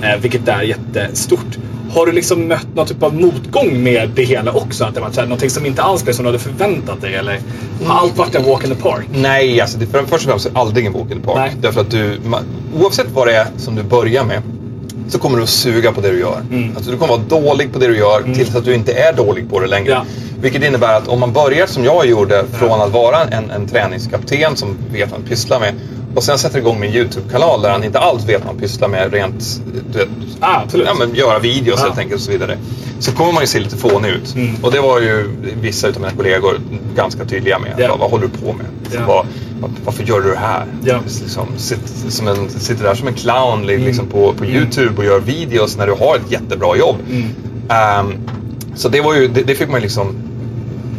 Eh, 0.03 0.21
vilket 0.21 0.49
är 0.49 0.63
jättestort. 0.63 1.59
Har 1.95 2.07
du 2.07 2.13
liksom 2.13 2.49
mött 2.49 2.67
någon 2.75 2.87
typ 2.87 3.03
av 3.03 3.15
motgång 3.15 3.83
med 3.83 4.11
det 4.15 4.23
hela 4.25 4.53
också? 4.53 4.85
Att 4.85 4.95
det 4.95 5.01
var 5.01 5.11
så 5.11 5.21
här, 5.21 5.27
någonting 5.27 5.51
som 5.51 5.67
inte 5.67 5.83
alls 5.83 6.03
blev 6.03 6.13
som 6.13 6.25
du 6.25 6.29
hade 6.29 6.39
förväntat 6.39 7.01
dig? 7.01 7.15
Eller 7.15 7.41
har 7.85 7.95
allt 7.95 8.17
varit 8.17 8.35
en 8.35 8.45
walk 8.45 8.65
in 8.65 8.71
the 8.71 8.83
park? 8.83 9.07
Nej, 9.13 9.61
alltså 9.61 9.79
det, 9.79 9.87
för, 9.87 9.99
först 9.99 10.13
och 10.13 10.21
främst 10.23 10.47
är 10.47 10.51
det 10.51 10.59
aldrig 10.59 10.87
en 10.87 10.93
walk 10.93 11.11
in 11.11 11.21
the 11.21 11.27
park. 11.27 11.37
Nej. 11.37 11.53
Därför 11.61 11.81
att 11.81 11.91
du, 11.91 12.19
ma, 12.25 12.39
oavsett 12.81 13.11
vad 13.15 13.27
det 13.27 13.37
är 13.37 13.47
som 13.57 13.75
du 13.75 13.83
börjar 13.83 14.25
med, 14.25 14.43
så 15.09 15.19
kommer 15.19 15.37
du 15.37 15.43
att 15.43 15.49
suga 15.49 15.93
på 15.93 16.01
det 16.01 16.11
du 16.11 16.21
gör. 16.21 16.41
Mm. 16.51 16.77
Alltså, 16.77 16.91
du 16.91 16.97
kommer 16.97 17.15
att 17.15 17.33
vara 17.33 17.41
dålig 17.43 17.73
på 17.73 17.79
det 17.79 17.87
du 17.87 17.99
gör 17.99 18.35
tills 18.35 18.57
att 18.57 18.65
du 18.65 18.75
inte 18.75 18.93
är 18.93 19.13
dålig 19.13 19.51
på 19.51 19.61
det 19.61 19.67
längre. 19.67 19.91
Ja. 19.91 20.05
Vilket 20.41 20.65
innebär 20.65 20.97
att 20.97 21.09
om 21.09 21.21
man 21.21 21.33
börjar 21.33 21.67
som 21.67 21.85
jag 21.85 22.07
gjorde, 22.07 22.45
från 22.53 22.81
att 22.81 22.93
vara 22.93 23.25
en, 23.25 23.51
en 23.51 23.69
träningskapten 23.69 24.57
som 24.57 24.77
vet 24.93 25.11
vad 25.11 25.21
han 25.21 25.29
pysslar 25.29 25.61
med, 25.61 25.75
och 26.17 26.23
sen 26.25 26.39
sätter 26.39 26.59
igång 26.59 26.85
en 26.85 26.95
YouTube-kanal 26.95 27.63
där 27.63 27.71
han 27.71 27.85
inte 27.85 27.99
alls 27.99 28.25
vet 28.25 28.39
vad 28.41 28.47
han 28.47 28.57
pysslar 28.61 28.89
med 28.89 29.13
rent, 29.13 29.61
du 29.93 29.99
vet, 29.99 30.09
Ah, 30.41 30.61
absolut. 30.63 30.87
ja, 30.87 30.95
men 30.99 31.15
göra 31.15 31.39
videos 31.39 31.81
Ja. 31.81 31.87
helt 31.87 31.99
enkelt 31.99 32.15
och 32.15 32.25
så 32.25 32.31
vidare. 32.31 32.59
Så 32.99 33.13
kommer 33.13 33.33
man 33.33 33.43
ju 33.43 33.47
se 33.47 33.61
lite 33.61 33.77
fånig 33.77 34.09
ut. 34.11 34.35
Mm. 34.35 34.55
Och 34.63 34.73
det 34.73 34.81
var 34.81 35.01
ju 35.01 35.31
vissa 35.61 35.89
av 35.89 35.95
mina 36.01 36.11
kollegor 36.11 36.61
ganska 36.97 37.25
tydliga 37.25 37.59
med. 37.59 37.75
Ja. 37.79 37.89
Vad, 37.89 37.99
vad 37.99 38.11
håller 38.11 38.29
du 38.33 38.47
på 38.47 38.53
med? 38.53 38.67
Ja. 38.93 39.01
Vad, 39.07 39.27
vad, 39.61 39.71
varför 39.85 40.05
gör 40.05 40.21
du 40.21 40.31
det 40.31 40.37
här? 40.39 40.65
Ja. 40.85 41.01
Liksom, 41.05 41.47
sitter, 41.57 42.11
som 42.11 42.29
en, 42.29 42.49
sitter 42.51 42.85
där 42.85 42.95
som 42.95 43.09
en 43.09 43.15
clown 43.15 43.67
li- 43.67 43.79
liksom, 43.79 44.07
på, 44.07 44.33
på 44.33 44.45
Mm. 44.45 44.57
YouTube 44.57 44.97
och 44.99 45.05
gör 45.05 45.21
videos 45.21 45.77
när 45.77 45.87
du 45.87 45.93
har 45.93 46.17
ett 46.17 46.31
jättebra 46.33 46.77
jobb. 46.77 46.97
Mm. 47.11 47.25
Ehm, 47.69 48.13
så 48.75 48.89
det, 48.89 49.01
var 49.01 49.15
ju, 49.15 49.29
det, 49.29 49.43
det 49.43 49.55
fick 49.55 49.69
man 49.69 49.81
ju 49.81 49.83
liksom 49.83 50.17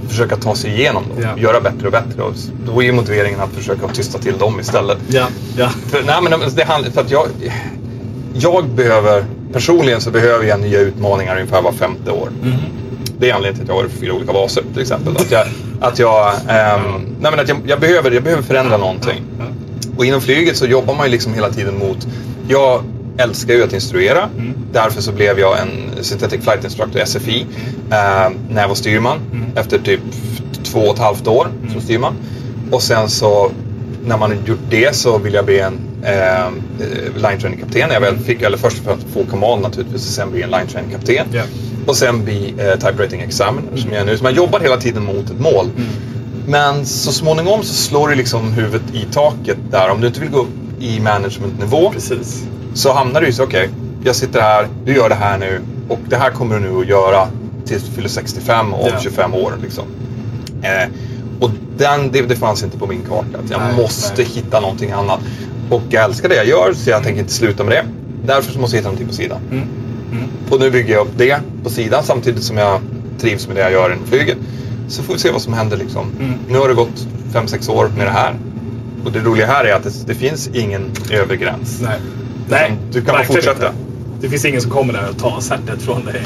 försöka 0.09 0.35
ta 0.35 0.55
sig 0.55 0.71
igenom. 0.71 1.03
Då. 1.15 1.21
Ja. 1.23 1.37
Göra 1.37 1.61
bättre 1.61 1.85
och 1.85 1.91
bättre. 1.91 2.21
Och 2.21 2.33
då 2.65 2.81
är 2.81 2.85
ju 2.85 2.91
motiveringen 2.91 3.39
att 3.39 3.53
försöka 3.53 3.87
tysta 3.87 4.19
till 4.19 4.37
dem 4.37 4.59
istället. 4.59 4.97
Ja, 5.07 5.27
ja. 5.57 5.69
För, 5.87 6.03
nej, 6.03 6.15
men 6.21 6.55
det 6.55 6.63
handlar, 6.63 6.91
för 6.91 7.01
att 7.01 7.11
jag, 7.11 7.27
jag 8.33 8.69
behöver, 8.69 9.25
personligen 9.53 10.01
så 10.01 10.11
behöver 10.11 10.45
jag 10.45 10.59
nya 10.59 10.79
utmaningar 10.79 11.35
ungefär 11.35 11.61
var 11.61 11.71
femte 11.71 12.11
år. 12.11 12.29
Mhm. 12.41 12.53
Det 13.19 13.29
är 13.29 13.33
anledningen 13.33 13.65
till 13.65 13.71
att 13.71 13.77
jag 13.77 13.83
har 13.83 13.89
fyra 13.89 14.13
olika 14.13 14.33
baser 14.33 14.63
till 14.73 14.81
exempel. 14.81 15.17
Att 15.17 15.31
jag, 15.31 15.47
att 15.81 15.99
jag, 15.99 16.27
ehm, 16.27 16.81
nej, 17.19 17.31
men 17.31 17.39
att 17.39 17.49
jag, 17.49 17.57
jag, 17.65 17.79
behöver, 17.79 18.11
jag 18.11 18.23
behöver 18.23 18.43
förändra 18.43 18.77
någonting. 18.77 19.21
Och 19.97 20.05
inom 20.05 20.21
flyget 20.21 20.57
så 20.57 20.65
jobbar 20.65 20.95
man 20.95 21.05
ju 21.05 21.11
liksom 21.11 21.33
hela 21.33 21.49
tiden 21.49 21.77
mot, 21.77 22.07
jag 22.47 22.83
älskar 23.17 23.53
ju 23.53 23.63
att 23.63 23.73
instruera. 23.73 24.29
Därför 24.71 25.01
så 25.01 25.11
blev 25.11 25.39
jag 25.39 25.59
en 25.59 26.03
Synthetic 26.03 26.43
Flight 26.43 26.63
Instructor, 26.63 27.05
SFI, 27.05 27.45
eh, 27.91 28.29
när 28.49 28.61
jag 28.61 28.67
var 28.67 28.75
styrman. 28.75 29.17
Efter 29.57 29.77
typ 29.77 29.99
två 30.63 30.79
och 30.79 30.93
ett 30.93 30.99
halvt 30.99 31.27
år 31.27 31.47
som 31.71 31.81
styrman. 31.81 32.13
Och 32.71 32.81
sen 32.81 33.09
så 33.09 33.51
när 34.05 34.17
man 34.17 34.45
gjort 34.45 34.59
det 34.69 34.95
så 34.95 35.17
vill 35.17 35.33
jag 35.33 35.45
bli 35.45 35.59
en 35.59 35.79
eh, 36.03 36.45
eh, 36.45 36.49
line 37.15 37.39
training 37.39 37.59
kapten. 37.59 37.89
Jag 37.91 38.01
väl 38.01 38.17
fick, 38.17 38.41
eller 38.41 38.57
först 38.57 38.77
för 38.77 38.93
att 38.93 39.03
få 39.13 39.23
command 39.23 39.61
naturligtvis 39.61 40.07
och 40.07 40.13
sen 40.13 40.31
bli 40.31 40.41
en 40.41 40.49
line 40.49 40.67
training 40.67 40.91
kapten. 40.91 41.27
Ja. 41.31 41.43
Och 41.87 41.95
sen 41.95 42.23
bli 42.23 42.53
eh, 42.57 42.73
type 42.73 43.03
rating 43.03 43.21
examiner 43.21 43.77
som 43.77 43.91
jag 43.91 44.01
är 44.01 44.05
nu. 44.05 44.17
Så 44.17 44.23
man 44.23 44.35
jobbar 44.35 44.59
hela 44.59 44.77
tiden 44.77 45.03
mot 45.03 45.29
ett 45.29 45.39
mål. 45.39 45.69
Men 46.47 46.85
så 46.85 47.11
småningom 47.11 47.63
så 47.63 47.73
slår 47.73 48.07
du 48.07 48.15
liksom 48.15 48.53
huvudet 48.53 48.81
i 48.93 49.05
taket 49.13 49.57
där. 49.71 49.89
Om 49.89 50.01
du 50.01 50.07
inte 50.07 50.19
vill 50.19 50.29
gå 50.29 50.39
upp 50.39 50.49
i 50.79 50.99
managementnivå 50.99 51.91
Precis. 51.91 52.43
så 52.73 52.93
hamnar 52.93 53.21
du 53.21 53.27
ju 53.27 53.33
så, 53.33 53.43
okej, 53.43 53.69
jag 54.03 54.15
sitter 54.15 54.41
här, 54.41 54.67
du 54.85 54.95
gör 54.95 55.09
det 55.09 55.15
här 55.15 55.37
nu 55.37 55.61
och 55.87 55.99
det 56.09 56.15
här 56.15 56.31
kommer 56.31 56.59
du 56.59 56.61
nu 56.61 56.79
att 56.79 56.87
göra 56.87 57.27
tills 57.67 57.83
du 57.83 57.91
fyller 57.91 58.09
65 58.09 58.73
och 58.73 58.83
om 58.83 58.89
Ja. 58.93 58.99
25 58.99 59.33
år. 59.33 59.53
Liksom. 59.61 59.83
Eh, 60.61 60.89
och 61.39 61.51
den, 61.77 62.11
det, 62.11 62.21
det 62.21 62.35
fanns 62.35 62.63
inte 62.63 62.77
på 62.77 62.87
min 62.87 63.01
karta. 63.09 63.39
Jag 63.49 63.59
Nej, 63.61 63.75
måste 63.77 64.21
nej. 64.21 64.25
hitta 64.33 64.59
någonting 64.59 64.91
annat. 64.91 65.19
Och 65.69 65.81
jag 65.89 66.03
älskar 66.03 66.29
det 66.29 66.35
jag 66.35 66.47
gör 66.47 66.73
så 66.73 66.89
jag 66.89 67.03
tänker 67.03 67.19
inte 67.21 67.33
sluta 67.33 67.63
med 67.63 67.73
det. 67.73 67.85
Därför 68.33 68.59
måste 68.59 68.75
jag 68.75 68.81
hitta 68.81 68.89
någonting 68.89 69.07
på 69.07 69.13
sidan. 69.13 69.39
Mm. 69.51 69.67
Och 70.49 70.59
nu 70.59 70.71
bygger 70.71 70.93
jag 70.93 71.01
upp 71.07 71.13
det 71.17 71.39
på 71.63 71.69
sidan 71.69 72.03
samtidigt 72.03 72.43
som 72.43 72.57
jag 72.57 72.81
trivs 73.19 73.47
med 73.47 73.55
det 73.55 73.61
jag 73.61 73.71
gör 73.71 73.93
inom 73.93 74.07
flyget. 74.07 74.37
Så 74.87 75.03
får 75.03 75.13
vi 75.13 75.19
se 75.19 75.31
vad 75.31 75.41
som 75.41 75.53
händer. 75.53 75.77
Liksom. 75.77 76.11
Mm. 76.19 76.33
Nu 76.49 76.57
har 76.57 76.67
det 76.67 76.73
gått 76.73 77.07
5-6 77.33 77.71
år 77.71 77.91
med 77.97 78.07
det 78.07 78.11
här. 78.11 78.35
Och 79.05 79.11
det 79.11 79.19
roliga 79.19 79.45
här 79.47 79.65
är 79.65 79.73
att 79.73 79.83
det, 79.83 79.93
det 80.07 80.13
finns 80.15 80.47
ingen 80.53 80.91
övre 81.11 81.37
gräns. 81.37 81.79
Nej. 81.81 81.99
Nej, 82.49 82.77
du 82.91 83.01
kan 83.01 83.13
bara 83.15 83.23
fortsätta. 83.23 83.51
inte. 83.51 83.71
Det 84.21 84.29
finns 84.29 84.45
ingen 84.45 84.61
som 84.61 84.71
kommer 84.71 84.93
där 84.93 85.09
och 85.09 85.17
tar 85.17 85.41
certet 85.41 85.81
från 85.81 86.05
dig 86.05 86.21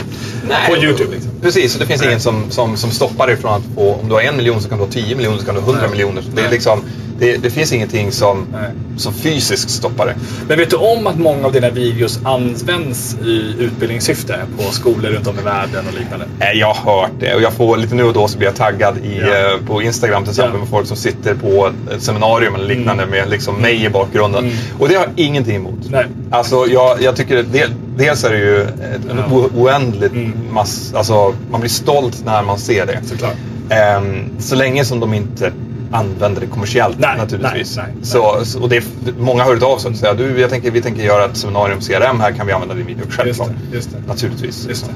på 0.69 0.77
YouTube. 0.77 1.11
Liksom. 1.11 1.31
Precis, 1.41 1.73
och 1.73 1.79
det 1.79 1.85
finns 1.85 2.01
Nej. 2.01 2.09
ingen 2.09 2.19
som, 2.19 2.51
som, 2.51 2.77
som 2.77 2.91
stoppar 2.91 3.27
dig 3.27 3.37
från 3.37 3.53
att 3.53 3.63
få, 3.75 3.93
om 3.93 4.07
du 4.07 4.13
har 4.13 4.21
en 4.21 4.37
miljon 4.37 4.61
så 4.61 4.69
kan 4.69 4.77
du 4.77 4.83
ha 4.83 4.91
10 4.91 5.15
miljoner, 5.15 5.37
så 5.37 5.45
kan 5.45 5.55
du 5.55 5.61
ha 5.61 5.67
100 5.67 5.81
Nej. 5.81 5.91
miljoner. 5.91 6.23
Det, 6.33 6.41
är 6.41 6.43
Nej. 6.43 6.51
liksom, 6.51 6.83
det, 7.21 7.37
det 7.37 7.49
finns 7.49 7.73
ingenting 7.73 8.11
som, 8.11 8.45
Nej. 8.51 8.69
som 8.97 9.13
fysiskt 9.13 9.69
stoppar 9.69 10.05
dig. 10.05 10.15
Men 10.47 10.57
vet 10.57 10.69
du 10.69 10.75
om 10.75 11.07
att 11.07 11.19
många 11.19 11.45
av 11.45 11.53
dina 11.53 11.69
videos 11.69 12.19
används 12.23 13.15
i 13.25 13.55
utbildningssyfte 13.59 14.39
på 14.57 14.63
skolor 14.73 15.09
runt 15.09 15.27
om 15.27 15.39
i 15.39 15.41
världen 15.41 15.85
och 15.87 15.99
liknande? 15.99 16.25
Nej, 16.39 16.57
Jag 16.57 16.73
har 16.73 17.01
hört 17.01 17.11
det 17.19 17.35
och 17.35 17.41
jag 17.41 17.53
får 17.53 17.77
lite 17.77 17.95
nu 17.95 18.03
och 18.03 18.13
då 18.13 18.27
så 18.27 18.37
blir 18.37 18.47
jag 18.47 18.55
taggad 18.55 18.97
i, 18.97 19.19
Ja. 19.21 19.53
eh, 19.53 19.57
på 19.67 19.81
Instagram 19.81 20.23
till 20.23 20.29
exempel 20.31 20.53
Ja. 20.55 20.59
med 20.59 20.69
folk 20.69 20.87
som 20.87 20.97
sitter 20.97 21.35
på 21.35 21.71
ett 21.95 22.01
seminarium 22.03 22.55
eller 22.55 22.67
liknande 22.75 23.05
med 23.05 23.29
liksom 23.29 23.55
mig 23.55 23.85
i 23.85 23.89
bakgrunden. 23.89 24.43
Mm. 24.45 24.55
Och 24.79 24.89
det 24.89 24.95
har 24.95 25.03
jag 25.03 25.13
ingenting 25.15 25.55
emot. 25.55 25.79
Nej. 25.89 26.05
Alltså 26.31 26.65
jag, 26.67 27.01
jag 27.01 27.15
tycker 27.15 27.43
del, 27.43 27.69
dels 27.97 28.23
är 28.23 28.29
det 28.29 28.37
ju 28.37 28.61
ett, 28.61 29.01
Ja. 29.09 29.49
oändligt 29.55 30.11
Mm. 30.13 30.33
mass, 30.51 30.93
alltså 30.95 31.33
man 31.51 31.59
blir 31.61 31.69
stolt 31.71 32.25
när 32.25 32.43
man 32.43 32.59
ser 32.59 32.85
det. 32.85 32.99
Såklart. 33.05 33.35
Ehm, 33.69 34.29
så 34.39 34.55
länge 34.55 34.85
som 34.85 34.99
de 34.99 35.13
inte 35.13 35.51
använder 35.91 36.41
det 36.41 36.47
kommersiellt 36.47 36.99
Nej, 36.99 37.17
naturligtvis. 37.17 37.77
nej, 37.77 37.85
nej, 37.95 38.05
så, 38.05 38.45
så, 38.45 38.61
och 38.61 38.69
det 38.69 38.77
är, 38.77 38.83
många 39.19 39.43
har 39.43 39.53
hört 39.53 39.63
av 39.63 39.77
sig 39.77 39.91
och 39.91 39.97
säger 39.97 40.15
du, 40.15 40.39
jag 40.39 40.49
tänker, 40.49 40.71
vi 40.71 40.81
tänker 40.81 41.03
göra 41.03 41.25
ett 41.25 41.37
seminarium 41.37 41.79
CRM, 41.79 42.19
här 42.19 42.31
kan 42.31 42.47
vi 42.47 42.53
använda 42.53 42.75
din 42.75 42.85
video. 42.85 43.03
Självklart. 43.09 43.49
Just 43.49 43.69
det, 43.71 43.75
just 43.75 43.91
det. 43.91 43.97
Naturligtvis. 44.07 44.67
Just 44.69 44.85
det. 44.85 44.93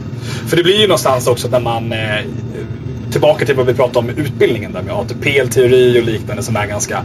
För 0.50 0.58
det 0.58 0.64
blir 0.64 0.82
ju 0.82 0.88
någonstans 0.88 1.28
också 1.28 1.48
när 1.48 1.60
man... 1.60 1.92
Eh, 1.92 2.20
tillbaka 3.12 3.46
till 3.46 3.56
vad 3.56 3.66
vi 3.66 3.74
pratade 3.74 4.00
om 4.00 4.06
med 4.06 4.20
utbildningen 4.20 4.74
där 4.74 4.82
med 4.82 4.94
ATP-teori 4.94 6.00
och 6.02 6.04
liknande 6.04 6.44
som 6.44 6.56
är 6.56 6.68
ganska 6.68 7.04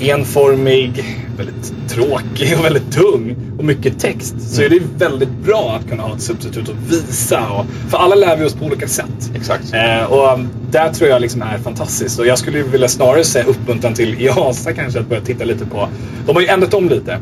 enformig, 0.00 1.04
väldigt 1.36 1.72
tråkig 1.88 2.58
och 2.58 2.64
väldigt 2.64 2.92
tung 2.92 3.36
och 3.58 3.64
mycket 3.64 4.00
text. 4.00 4.34
Så 4.40 4.62
är 4.62 4.68
det 4.68 4.80
väldigt 4.98 5.30
bra 5.44 5.78
att 5.80 5.90
kunna 5.90 6.02
ha 6.02 6.14
ett 6.14 6.22
substitut 6.22 6.68
och 6.68 6.74
visa. 6.88 7.48
Och, 7.48 7.66
för 7.90 7.98
alla 7.98 8.14
lär 8.14 8.36
vi 8.36 8.44
oss 8.44 8.54
på 8.54 8.64
olika 8.64 8.88
sätt. 8.88 9.30
Exakt. 9.34 9.74
Eh, 9.74 10.12
och 10.12 10.32
um, 10.32 10.48
där 10.70 10.92
tror 10.92 11.10
jag 11.10 11.22
liksom 11.22 11.42
är 11.42 11.58
fantastiskt. 11.58 12.18
Och 12.18 12.26
jag 12.26 12.38
skulle 12.38 12.62
vilja 12.62 12.88
snarare 12.88 13.24
säga 13.24 13.44
uppmuntran 13.44 13.94
till 13.94 14.22
IASA 14.22 14.72
kanske 14.72 15.00
att 15.00 15.08
börja 15.08 15.22
titta 15.22 15.44
lite 15.44 15.66
på. 15.66 15.88
De 16.26 16.36
har 16.36 16.42
ju 16.42 16.48
ändrat 16.48 16.74
om 16.74 16.88
lite. 16.88 17.18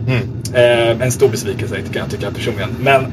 Eh, 0.55 1.03
en 1.03 1.13
stor 1.13 1.29
besvikelse 1.29 1.77
kan 1.93 2.03
jag 2.03 2.11
tycka 2.11 2.31
personligen. 2.31 2.71
Men 2.81 3.07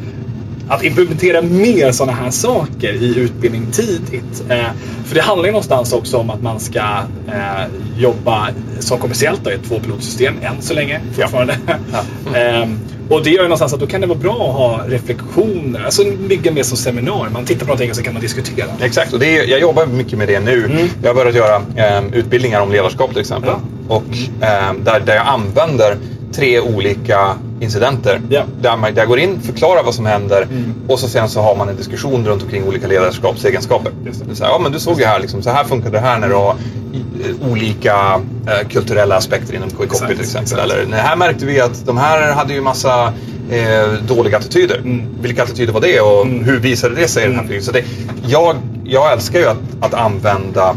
att 0.69 0.83
implementera 0.83 1.41
mer 1.41 1.91
sådana 1.91 2.17
här 2.17 2.31
saker 2.31 2.93
i 2.93 3.19
utbildning 3.19 3.67
tidigt. 3.71 4.43
Eh, 4.49 4.65
för 5.05 5.15
det 5.15 5.21
handlar 5.21 5.45
ju 5.45 5.51
någonstans 5.51 5.93
också 5.93 6.17
om 6.17 6.29
att 6.29 6.41
man 6.41 6.59
ska 6.59 6.79
eh, 7.27 7.65
jobba 7.97 8.49
som 8.79 8.99
kommersiellt 8.99 9.43
då, 9.43 9.51
i 9.51 9.53
ett 9.53 9.63
tvåpilotsystem 9.63 10.33
än 10.41 10.61
så 10.61 10.73
länge 10.73 11.01
fortfarande. 11.15 11.57
Ehm, 12.35 12.79
och 13.09 13.23
det 13.23 13.29
gör 13.29 13.41
ju 13.41 13.43
någonstans 13.43 13.73
att 13.73 13.79
då 13.79 13.87
kan 13.87 14.01
det 14.01 14.07
vara 14.07 14.19
bra 14.19 14.33
att 14.49 14.55
ha 14.55 14.83
reflektioner, 14.87 15.83
alltså 15.85 16.03
ligga 16.29 16.51
mer 16.51 16.63
som 16.63 16.77
seminarium. 16.77 17.33
Man 17.33 17.45
tittar 17.45 17.59
på 17.59 17.65
någonting 17.65 17.89
och 17.89 17.95
så 17.95 18.03
kan 18.03 18.13
man 18.13 18.21
diskutera. 18.21 18.67
Exakt, 18.81 19.13
och 19.13 19.19
det 19.19 19.37
är, 19.37 19.47
jag 19.47 19.59
jobbar 19.59 19.85
mycket 19.85 20.17
med 20.17 20.27
det 20.27 20.39
nu. 20.39 20.65
Mm. 20.65 20.87
Jag 21.01 21.09
har 21.09 21.15
börjat 21.15 21.35
göra 21.35 21.61
ehm, 21.75 22.13
utbildningar 22.13 22.61
om 22.61 22.71
ledarskap 22.71 23.09
till 23.09 23.19
exempel. 23.19 23.49
Ja. 23.49 23.95
Och 23.95 24.03
ehm, 24.41 24.83
där, 24.83 24.99
där 24.99 25.15
jag 25.15 25.27
använder 25.27 25.97
tre 26.33 26.59
olika 26.59 27.35
incidenter. 27.59 28.21
Ja. 28.29 28.43
Där, 28.61 28.77
man, 28.77 28.93
där 28.93 29.05
går 29.05 29.19
in, 29.19 29.41
förklarar 29.41 29.83
vad 29.83 29.95
som 29.95 30.05
händer 30.05 30.41
Mm. 30.41 30.73
och 30.87 30.99
så 30.99 31.07
sen 31.07 31.29
så 31.29 31.41
har 31.41 31.55
man 31.55 31.69
en 31.69 31.75
diskussion 31.75 32.25
runt 32.27 32.43
omkring 32.43 32.63
olika 32.67 32.87
ledarskapsegenskaper. 32.87 33.91
Just 34.05 34.23
det. 34.29 34.35
Så 34.35 34.43
här, 34.43 34.51
ja 34.51 34.59
men 34.59 34.71
du 34.71 34.79
såg 34.79 34.99
ju 34.99 35.05
här, 35.05 35.19
liksom, 35.19 35.41
så 35.41 35.49
här 35.49 35.63
funkade 35.63 35.91
det 35.97 35.99
här 35.99 36.19
när 36.19 36.27
du 36.29 36.35
har 36.35 36.49
eh, 36.93 37.51
olika 37.51 38.21
eh, 38.47 38.67
kulturella 38.69 39.15
aspekter 39.15 39.55
inom 39.55 39.69
Copy 39.69 39.87
till 39.89 40.19
exempel. 40.19 40.41
exakt. 40.41 40.61
Eller, 40.61 40.85
här 40.97 41.15
märkte 41.15 41.45
vi 41.45 41.61
att 41.61 41.85
de 41.85 41.97
här 41.97 42.31
hade 42.33 42.53
ju 42.53 42.61
massa 42.61 43.13
eh, 43.51 43.87
dåliga 44.07 44.37
attityder. 44.37 44.77
Mm. 44.77 45.05
Vilka 45.21 45.43
attityder 45.43 45.73
var 45.73 45.81
det 45.81 45.99
och 46.01 46.25
Mm. 46.25 46.43
hur 46.43 46.59
visade 46.59 46.95
det 46.95 47.07
sig 47.07 47.23
i 47.23 47.27
den 47.27 47.35
här 47.35 47.43
Mm. 47.43 47.47
filmen? 47.49 47.63
Så 47.65 47.71
det, 47.71 47.83
jag, 48.27 48.55
jag 48.83 49.11
älskar 49.13 49.39
ju 49.39 49.45
att, 49.45 49.57
att 49.81 49.93
använda 49.93 50.75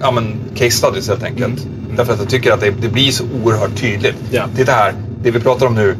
ja, 0.00 0.10
men 0.10 0.34
case 0.54 0.70
studies 0.70 1.08
helt 1.08 1.22
enkelt. 1.22 1.66
Därför 1.96 2.12
att 2.12 2.18
jag 2.18 2.28
tycker 2.28 2.52
att 2.52 2.60
det, 2.60 2.70
det 2.70 2.88
blir 2.88 3.10
så 3.10 3.24
oerhört 3.44 3.76
tydligt. 3.76 4.16
Ja. 4.30 4.44
Titta 4.56 4.72
här, 4.72 4.94
det 5.22 5.30
vi 5.30 5.40
pratar 5.40 5.66
om 5.66 5.74
nu. 5.74 5.96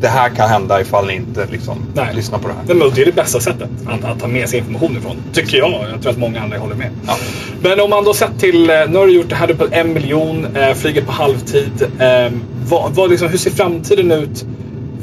Det 0.00 0.08
här 0.08 0.28
kan 0.28 0.48
hända 0.48 0.80
ifall 0.80 1.06
ni 1.06 1.14
inte 1.14 1.46
liksom, 1.50 1.78
Nej. 1.94 2.14
lyssnar 2.14 2.38
på 2.38 2.48
det 2.48 2.54
här. 2.54 2.74
Men 2.74 2.90
det 2.94 3.02
är 3.02 3.06
det 3.06 3.14
bästa 3.14 3.40
sättet 3.40 3.68
att, 3.86 4.04
att 4.04 4.20
ta 4.20 4.26
med 4.28 4.48
sig 4.48 4.58
information 4.58 4.96
ifrån. 4.96 5.16
Tycker 5.32 5.58
jag. 5.58 5.84
Jag 5.92 6.02
tror 6.02 6.12
att 6.12 6.18
många 6.18 6.40
andra 6.40 6.58
håller 6.58 6.74
med. 6.74 6.90
Ja. 7.06 7.16
Men 7.62 7.80
om 7.80 7.90
man 7.90 8.04
då 8.04 8.14
sett 8.14 8.38
till, 8.38 8.70
eh, 8.70 8.76
nu 8.88 8.98
har 8.98 9.06
du 9.06 9.12
gjort 9.12 9.28
det 9.28 9.34
här 9.34 9.48
på 9.48 9.66
en 9.70 9.92
miljon, 9.92 10.56
eh, 10.56 10.74
flyger 10.74 11.02
på 11.02 11.12
halvtid. 11.12 11.72
Eh, 11.98 12.32
vad, 12.68 12.92
vad 12.92 13.10
liksom, 13.10 13.28
hur 13.28 13.38
ser 13.38 13.50
framtiden 13.50 14.12
ut 14.12 14.44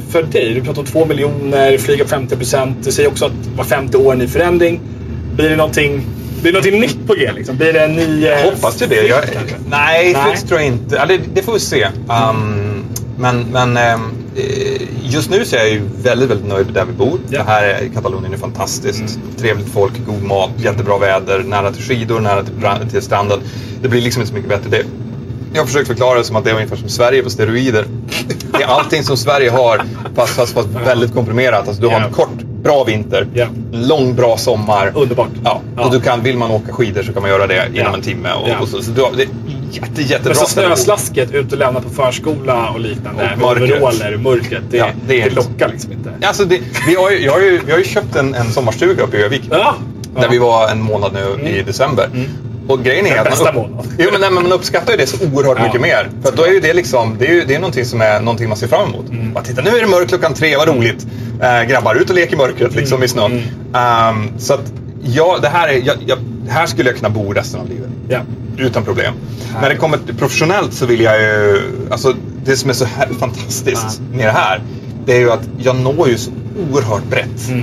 för 0.08 0.22
dig? 0.22 0.54
Du 0.54 0.60
pratar 0.60 0.80
om 0.80 0.86
två 0.86 1.04
miljoner, 1.04 1.78
flyga 1.78 2.04
på 2.04 2.10
50 2.10 2.36
procent. 2.36 2.76
Du 2.84 2.92
säger 2.92 3.08
också 3.08 3.24
att 3.24 3.56
var 3.56 3.64
50 3.64 3.96
år 3.96 4.12
en 4.12 4.18
ny 4.18 4.26
förändring. 4.26 4.80
Blir 5.36 5.50
det 5.50 5.56
någonting, 5.56 6.04
det 6.42 6.52
någonting 6.52 6.80
nytt 6.80 7.06
på 7.06 7.14
G? 7.14 7.32
Liksom? 7.36 7.56
Blir 7.56 7.72
det 7.72 7.80
en 7.80 7.92
ny... 7.92 8.24
eh, 8.26 8.30
Jag 8.30 8.50
hoppas 8.50 8.82
ju 8.82 8.86
det. 8.86 9.06
Jag, 9.06 9.22
kanske? 9.22 9.54
nej, 9.70 10.12
Nej. 10.12 10.36
tror 10.36 10.60
jag 10.60 10.66
inte. 10.66 10.96
Ja, 10.96 11.06
det, 11.06 11.20
det 11.34 11.42
får 11.42 11.52
vi 11.52 11.60
se. 11.60 11.84
Um, 11.84 12.84
men 13.18 13.46
men 13.52 13.76
eh, 13.76 13.98
just 15.02 15.30
nu 15.30 15.44
så 15.44 15.56
är 15.56 15.60
jag 15.60 15.70
ju 15.70 15.82
väldigt, 16.02 16.30
väldigt 16.30 16.48
nöjd 16.48 16.66
där 16.74 16.84
vi 16.84 16.92
bor. 16.92 17.18
Ja. 17.28 17.38
Det 17.38 17.44
här 17.50 17.62
är, 17.64 17.88
Katalonien 17.94 18.32
är 18.32 18.38
fantastiskt. 18.38 19.00
Mm. 19.00 19.36
Trevligt 19.38 19.68
folk, 19.68 19.92
god 20.06 20.22
mat, 20.22 20.50
jättebra 20.56 20.98
väder, 20.98 21.38
nära 21.38 21.72
till 21.72 21.82
skidor, 21.82 22.20
nära 22.20 22.44
till, 22.44 22.90
till 22.90 23.02
stranden. 23.02 23.40
Det 23.82 23.88
blir 23.88 24.00
liksom 24.00 24.22
inte 24.22 24.28
så 24.30 24.34
mycket 24.34 24.48
bättre. 24.50 24.70
Det, 24.70 24.84
jag 25.52 25.60
har 25.62 25.66
försökt 25.66 25.88
förklara 25.88 26.18
det 26.18 26.24
som 26.24 26.36
att 26.36 26.44
det 26.44 26.50
är 26.50 26.54
ungefär 26.54 26.76
som 26.76 26.88
Sverige 26.88 27.22
på 27.22 27.30
steroider. 27.30 27.84
Det 28.58 28.62
är 28.62 28.66
allting 28.66 29.02
som 29.02 29.16
Sverige 29.16 29.50
har, 29.50 29.82
fast, 30.14 30.32
fast, 30.34 30.52
fast 30.52 30.68
väldigt 30.84 31.14
komprimerat. 31.14 31.68
Alltså, 31.68 31.82
du 31.82 31.88
har 31.88 32.00
en 32.00 32.12
kort, 32.12 32.39
bra 32.62 32.84
vinter, 32.84 33.26
Ja. 33.34 33.46
lång, 33.72 34.14
bra 34.14 34.36
sommar. 34.36 34.92
Underbart. 34.94 35.28
Ja, 35.44 35.60
Ja. 35.76 35.84
och 35.84 35.92
du 35.92 36.00
kan, 36.00 36.22
vill 36.22 36.36
man 36.38 36.50
åka 36.50 36.72
skidor 36.72 37.02
så 37.02 37.12
kan 37.12 37.22
man 37.22 37.30
göra 37.30 37.46
det 37.46 37.68
inom 37.74 37.94
en 37.94 38.02
timme. 38.02 38.28
Och, 38.32 38.62
och 38.62 38.68
så, 38.68 38.82
så 38.82 38.90
du 38.90 39.02
det 39.16 39.22
är 39.22 39.28
jätte, 39.70 40.02
jättebra 40.02 40.18
Men 40.24 40.34
så 40.34 40.46
snöslasket, 40.46 41.34
ut 41.34 41.52
och 41.52 41.58
lämna 41.58 41.80
på 41.80 41.88
förskola 41.90 42.70
och 42.70 42.80
liknande. 42.80 43.22
Och 43.22 43.28
med 43.28 43.38
mörkret. 43.38 43.82
overaller, 43.82 44.16
mörkret. 44.16 44.62
Det, 44.70 44.76
Ja, 44.76 44.86
det, 45.08 45.24
det 45.24 45.30
lockar 45.34 45.68
liksom 45.68 45.92
inte. 45.92 46.12
Alltså 46.26 46.44
det, 46.44 46.60
vi, 46.86 46.94
har 46.94 47.10
ju, 47.10 47.24
jag 47.24 47.32
har 47.32 47.40
ju, 47.40 47.60
vi 47.66 47.72
har 47.72 47.78
ju 47.78 47.84
köpt 47.84 48.16
en, 48.16 48.34
en 48.34 48.52
sommarstuga 48.52 49.02
uppe 49.02 49.16
i 49.16 49.22
Övik. 49.22 49.42
Ja. 49.50 49.74
Där 50.20 50.28
vi 50.28 50.38
var 50.38 50.68
en 50.68 50.82
månad 50.82 51.12
nu 51.12 51.48
i 51.48 51.62
december. 51.62 52.08
Och 52.70 52.82
grejen 52.84 53.06
är 53.06 53.18
att 53.18 53.38
man, 53.54 53.64
upp, 53.64 53.86
jo, 53.98 54.08
men, 54.12 54.20
nej, 54.20 54.30
men 54.30 54.42
man 54.42 54.52
uppskattar 54.52 54.92
ju 54.92 54.96
det 54.98 55.06
så 55.06 55.16
oerhört 55.32 55.58
Ja. 55.58 55.64
mycket 55.66 55.80
mer. 55.80 56.10
För 56.24 56.36
då 56.36 56.42
är 56.44 56.52
ju 56.52 56.60
det 56.60 56.74
liksom, 56.74 57.16
det 57.18 57.26
är 57.26 57.32
ju 57.32 57.44
det 57.44 57.54
är 57.54 57.58
någonting 57.58 57.84
som 57.84 58.00
är 58.00 58.20
någonting 58.20 58.48
man 58.48 58.56
ser 58.58 58.66
fram 58.68 58.88
emot. 58.88 59.08
Mm. 59.10 59.32
Bara, 59.32 59.44
titta 59.44 59.62
nu 59.62 59.70
är 59.70 59.80
det 59.80 59.86
mörkt 59.86 60.08
klockan 60.08 60.34
tre, 60.34 60.56
vad 60.56 60.68
roligt. 60.68 61.06
Äh, 61.42 61.62
grabbar, 61.68 61.94
ut 61.94 62.10
och 62.10 62.16
lek 62.16 62.32
i 62.32 62.36
mörkret 62.36 62.74
liksom 62.74 62.96
Mm. 62.96 63.04
i 63.04 63.08
snön. 63.08 63.42
Ehm, 63.74 64.38
så 64.38 64.54
att 64.54 64.72
ja, 65.02 65.38
det 65.42 65.48
här, 65.48 65.68
är, 65.68 65.82
jag, 65.86 65.96
jag, 66.06 66.18
här 66.48 66.66
skulle 66.66 66.88
jag 66.90 66.96
kunna 66.96 67.10
bo 67.10 67.32
resten 67.32 67.60
av 67.60 67.68
livet. 67.68 67.88
Ja. 68.08 68.20
Utan 68.58 68.84
problem. 68.84 69.14
När 69.62 69.68
det 69.68 69.76
kommer 69.76 69.98
till 69.98 70.14
professionellt 70.16 70.72
så 70.74 70.86
vill 70.86 71.00
jag 71.00 71.20
ju... 71.20 71.60
Alltså, 71.90 72.14
det 72.44 72.56
som 72.56 72.70
är 72.70 72.74
så 72.74 72.84
här 72.84 73.08
fantastiskt 73.18 74.00
med 74.12 74.26
det 74.26 74.32
här, 74.32 74.62
det 75.06 75.12
är 75.16 75.18
ju 75.20 75.30
att 75.32 75.48
jag 75.58 75.76
når 75.76 76.08
ju 76.08 76.18
så 76.18 76.30
oerhört 76.70 77.04
brett. 77.10 77.48
Mm. 77.48 77.62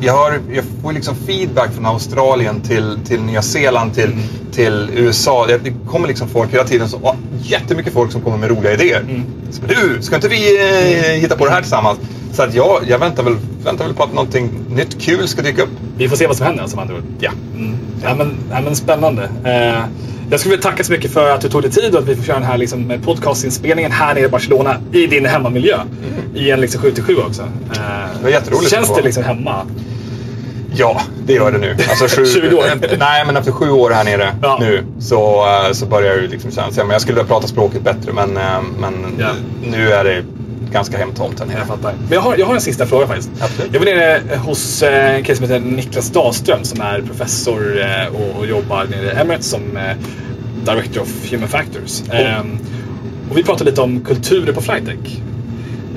Jag, 0.00 0.12
har, 0.12 0.40
jag 0.52 0.64
får 0.82 0.92
liksom 0.92 1.14
feedback 1.26 1.72
från 1.74 1.86
Australien 1.86 2.60
till, 2.60 2.98
till 3.04 3.20
Nya 3.22 3.42
Zeeland 3.42 3.94
till, 3.94 4.04
Mm. 4.12 4.22
till 4.52 4.90
USA. 4.94 5.46
Det, 5.46 5.72
kommer 5.88 6.08
liksom 6.08 6.28
folk 6.28 6.52
hela 6.52 6.64
tiden. 6.64 6.88
Så, 6.88 7.16
jättemycket 7.42 7.92
folk 7.92 8.12
som 8.12 8.20
kommer 8.20 8.36
med 8.38 8.50
roliga 8.50 8.72
idéer. 8.72 9.00
Mm. 9.00 9.22
Så, 9.50 9.62
du, 9.66 10.02
ska 10.02 10.16
inte 10.16 10.28
vi 10.28 10.58
eh, 10.60 11.20
hitta 11.20 11.36
på 11.36 11.44
det 11.44 11.50
här 11.50 11.60
tillsammans? 11.60 11.98
Så 12.32 12.42
att 12.42 12.54
jag, 12.54 12.80
jag 12.88 12.98
väntar, 12.98 13.22
väl, 13.22 13.36
väntar 13.64 13.84
väl 13.84 13.94
på 13.94 14.02
att 14.02 14.12
någonting 14.14 14.50
nytt 14.68 15.00
kul 15.00 15.28
ska 15.28 15.42
dyka 15.42 15.62
upp. 15.62 15.68
Vi 15.96 16.08
får 16.08 16.16
se 16.16 16.26
vad 16.26 16.36
som 16.36 16.46
händer 16.46 16.66
som 16.66 16.78
andra 16.78 16.94
ord. 16.94 17.02
Ja. 17.18 17.30
Mm. 17.56 17.76
Ja, 18.02 18.14
men, 18.14 18.36
ja, 18.50 18.60
men 18.60 18.76
spännande. 18.76 19.22
Eh, 19.44 19.84
jag 20.30 20.40
skulle 20.40 20.50
vilja 20.56 20.70
tacka 20.70 20.84
så 20.84 20.92
mycket 20.92 21.10
för 21.12 21.30
att 21.30 21.40
du 21.40 21.48
tog 21.48 21.62
dig 21.62 21.70
tid 21.70 21.94
och 21.94 22.00
att 22.00 22.08
vi 22.08 22.16
får 22.16 22.22
köra 22.24 22.38
den 22.38 22.48
här 22.48 22.58
liksom, 22.58 22.92
podcastinspelningen 23.04 23.92
här 23.92 24.14
nere 24.14 24.24
i 24.24 24.28
Barcelona 24.28 24.76
i 24.92 25.06
din 25.06 25.26
hemmamiljö. 25.26 25.78
I 26.34 26.50
en 26.50 26.60
liksom 26.60 26.80
7-7 26.82 27.26
också. 27.26 27.42
Eh, 27.42 27.78
Det 28.18 28.22
var 28.22 28.30
jätteroligt 28.30 28.70
Känns 28.70 28.94
det 28.96 29.02
liksom 29.02 29.24
hemma? 29.24 29.66
Ja, 30.74 31.00
det 31.26 31.32
gör 31.32 31.52
det 31.52 31.58
nu. 31.58 31.76
Alltså 31.90 32.16
sju, 32.16 32.26
20 32.50 32.56
år. 32.56 32.64
Nej, 32.98 33.24
men 33.26 33.36
efter 33.36 33.52
sju 33.52 33.70
år 33.70 33.90
här 33.90 34.04
nere 34.04 34.34
Ja. 34.42 34.58
nu 34.60 34.84
så, 35.00 35.46
eh, 35.66 35.72
så 35.72 35.86
börjar 35.86 36.16
det 36.16 36.26
liksom 36.28 36.50
kännas... 36.50 36.76
ja, 36.76 36.84
men 36.84 36.92
Jag 36.92 37.00
skulle 37.00 37.14
vilja 37.14 37.28
prata 37.28 37.46
språket 37.46 37.82
bättre 37.82 38.12
men, 38.12 38.36
eh, 38.36 38.60
men 38.78 38.94
Ja. 39.18 39.28
nu 39.64 39.92
är 39.92 40.04
det 40.04 40.22
ganska 40.72 40.98
hemtomt 40.98 41.40
här 41.40 41.46
nere. 41.46 41.58
Jag 41.58 41.66
fattar. 41.66 41.92
Men 41.92 42.12
jag 42.12 42.20
har, 42.20 42.36
jag 42.36 42.46
har 42.46 42.54
en 42.54 42.60
sista 42.60 42.86
fråga 42.86 43.06
faktiskt. 43.06 43.30
Absolut. 43.40 43.72
Jag 43.72 43.80
var 43.80 43.86
nere 43.86 44.36
hos 44.36 44.82
eh, 44.82 45.14
en 45.14 45.24
kille 45.24 45.36
som 45.36 45.44
heter 45.50 45.60
Niklas 45.60 46.10
Dahlström 46.10 46.64
som 46.64 46.80
är 46.80 47.00
professor 47.00 47.80
eh, 47.80 48.06
och, 48.14 48.38
och 48.38 48.46
jobbar 48.46 48.84
nere 48.84 49.06
i 49.06 49.20
Emirates 49.20 49.46
som 49.46 49.76
eh, 49.76 49.96
Director 50.64 51.02
of 51.02 51.32
Human 51.32 51.48
Factors. 51.48 52.02
Ehm, 52.12 52.58
och 53.30 53.38
vi 53.38 53.42
pratade 53.42 53.70
lite 53.70 53.80
om 53.80 54.00
kulturer 54.00 54.52
på 54.52 54.60
flightdeck. 54.60 55.22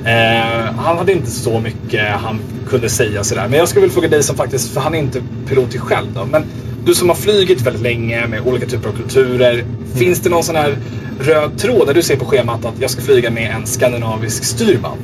Eh, 0.04 0.74
han 0.76 0.98
hade 0.98 1.12
inte 1.12 1.30
så 1.30 1.60
mycket 1.60 2.08
han 2.10 2.40
kunde 2.68 2.88
säga 2.88 3.24
sådär. 3.24 3.48
Men 3.48 3.58
jag 3.58 3.68
skulle 3.68 3.80
vilja 3.80 3.94
fråga 3.94 4.08
dig 4.08 4.22
som 4.22 4.36
faktiskt, 4.36 4.74
för 4.74 4.80
han 4.80 4.94
är 4.94 4.98
inte 4.98 5.22
pilot 5.48 5.76
själv 5.76 6.06
då. 6.14 6.24
Men 6.24 6.44
du 6.86 6.94
som 6.94 7.08
har 7.08 7.16
flugit 7.16 7.60
väldigt 7.60 7.82
länge 7.82 8.26
med 8.26 8.40
olika 8.46 8.66
typer 8.66 8.88
av 8.88 8.92
kulturer. 8.92 9.64
Finns 9.94 10.20
det 10.20 10.30
någon 10.30 10.44
sån 10.44 10.56
här 10.56 10.76
röd 11.20 11.58
tråd 11.58 11.86
när 11.86 11.94
du 11.94 12.02
ser 12.02 12.16
på 12.16 12.24
schemat 12.24 12.64
att 12.64 12.74
jag 12.80 12.90
ska 12.90 13.02
flyga 13.02 13.30
med 13.30 13.50
en 13.56 13.66
skandinavisk 13.66 14.44
styrman? 14.44 14.96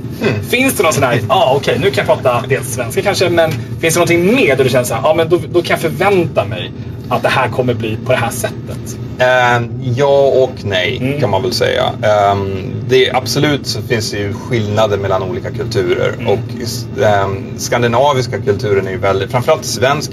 Finns 0.48 0.74
det 0.76 0.82
någon 0.82 0.92
sån 0.92 1.02
här, 1.02 1.14
ja 1.14 1.20
ah, 1.34 1.54
okej 1.56 1.78
nu 1.82 1.90
kan 1.90 2.06
jag 2.06 2.22
prata 2.22 2.44
dels 2.48 2.74
svenska 2.74 3.02
kanske, 3.02 3.30
men 3.30 3.52
finns 3.52 3.94
det 3.94 4.00
någonting 4.00 4.26
mer 4.34 4.56
där 4.56 4.64
du 4.64 4.70
känner 4.70 4.84
såhär, 4.84 5.02
ja 5.02 5.08
ah, 5.10 5.14
men 5.14 5.28
då, 5.28 5.40
då 5.52 5.62
kan 5.62 5.70
jag 5.70 5.80
förvänta 5.80 6.44
mig 6.44 6.72
att 7.08 7.22
det 7.22 7.28
här 7.28 7.48
kommer 7.48 7.74
bli 7.74 7.98
på 8.06 8.12
det 8.12 8.18
här 8.18 8.30
sättet? 8.30 8.96
Eh, 9.18 9.62
ja 9.96 10.32
och 10.44 10.64
nej 10.64 10.98
Mm. 11.00 11.20
kan 11.20 11.30
man 11.30 11.42
väl 11.42 11.52
säga. 11.52 11.92
Eh, 12.02 12.36
det, 12.88 13.10
absolut 13.10 13.66
så 13.66 13.82
finns 13.82 14.10
det 14.10 14.18
ju 14.18 14.32
skillnader 14.34 14.98
mellan 14.98 15.22
olika 15.22 15.50
kulturer. 15.50 16.12
Mm. 16.18 16.26
Och 16.26 17.02
eh, 17.02 17.28
skandinaviska 17.56 18.38
kulturen 18.38 18.86
är 18.86 18.90
ju 18.90 18.98
väldigt, 18.98 19.30
framförallt 19.30 19.64
svensk 19.64 20.10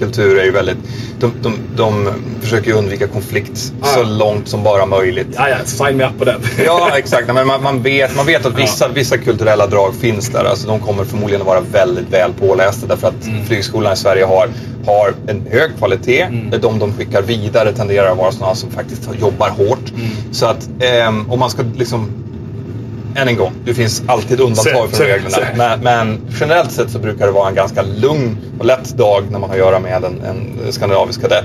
kultur 0.00 0.38
är 0.38 0.44
ju 0.44 0.50
väldigt, 0.50 0.78
de, 1.20 1.32
de, 1.42 1.54
de 1.76 2.08
försöker 2.40 2.66
ju 2.70 2.76
undvika 2.76 3.06
konflikt 3.06 3.72
Ah. 3.82 3.86
så 3.86 4.02
långt 4.02 4.48
som 4.48 4.62
bara 4.62 4.86
möjligt. 4.86 5.26
Ja, 5.36 5.48
ja, 5.48 5.56
sign 5.64 5.96
me 5.96 6.04
up 6.06 6.18
på 6.18 6.24
den. 6.24 6.40
Ja, 6.66 6.90
exakt. 6.96 7.26
Men 7.34 7.46
man, 7.46 7.62
man, 7.62 7.82
vet, 7.82 8.16
man 8.16 8.26
vet 8.26 8.46
att 8.46 8.58
vissa, 8.58 8.88
vissa 8.88 9.18
kulturella 9.18 9.66
drag 9.66 9.94
finns 9.94 10.28
där. 10.28 10.44
Alltså, 10.44 10.66
de 10.68 10.80
kommer 10.80 11.04
förmodligen 11.04 11.40
att 11.40 11.46
vara 11.46 11.60
väldigt 11.60 12.08
väl 12.12 12.32
pålästa 12.32 12.86
därför 12.86 13.08
att 13.08 13.26
Mm. 13.26 13.44
flygskolan 13.46 13.92
i 13.92 13.96
Sverige 13.96 14.24
har, 14.24 14.48
har 14.86 15.14
en 15.26 15.46
hög 15.50 15.70
kvalitet. 15.78 16.20
Mm. 16.22 16.50
De 16.60 16.78
de 16.78 16.92
skickar 16.92 17.22
vidare 17.22 17.72
tenderar 17.72 18.10
att 18.12 18.18
vara 18.18 18.32
sådana 18.32 18.54
som 18.54 18.70
faktiskt 18.70 19.08
jobbar 19.20 19.48
hårt. 19.50 19.90
Mm. 19.94 20.10
Så 20.32 20.46
att 20.46 20.68
ehm, 20.80 21.30
om 21.30 21.38
man 21.38 21.50
ska 21.50 21.62
liksom 21.76 22.08
än 23.16 23.28
en 23.28 23.36
gång, 23.36 23.52
det 23.64 23.74
finns 23.74 24.02
alltid 24.06 24.40
undantag 24.40 24.90
från 24.90 25.06
reglerna. 25.06 25.36
Men, 25.56 25.80
men 25.80 26.20
generellt 26.40 26.72
sett 26.72 26.90
så 26.90 26.98
brukar 26.98 27.26
det 27.26 27.32
vara 27.32 27.48
en 27.48 27.54
ganska 27.54 27.82
lugn 27.82 28.36
och 28.58 28.64
lätt 28.64 28.88
dag 28.96 29.24
när 29.30 29.38
man 29.38 29.50
har 29.50 29.56
att 29.56 29.62
göra 29.62 29.78
med 29.80 30.04
en, 30.04 30.20
en 30.24 30.72
skandinavisk 30.72 31.20
kadett. 31.20 31.44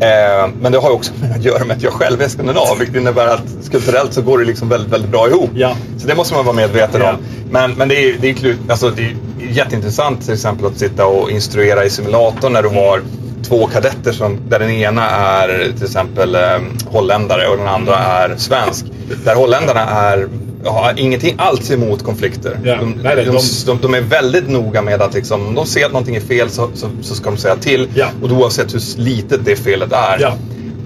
Eh, 0.00 0.48
men 0.60 0.72
det 0.72 0.78
har 0.78 0.88
ju 0.88 0.94
också 0.94 1.12
med 1.20 1.30
att 1.36 1.44
göra 1.44 1.64
med 1.64 1.76
att 1.76 1.82
jag 1.82 1.92
själv 1.92 2.22
är 2.22 2.28
skandinav, 2.28 2.78
vilket 2.78 2.96
innebär 2.96 3.26
att 3.26 3.70
kulturellt 3.70 4.12
så 4.14 4.22
går 4.22 4.38
det 4.38 4.44
liksom 4.44 4.68
väldigt, 4.68 4.92
väldigt 4.92 5.10
bra 5.10 5.28
ihop. 5.28 5.50
Ja. 5.54 5.76
Så 5.98 6.06
det 6.06 6.14
måste 6.14 6.34
man 6.34 6.44
vara 6.44 6.56
medveten 6.56 7.00
Ja. 7.00 7.10
om. 7.10 7.16
Men, 7.50 7.72
men 7.72 7.88
det 7.88 7.94
är, 7.94 8.16
det, 8.20 8.28
är, 8.30 8.34
klut- 8.34 8.58
alltså 8.70 8.90
det 8.90 9.02
är 9.02 9.16
jätteintressant 9.50 10.24
till 10.24 10.34
exempel 10.34 10.66
att 10.66 10.78
sitta 10.78 11.06
och 11.06 11.30
instruera 11.30 11.84
i 11.84 11.90
simulatorn 11.90 12.52
när 12.52 12.62
du 12.62 12.68
har 12.68 13.02
två 13.48 13.66
kadetter 13.66 14.12
som, 14.12 14.38
där 14.48 14.58
den 14.58 14.70
ena 14.70 15.10
är 15.10 15.72
till 15.76 15.84
exempel 15.84 16.34
eh, 16.34 16.40
holländare 16.86 17.48
och 17.48 17.56
den 17.56 17.68
andra 17.68 17.96
är 17.98 18.36
svensk. 18.36 18.86
Där 19.24 19.34
holländarna 19.34 19.80
är, 19.90 20.28
har 20.64 20.94
ingenting 20.96 21.34
alls 21.38 21.70
emot 21.70 22.02
konflikter. 22.02 22.58
Ja. 22.64 22.76
De, 22.76 22.90
Nej, 22.90 23.16
nej, 23.16 23.24
de, 23.24 23.38
de- 23.66 23.78
de, 23.82 23.94
är 23.94 24.00
väldigt 24.00 24.48
noga 24.48 24.82
med 24.82 25.02
att 25.02 25.14
liksom, 25.14 25.46
om 25.46 25.54
de 25.54 25.66
ser 25.66 25.86
att 25.86 25.92
någonting 25.92 26.16
är 26.16 26.20
fel 26.20 26.50
så, 26.50 26.70
så, 26.74 26.88
så 27.02 27.14
ska 27.14 27.30
de 27.30 27.36
säga 27.36 27.56
till. 27.56 27.88
Ja. 27.94 28.06
Och 28.22 28.28
då 28.28 28.34
oavsett 28.36 28.74
hur 28.74 29.00
litet 29.00 29.40
det 29.44 29.56
felet 29.56 29.92
är. 29.92 30.18
Ja. 30.20 30.34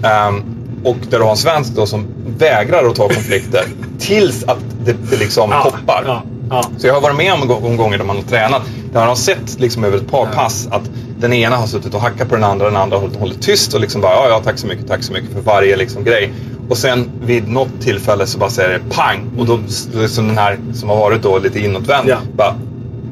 Ehm, 0.09 0.43
och 0.83 0.97
där 1.09 1.17
du 1.17 1.23
har 1.23 1.31
en 1.31 1.37
svensk 1.37 1.71
då 1.75 1.85
som 1.85 2.05
vägrar 2.37 2.85
att 2.87 2.95
ta 2.95 3.07
konflikter 3.07 3.63
tills 3.99 4.43
att 4.43 4.57
det, 4.85 4.95
det 5.11 5.17
liksom 5.17 5.49
Ja, 5.51 5.63
poppar. 5.71 6.21
Ja. 6.49 6.63
Så 6.77 6.87
jag 6.87 6.93
har 6.93 7.01
varit 7.01 7.15
med 7.17 7.33
om, 7.33 7.77
gånger 7.77 7.97
där 7.97 8.05
man 8.05 8.15
har 8.15 8.23
tränat. 8.23 8.61
Där 8.93 8.99
man 8.99 9.07
har 9.07 9.15
sett 9.15 9.59
liksom 9.59 9.83
över 9.83 9.97
ett 9.97 10.11
par 10.11 10.25
pass 10.25 10.67
att 10.71 10.89
den 11.19 11.33
ena 11.33 11.55
har 11.55 11.67
suttit 11.67 11.93
och 11.93 12.01
hackat 12.01 12.29
på 12.29 12.35
den 12.35 12.43
andra, 12.43 12.65
den 12.65 12.75
andra 12.77 12.97
har 12.97 13.01
hållit, 13.01 13.19
hållit 13.19 13.41
tyst 13.41 13.73
och 13.73 13.81
liksom 13.81 14.01
bara 14.01 14.13
ja, 14.13 14.27
ja, 14.29 14.41
tack 14.43 14.57
så 14.57 14.67
mycket, 14.67 14.87
tack 14.87 15.03
så 15.03 15.13
mycket 15.13 15.33
för 15.33 15.41
varje 15.41 15.75
liksom 15.77 16.03
grej. 16.03 16.33
Och 16.69 16.77
sen 16.77 17.09
vid 17.25 17.47
något 17.47 17.81
tillfälle 17.81 18.27
så 18.27 18.37
bara 18.37 18.49
säger 18.49 18.69
det 18.69 18.95
pang 18.95 19.19
och 19.37 19.45
då, 19.45 19.59
liksom 19.93 20.27
den 20.27 20.37
här 20.37 20.57
som 20.73 20.89
har 20.89 20.97
varit 20.97 21.21
då 21.23 21.37
lite 21.39 21.59
inåtvänd 21.59 22.09
Ja. 22.09 22.17
bara 22.37 22.55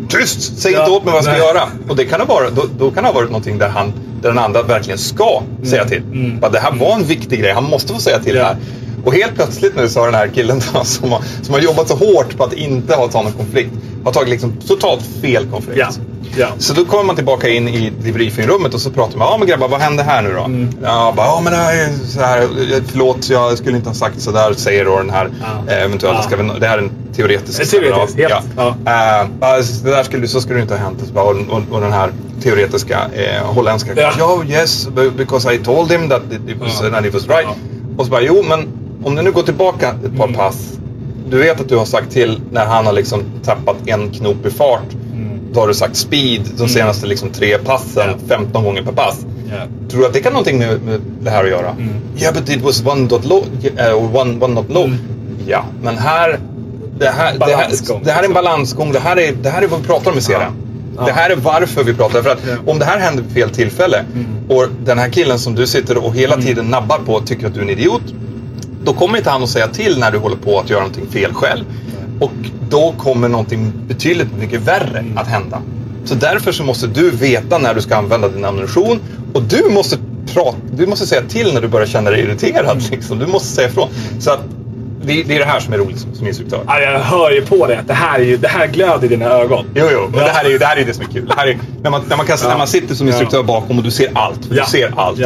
Tyst! 0.10 0.58
Säg 0.62 0.72
Ja, 0.72 0.80
inte 0.80 0.92
åt 0.92 1.04
mig 1.06 1.12
vad 1.12 1.18
jag 1.18 1.24
ska 1.24 1.32
nej. 1.34 1.42
göra. 1.42 1.62
Och 1.90 1.96
det 1.96 2.06
kan 2.06 2.20
ha 2.20 2.28
varit, 2.28 2.56
då, 2.56 2.64
då 2.80 2.92
kan 2.92 3.04
det 3.04 3.10
ha 3.10 3.14
varit 3.14 3.30
någonting 3.30 3.58
där, 3.58 3.70
han, 3.70 3.94
där 4.22 4.30
den 4.30 4.40
andra 4.40 4.62
verkligen 4.64 4.98
ska 4.98 5.42
säga 5.64 5.86
till. 5.86 5.98
Mm. 6.12 6.40
Bara, 6.40 6.52
det 6.52 6.60
här 6.60 6.72
var 6.72 6.94
en 6.96 7.04
viktig 7.04 7.40
grej, 7.40 7.54
han 7.54 7.64
måste 7.64 7.94
få 7.94 8.00
säga 8.00 8.20
till 8.20 8.36
Ja. 8.36 8.42
det 8.42 8.48
här. 8.48 8.58
Och 9.04 9.14
helt 9.14 9.36
plötsligt 9.36 9.76
nu 9.76 9.90
så 9.90 10.00
har 10.00 10.06
den 10.06 10.16
här 10.16 10.28
killen 10.28 10.62
då, 10.74 10.84
som, 10.84 11.12
har, 11.12 11.22
som 11.42 11.54
har 11.54 11.62
jobbat 11.62 11.88
så 11.88 11.96
hårt 11.96 12.38
på 12.38 12.44
att 12.44 12.54
inte 12.54 12.96
ha 12.96 13.08
tagit 13.08 13.24
någon 13.26 13.34
konflikt, 13.46 13.72
har 14.04 14.12
tagit 14.12 14.30
liksom 14.30 14.54
totalt 14.68 15.02
fel 15.22 15.46
konflikt. 15.52 15.80
Ja. 15.80 15.90
Ja. 16.38 16.48
Så 16.58 16.74
då 16.74 16.86
kommer 16.86 17.04
man 17.04 17.16
tillbaka 17.16 17.50
in 17.50 17.68
i 17.68 17.90
debriefingrummet 18.04 18.74
och 18.74 18.82
så 18.82 18.90
pratar 18.92 19.18
man. 19.18 19.28
Ja 19.32 19.38
men 19.38 19.48
grabbar, 19.48 19.68
vad 19.68 19.80
hände 19.82 20.04
här 20.04 20.22
nu 20.22 20.34
då? 20.34 20.44
Mm. 20.44 20.70
Ja, 20.84 21.14
bara, 21.16 21.26
ja 21.28 21.42
men 21.44 21.54
det 21.54 21.60
här 21.60 21.74
är 21.74 21.90
så 22.08 22.20
här. 22.22 22.48
Förlåt, 22.92 23.30
jag 23.30 23.58
skulle 23.58 23.78
inte 23.78 23.90
ha 23.90 23.94
sagt 23.96 24.22
så 24.22 24.32
där. 24.32 24.54
Säger 24.54 24.86
då 24.86 24.98
den 24.98 25.10
här. 25.10 25.30
Ja. 25.42 25.74
Eh, 25.74 25.84
eventuellt, 25.84 26.18
Ja. 26.18 26.24
ska 26.24 26.36
det 26.60 26.68
här 26.68 26.78
är 26.78 26.82
en 26.82 26.92
teoretisk 27.16 27.62
En 27.62 27.68
teoretisk, 27.68 28.20
ja. 28.20 28.42
Ja. 28.58 28.68
Eh, 28.68 29.28
bara, 29.40 29.58
det 29.58 29.90
där 29.92 30.04
skulle, 30.04 30.28
så 30.28 30.42
skulle 30.42 30.60
det 30.60 30.62
inte 30.62 30.74
ha 30.74 30.82
hänt. 30.84 31.02
Och, 31.02 31.08
så 31.08 31.14
bara, 31.14 31.26
och, 31.26 31.62
och, 31.72 31.82
den 31.82 31.94
här 31.94 32.10
teoretiska 32.44 33.00
eh, 33.14 33.46
holländska. 33.46 33.92
Ja. 33.96 34.12
Ja, 34.20 34.44
yes, 34.48 34.88
because 35.18 35.54
I 35.54 35.58
told 35.58 35.92
him 35.92 36.10
that 36.10 36.22
it, 36.48 36.58
was, 36.60 36.82
Ja. 36.84 36.90
that 36.90 37.06
it 37.06 37.14
was 37.14 37.28
right. 37.28 37.44
Ja. 37.44 37.56
Och 37.98 38.06
så 38.06 38.12
bara, 38.12 38.22
jo 38.22 38.44
men 38.50 38.68
om 39.04 39.16
du 39.16 39.22
nu 39.22 39.32
går 39.32 39.44
tillbaka 39.44 39.96
ett 40.06 40.18
par 40.18 40.24
Mm. 40.28 40.36
pass. 40.36 40.80
Du 41.30 41.38
vet 41.38 41.62
att 41.62 41.70
du 41.70 41.76
har 41.78 41.86
sagt 41.86 42.12
till 42.12 42.42
när 42.52 42.66
han 42.66 42.86
har 42.86 42.94
liksom 42.94 43.24
tappat 43.44 43.76
en 43.86 44.10
knop 44.12 44.46
i 44.46 44.50
fart. 44.50 44.94
Mm. 45.14 45.40
Då 45.54 45.60
har 45.60 45.68
du 45.68 45.74
sagt 45.74 45.96
speed 45.96 46.42
de 46.58 46.68
senaste 46.70 47.08
liksom 47.08 47.30
tre 47.30 47.58
passen, 47.58 48.10
Ja. 48.10 48.16
15 48.38 48.64
gånger 48.64 48.82
per 48.84 48.92
pass. 48.92 49.26
Ja. 49.52 49.56
Tror 49.90 50.02
du 50.02 50.08
att 50.08 50.14
det 50.14 50.20
kan 50.20 50.34
någonting 50.34 50.58
med, 50.60 50.82
med 50.82 51.02
det 51.22 51.30
här 51.30 51.44
att 51.44 51.50
göra? 51.50 51.70
Mm. 51.70 51.90
Yeah, 52.18 52.34
but 52.34 52.50
it 52.50 52.62
was 52.62 52.86
one 52.86 53.08
dot 53.08 53.26
low. 53.26 53.44
Uh, 53.64 54.16
one, 54.16 54.46
one 54.46 54.54
not 54.54 54.70
low. 54.70 54.86
Mm. 54.86 54.98
Ja, 55.48 55.66
men 55.84 55.98
här 55.98 56.40
det, 57.00 57.08
här, 57.10 57.38
det, 57.40 57.46
här, 57.46 57.46
det 57.46 57.46
här 57.46 57.62
är 57.62 57.66
en 57.66 57.72
liksom. 57.72 58.34
balansgång. 58.34 58.92
Det 58.92 59.00
här 59.00 59.20
är, 59.20 59.34
det 59.42 59.50
här 59.50 59.62
är 59.62 59.68
vad 59.68 59.80
vi 59.82 59.86
pratar 59.88 60.12
om 60.12 60.18
i 60.18 60.22
serien. 60.22 60.52
Ja. 60.98 61.06
Det 61.06 61.12
här 61.12 61.30
är 61.30 61.36
varför 61.36 61.84
vi 61.84 61.94
pratar. 61.94 62.22
För 62.22 62.30
att 62.30 62.40
Ja. 62.48 62.72
om 62.72 62.80
det 62.80 62.86
här 62.86 63.00
händer 63.00 63.24
vid 63.24 63.32
fel 63.34 63.50
tillfälle 63.50 63.98
Mm. 64.00 64.26
och 64.50 64.68
den 64.86 65.00
här 65.00 65.10
killen 65.10 65.40
som 65.40 65.56
du 65.56 65.68
sitter 65.68 65.98
och 66.06 66.16
hela 66.16 66.38
tiden 66.38 66.66
nabbar 66.66 67.00
på 67.06 67.20
tycker 67.20 67.48
att 67.48 67.54
du 67.54 67.60
är 67.60 67.64
en 67.64 67.70
idiot. 67.70 68.02
Då 68.86 68.94
kommer 68.94 69.18
inte 69.18 69.30
han 69.30 69.44
att 69.44 69.50
säga 69.50 69.68
till 69.68 70.00
när 70.00 70.12
du 70.12 70.18
håller 70.18 70.36
på 70.36 70.60
att 70.60 70.70
göra 70.70 70.80
någonting 70.80 71.08
fel 71.12 71.34
själv. 71.34 71.66
Och 72.20 72.32
då 72.70 72.94
kommer 72.98 73.28
någonting 73.28 73.74
betydligt 73.88 74.38
mycket 74.40 74.62
värre 74.62 75.06
att 75.16 75.28
hända. 75.28 75.62
Så 76.06 76.16
därför 76.16 76.52
så 76.52 76.64
måste 76.64 76.88
du 76.88 77.12
veta 77.12 77.58
när 77.58 77.74
du 77.74 77.82
ska 77.82 77.96
använda 77.96 78.30
din 78.30 78.46
ammunition. 78.46 79.00
Och 79.34 79.44
du 79.44 79.70
måste, 79.70 79.98
prata, 80.34 80.58
du 80.72 80.88
måste 80.88 81.08
säga 81.08 81.22
till 81.22 81.54
när 81.54 81.62
du 81.62 81.68
börjar 81.68 81.88
känna 81.88 82.10
dig 82.12 82.20
irriterad. 82.22 82.78
Mm. 82.78 82.92
Liksom. 82.92 83.20
Du 83.20 83.28
måste 83.28 83.48
säga 83.48 83.68
ifrån. 83.68 83.90
Så 84.20 84.32
att 84.32 84.40
det, 85.06 85.24
det 85.24 85.36
är 85.36 85.40
det 85.40 85.46
här 85.46 85.60
som 85.60 85.74
är 85.74 85.78
roligt 85.78 86.00
som, 86.00 86.16
som 86.16 86.28
instruktör. 86.28 86.60
Ja, 86.68 86.80
jag 86.80 87.00
hör 87.00 87.32
ju 87.32 87.46
på 87.46 87.68
det 87.68 87.80
det 87.88 87.94
här, 87.94 88.20
är 88.20 88.24
ju, 88.24 88.38
det 88.38 88.48
här 88.48 88.68
glöder 88.68 89.06
i 89.06 89.08
dina 89.08 89.26
ögon. 89.26 89.66
Jo, 89.76 89.86
jo, 89.92 90.02
men 90.12 90.20
det 90.20 90.30
här 90.32 90.46
är 90.46 90.50
ju 90.50 90.58
det, 90.58 90.66
här 90.66 90.78
är 90.78 90.86
det 90.86 90.94
som 90.94 91.06
är 91.06 91.10
kul. 91.10 91.26
Det 91.28 91.34
här 91.38 91.48
är, 91.48 91.58
när, 91.82 91.92
man, 91.92 92.02
när, 92.10 92.18
man 92.18 92.26
kan, 92.26 92.38
när 92.48 92.58
man 92.58 92.68
sitter 92.68 92.96
som 92.96 93.08
instruktör 93.08 93.38
Ja. 93.38 93.44
bakom 93.44 93.78
och 93.78 93.84
du 93.84 93.92
ser 93.92 94.12
allt. 94.16 94.40
Ja. 94.50 94.64
Du 94.64 94.72
ser 94.72 94.94
allt. 94.96 95.20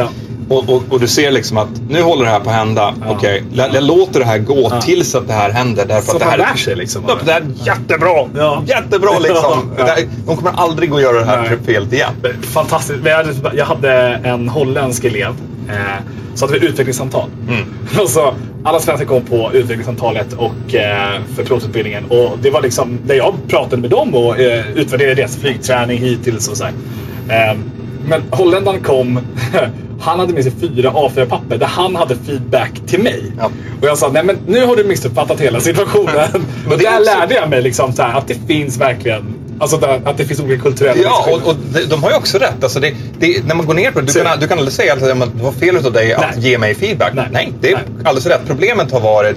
Och, 0.48 0.68
och, 0.68 0.82
och 0.90 1.00
du 1.00 1.08
ser 1.08 1.30
liksom 1.30 1.56
att 1.56 1.68
nu 1.88 2.02
håller 2.02 2.24
det 2.24 2.30
här 2.30 2.40
på 2.40 2.50
att 2.50 2.56
hända. 2.56 2.94
Ja. 3.00 3.06
Okej, 3.10 3.42
jag, 3.52 3.74
jag 3.74 3.84
låter 3.84 4.20
det 4.20 4.26
här 4.26 4.38
gå 4.38 4.68
Ja. 4.70 4.80
tills 4.80 5.14
att 5.14 5.26
det 5.26 5.32
här 5.32 5.50
händer. 5.50 5.86
Därför 5.86 6.06
Så 6.06 6.12
att 6.12 6.18
det 6.18 6.24
här 6.24 6.38
lär 6.38 6.54
sig 6.56 6.76
liksom. 6.76 7.02
Ja, 7.08 7.16
Det 7.24 7.32
här 7.32 7.40
är 7.40 7.66
jättebra! 7.66 8.28
Ja. 8.36 8.62
Jättebra 8.66 9.18
liksom! 9.18 9.70
Ja. 9.78 9.84
Här, 9.84 10.08
de 10.26 10.36
kommer 10.36 10.52
aldrig 10.56 10.92
att 10.92 11.02
göra 11.02 11.18
det 11.18 11.24
här 11.24 11.40
Nej. 11.50 11.58
felet 11.66 11.92
igen. 11.92 12.10
Fantastiskt. 12.42 12.98
Jag 13.04 13.16
hade, 13.16 13.56
jag 13.56 13.64
hade 13.64 13.92
en 14.24 14.48
holländsk 14.48 15.04
elev. 15.04 15.34
Eh, 15.68 15.74
så 16.34 16.46
hade 16.46 16.58
vi 16.58 16.66
utvecklingssamtal. 16.66 17.28
Mm. 17.48 17.64
Och 18.02 18.08
så, 18.08 18.34
alla 18.64 18.80
svenskar 18.80 19.06
kom 19.06 19.22
på 19.22 19.50
utvecklingssamtalet 19.52 20.32
och, 20.32 20.74
eh, 20.74 21.20
för 21.36 21.44
pilotutbildningen. 21.44 22.04
Och 22.04 22.38
det 22.42 22.50
var 22.50 22.62
liksom 22.62 22.98
där 23.06 23.14
jag 23.14 23.34
pratade 23.48 23.76
med 23.82 23.90
dem 23.90 24.14
och 24.14 24.38
eh, 24.40 24.64
utvärderade 24.74 25.14
deras 25.14 25.36
flygträning 25.36 25.98
hittills 25.98 26.48
och 26.48 26.56
så 26.56 26.64
här. 26.64 26.72
Eh, 27.50 27.56
men 28.08 28.22
holländaren 28.30 28.80
kom. 28.82 29.20
Han 30.00 30.18
hade 30.20 30.32
med 30.32 30.42
sig 30.42 30.52
fyra 30.60 30.90
A4-papper 30.90 31.58
där 31.58 31.66
han 31.66 31.96
hade 31.96 32.16
feedback 32.16 32.70
till 32.86 33.02
mig. 33.02 33.32
Ja. 33.38 33.50
Och 33.80 33.86
jag 33.88 33.98
sa, 33.98 34.08
nej 34.12 34.24
men 34.24 34.38
nu 34.46 34.66
har 34.66 34.76
du 34.76 34.84
missuppfattat 34.84 35.40
hela 35.40 35.60
situationen. 35.60 36.14
Men 36.64 36.72
och 36.72 36.78
där 36.78 36.98
också- 37.00 37.04
lärde 37.04 37.34
jag 37.34 37.50
mig 37.50 37.62
liksom 37.62 37.92
så 37.92 38.02
här, 38.02 38.18
att 38.18 38.28
det 38.28 38.36
finns 38.46 38.80
verkligen, 38.80 39.34
alltså 39.58 39.76
där, 39.76 40.00
att 40.04 40.16
det 40.16 40.24
finns 40.24 40.40
olika 40.40 40.62
kulturella 40.62 41.00
Ja, 41.02 41.26
och, 41.30 41.48
och 41.48 41.56
de, 41.72 41.84
de 41.84 42.02
har 42.02 42.10
ju 42.10 42.16
också 42.16 42.38
rätt. 42.38 42.64
Alltså 42.64 42.80
det, 42.80 42.94
det, 43.18 43.46
när 43.46 43.54
man 43.54 43.66
går 43.66 43.74
ner 43.74 43.90
på 43.90 44.00
det, 44.00 44.06
du 44.06 44.22
kan, 44.22 44.40
du 44.40 44.48
kan 44.48 44.58
aldrig 44.58 44.74
säga 44.74 44.92
att 44.92 45.00
det 45.00 45.14
var 45.42 45.52
fel 45.52 45.76
utav 45.76 45.92
dig 45.92 46.12
att 46.12 46.36
Nej. 46.36 46.50
ge 46.50 46.58
mig 46.58 46.74
feedback. 46.74 47.12
Nej. 47.30 47.52
det 47.60 47.72
är 47.72 47.74
Nej. 47.74 47.84
alldeles 48.04 48.26
rätt. 48.26 48.40
Problemet 48.46 48.92
har 48.92 49.00
varit 49.00 49.36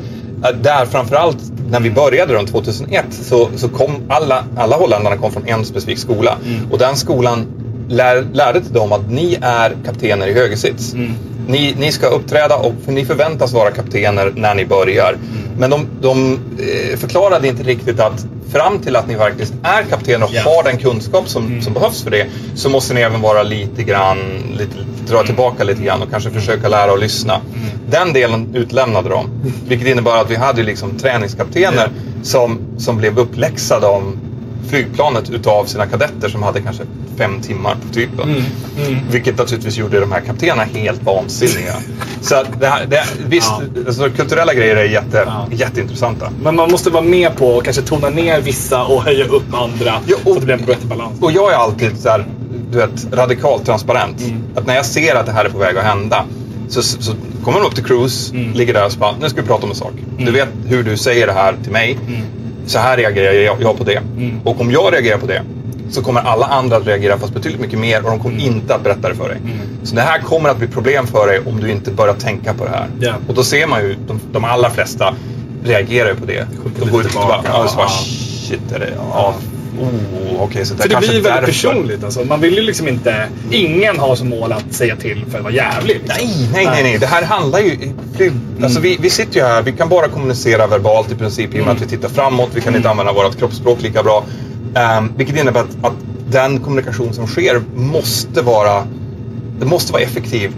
där 0.62 0.86
framförallt 0.86 1.38
när 1.70 1.80
vi 1.80 1.92
började 1.92 2.34
runt 2.34 2.52
2001 2.52 3.06
så, 3.12 3.50
så 3.56 3.70
kom 3.70 3.92
alla, 4.08 4.44
alla 4.58 4.76
holländarna 4.76 5.18
kom 5.18 5.32
från 5.32 5.48
en 5.48 5.66
specifik 5.66 6.00
skola. 6.00 6.38
Mm. 6.46 6.72
Och 6.72 6.78
den 6.78 6.96
skolan 6.96 7.46
lär, 7.90 8.28
lärde 8.34 8.62
till 8.62 8.74
dem 8.74 8.92
att 8.92 9.10
ni 9.12 9.38
är 9.42 9.76
kaptener 9.86 10.28
i 10.28 10.34
högersits. 10.34 10.94
Mm. 10.94 11.12
Ni, 11.48 11.76
ni 11.80 11.92
ska 11.92 12.08
uppträda 12.08 12.56
och 12.56 12.74
för 12.86 12.92
ni 12.92 13.06
förväntas 13.06 13.54
vara 13.54 13.72
kaptener 13.72 14.32
när 14.36 14.56
ni 14.56 14.66
börjar. 14.66 15.10
Mm. 15.14 15.28
Men 15.58 15.70
de, 15.70 15.88
de 16.02 16.40
eh, 16.60 16.98
förklarade 16.98 17.48
inte 17.48 17.64
riktigt 17.64 18.00
att 18.00 18.26
fram 18.52 18.80
till 18.80 18.96
att 18.96 19.08
ni 19.08 19.16
faktiskt 19.16 19.54
är 19.64 19.84
kaptener 19.84 20.26
och 20.26 20.32
Ja. 20.34 20.42
har 20.42 20.64
den 20.64 20.78
kunskap 20.78 21.30
som, 21.30 21.62
som 21.62 21.74
behövs 21.74 22.04
för 22.04 22.12
det 22.12 22.28
så 22.56 22.70
måste 22.70 22.94
ni 22.94 23.02
även 23.02 23.22
vara 23.22 23.44
lite 23.44 23.84
grann, 23.84 24.18
lite, 24.58 24.76
dra 25.08 25.24
tillbaka 25.24 25.64
lite 25.64 25.84
grann 25.84 26.02
och 26.02 26.12
kanske 26.12 26.30
försöka 26.30 26.68
lära 26.68 26.92
och 26.92 27.00
lyssna. 27.00 27.42
Den 27.90 28.14
delen 28.14 28.56
utlämnade 28.56 29.10
de. 29.10 29.30
Vilket 29.68 29.88
innebar 29.88 30.18
att 30.18 30.32
vi 30.32 30.36
hade 30.36 30.64
liksom 30.64 30.98
träningskaptener 30.98 31.90
som, 32.24 32.60
som 32.78 32.98
blev 32.98 33.20
uppläxade 33.20 33.88
om 33.88 34.18
flygplanet 34.70 35.30
utav 35.30 35.66
sina 35.66 35.86
kadetter 35.88 36.30
som 36.30 36.44
hade 36.44 36.62
kanske 36.62 36.84
fem 37.18 37.42
timmar 37.42 37.76
på 37.88 37.94
typen. 37.94 38.44
Vilket 39.12 39.38
naturligtvis 39.38 39.78
gjorde 39.78 40.00
de 40.00 40.12
här 40.12 40.22
kaptenerna 40.22 40.64
helt 40.64 41.04
vansinniga. 41.04 41.74
Så 42.22 42.36
att 42.36 42.48
det 42.60 42.68
här, 42.68 42.86
det, 42.86 43.04
visst, 43.28 43.52
Ja. 43.76 43.82
alltså, 43.88 44.10
kulturella 44.10 44.54
grejer 44.54 44.76
är 44.76 44.84
jätte, 44.86 45.24
Ja. 45.26 45.48
jätteintressanta. 45.52 46.30
Men 46.44 46.56
man 46.56 46.72
måste 46.72 46.90
vara 46.90 47.04
med 47.04 47.36
på 47.38 47.58
att 47.58 47.64
kanske 47.64 47.82
tona 47.82 48.10
ner 48.10 48.42
vissa 48.42 48.84
och 48.84 49.04
höja 49.04 49.26
upp 49.26 49.54
andra. 49.54 49.94
Ja, 50.08 50.16
och- 50.16 50.22
så 50.24 50.32
att 50.34 50.40
det 50.40 50.46
blir 50.46 50.56
en 50.56 50.66
bättre 50.66 50.88
balans. 50.88 51.22
Och 51.22 51.32
jag 51.32 51.52
är 51.52 51.56
alltid 51.56 51.98
så 52.00 52.10
här, 52.10 52.26
du 52.72 52.78
vet, 52.78 53.08
radikalt 53.14 53.66
transparent. 53.66 54.22
Mm. 54.22 54.44
Att 54.56 54.66
när 54.68 54.76
jag 54.76 54.86
ser 54.86 55.16
att 55.16 55.26
det 55.26 55.32
här 55.32 55.46
är 55.46 55.50
på 55.50 55.58
väg 55.58 55.78
att 55.78 55.84
hända 55.84 56.26
så, 56.70 56.82
så, 56.82 57.14
kommer 57.44 57.60
de 57.60 57.66
upp 57.68 57.76
till 57.76 57.84
Cruise, 57.84 58.36
Mm. 58.36 58.54
ligger 58.54 58.74
där 58.74 58.86
och 58.86 58.92
så 58.92 59.00
bara, 59.00 59.16
nu 59.22 59.30
ska 59.30 59.42
vi 59.42 59.48
prata 59.48 59.64
om 59.64 59.70
en 59.70 59.76
sak. 59.76 59.92
Du 60.18 60.32
vet 60.32 60.48
hur 60.66 60.84
du 60.84 60.98
säger 60.98 61.28
det 61.28 61.34
här 61.34 61.56
till 61.64 61.72
mig. 61.72 61.98
Mm. 62.62 62.70
Så 62.70 62.80
här 62.80 62.98
reagerar 62.98 63.32
jag, 63.34 63.62
jag 63.62 63.78
på 63.78 63.84
det. 63.84 64.02
Och 64.44 64.62
om 64.62 64.72
jag 64.72 64.94
reagerar 64.94 65.18
på 65.18 65.28
det 65.28 65.42
så 65.90 66.02
kommer 66.02 66.22
alla 66.22 66.46
andra 66.46 66.78
att 66.78 66.88
reagera 66.88 67.18
fast 67.18 67.34
betydligt 67.34 67.62
mycket 67.62 67.80
mer 67.80 68.04
och 68.04 68.10
de 68.10 68.20
kommer 68.20 68.36
Mm. 68.36 68.54
inte 68.54 68.76
att 68.76 68.84
berätta 68.84 69.10
det 69.10 69.16
för 69.16 69.30
dig. 69.30 69.38
Så 69.84 69.96
det 69.96 70.02
här 70.02 70.20
kommer 70.20 70.50
att 70.50 70.58
bli 70.58 70.68
problem 70.68 71.08
för 71.08 71.28
dig 71.28 71.40
om 71.46 71.60
du 71.60 71.72
inte 71.72 71.92
börjar 71.92 72.14
tänka 72.14 72.54
på 72.54 72.64
det 72.66 72.70
här. 72.72 72.88
Ja. 73.00 73.14
Och 73.28 73.34
då 73.34 73.44
ser 73.44 73.68
man 73.68 73.82
ju, 73.82 73.96
de, 74.08 74.20
de 74.32 74.44
allra 74.46 74.70
flesta 74.70 75.14
reagerar 75.64 76.10
ju 76.10 76.16
på 76.16 76.26
det. 76.26 76.48
De 76.80 76.90
går 76.92 77.02
ut 77.02 77.08
och 77.16 77.22
bara, 77.28 77.42
ja, 77.46 77.68
bara 77.78 77.88
shit, 77.90 78.72
är 78.76 78.80
det, 78.80 78.90
ja, 78.98 79.34
oh, 79.80 80.42
okej, 80.44 80.66
så 80.66 80.74
det 80.74 80.82
För 80.82 80.90
det 80.90 80.94
kanske 80.96 81.12
blir 81.12 81.22
väldigt 81.22 81.34
därför. 81.46 81.46
personligt. 81.70 82.04
Alltså. 82.04 82.24
Man 82.24 82.42
vill 82.42 82.54
ju 82.56 82.62
liksom 82.62 82.88
inte... 82.88 83.26
Ingen 83.52 84.00
har 84.00 84.16
som 84.16 84.30
mål 84.30 84.52
att 84.52 84.74
säga 84.74 84.96
till 84.96 85.26
för 85.30 85.38
att 85.38 85.44
vara 85.44 85.54
jävlig. 85.54 85.94
liksom. 86.04 86.18
Nej, 86.28 86.48
nej, 86.54 86.66
nej, 86.66 86.84
nej. 86.84 86.98
Det 86.98 87.06
här 87.06 87.24
handlar 87.24 87.60
ju... 87.60 87.78
flyg- 88.18 88.64
Alltså 88.64 88.80
vi, 88.80 88.98
vi 89.02 89.10
sitter 89.10 89.40
ju 89.40 89.46
här, 89.46 89.62
vi 89.62 89.72
kan 89.72 89.90
bara 89.90 90.08
kommunicera 90.08 90.68
verbalt 90.68 91.12
i 91.12 91.16
princip 91.16 91.56
i 91.56 91.62
och 91.62 91.66
med 91.66 91.76
att 91.76 91.82
vi 91.82 91.86
tittar 91.88 92.10
framåt. 92.10 92.50
Vi 92.54 92.62
kan 92.62 92.76
inte 92.76 92.90
använda 92.90 93.14
vårt 93.14 93.38
kroppsspråk 93.40 93.82
lika 93.82 94.04
bra. 94.04 94.24
Um, 95.00 95.14
vilket 95.18 95.38
innebär 95.40 95.60
att, 95.62 95.86
att 95.86 95.94
den 96.30 96.60
kommunikation 96.60 97.14
som 97.14 97.28
sker 97.28 97.62
måste 97.76 98.42
vara 98.42 98.84
den 99.60 99.70
måste 99.70 99.94
vara 99.94 100.02
effektiv. 100.04 100.52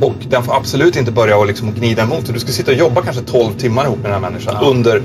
Och 0.00 0.14
den 0.28 0.42
får 0.42 0.56
absolut 0.56 0.96
inte 0.96 1.10
börja 1.12 1.36
att 1.40 1.46
liksom 1.46 1.72
gnida 1.74 2.02
emot. 2.02 2.32
Du 2.34 2.38
ska 2.40 2.52
sitta 2.52 2.70
och 2.70 2.76
jobba 2.76 3.02
kanske 3.02 3.22
12 3.22 3.52
timmar 3.58 3.84
ihop 3.84 3.96
med 4.02 4.10
den 4.10 4.22
här 4.22 4.30
människan 4.30 4.56
Ja. 4.60 4.66
under 4.68 5.02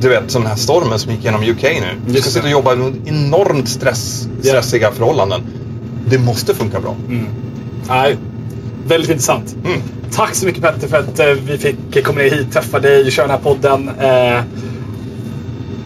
du 0.00 0.08
vet, 0.08 0.30
som 0.30 0.42
den 0.42 0.50
här 0.50 0.58
stormen 0.58 0.98
som 0.98 1.12
gick 1.12 1.24
genom 1.24 1.42
UK 1.42 1.62
nu. 1.62 1.86
Du 2.06 2.20
ska 2.20 2.30
sitta 2.30 2.44
och 2.44 2.50
jobba 2.50 2.72
under 2.72 3.08
enormt 3.08 3.68
stress, 3.68 4.28
stressiga 4.42 4.90
förhållanden. 4.90 5.40
Det 6.06 6.18
måste 6.18 6.54
funka 6.54 6.80
bra. 6.80 6.96
Nej, 7.88 8.16
väldigt 8.86 9.10
intressant. 9.10 9.56
Mm. 9.64 9.80
Tack 10.12 10.34
så 10.34 10.46
mycket 10.46 10.62
Petter 10.62 10.88
för 10.88 10.98
att 10.98 11.18
eh, 11.18 11.26
vi 11.26 11.58
fick 11.58 12.04
komma 12.04 12.18
ner 12.18 12.30
hit, 12.30 12.52
träffa 12.52 12.78
dig, 12.78 13.10
köra 13.10 13.26
den 13.26 13.36
här 13.36 13.42
podden. 13.42 13.88
Eh, 13.88 14.42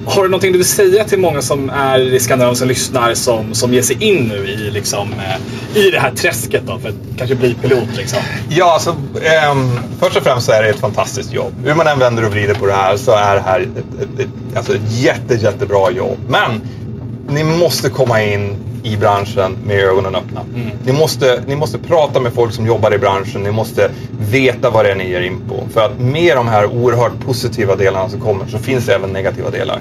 har 0.06 0.22
du 0.22 0.28
någonting 0.28 0.52
du 0.52 0.58
vill 0.58 0.68
säga 0.68 1.04
till 1.04 1.18
många 1.18 1.42
som 1.42 1.70
är 1.70 2.00
i 2.00 2.20
Skandinavien 2.20 2.56
som 2.56 2.68
lyssnar 2.68 3.14
som, 3.14 3.54
som 3.54 3.74
ger 3.74 3.82
sig 3.82 4.04
in 4.04 4.24
nu 4.28 4.36
i, 4.36 4.70
liksom, 4.70 5.12
eh, 5.12 5.78
i 5.78 5.90
det 5.90 5.98
här 5.98 6.10
träsket 6.10 6.62
då, 6.66 6.78
för 6.78 6.88
att 6.88 6.94
kanske 7.16 7.34
bli 7.36 7.54
pilot? 7.54 7.96
Liksom? 7.96 8.18
Ja, 8.48 8.78
så, 8.80 8.90
um, 8.90 9.80
först 10.00 10.16
och 10.16 10.22
främst 10.22 10.46
så 10.46 10.52
är 10.52 10.62
det 10.62 10.68
ett 10.68 10.80
fantastiskt 10.80 11.32
jobb. 11.32 11.52
Hur 11.64 11.74
man 11.74 11.86
än 11.86 11.98
vänder 11.98 12.24
och 12.24 12.32
vrider 12.32 12.54
på 12.54 12.66
det 12.66 12.72
här 12.72 12.96
så 12.96 13.12
är 13.12 13.34
det 13.34 13.40
här 13.40 13.60
ett, 13.60 14.02
ett, 14.02 14.20
ett, 14.20 14.56
alltså 14.56 14.74
ett 14.74 14.92
jätte, 14.92 15.34
jättebra 15.34 15.90
jobb. 15.90 16.18
Men 16.28 16.60
ni 17.34 17.44
måste 17.44 17.90
komma 17.90 18.22
in 18.22 18.56
i 18.82 18.96
branschen 18.96 19.56
med 19.66 19.76
ögonen 19.84 20.14
öppna. 20.14 20.40
Ni, 20.84 20.92
måste, 20.92 21.42
ni 21.46 21.56
måste 21.56 21.78
prata 21.78 22.20
med 22.20 22.32
folk 22.32 22.52
som 22.52 22.66
jobbar 22.66 22.94
i 22.94 22.98
branschen. 22.98 23.42
Ni 23.42 23.50
måste 23.50 23.90
veta 24.30 24.70
vad 24.70 24.84
det 24.84 24.90
är 24.90 24.94
ni 24.94 25.10
ger 25.10 25.20
in 25.20 25.40
på. 25.48 25.62
För 25.72 25.80
att 25.80 25.98
med 25.98 26.36
de 26.36 26.48
här 26.48 26.66
oerhört 26.66 27.20
positiva 27.26 27.76
delarna 27.76 28.08
som 28.08 28.20
kommer 28.20 28.46
så 28.46 28.58
finns 28.58 28.86
det 28.86 28.94
även 28.94 29.10
negativa 29.10 29.50
delar. 29.50 29.80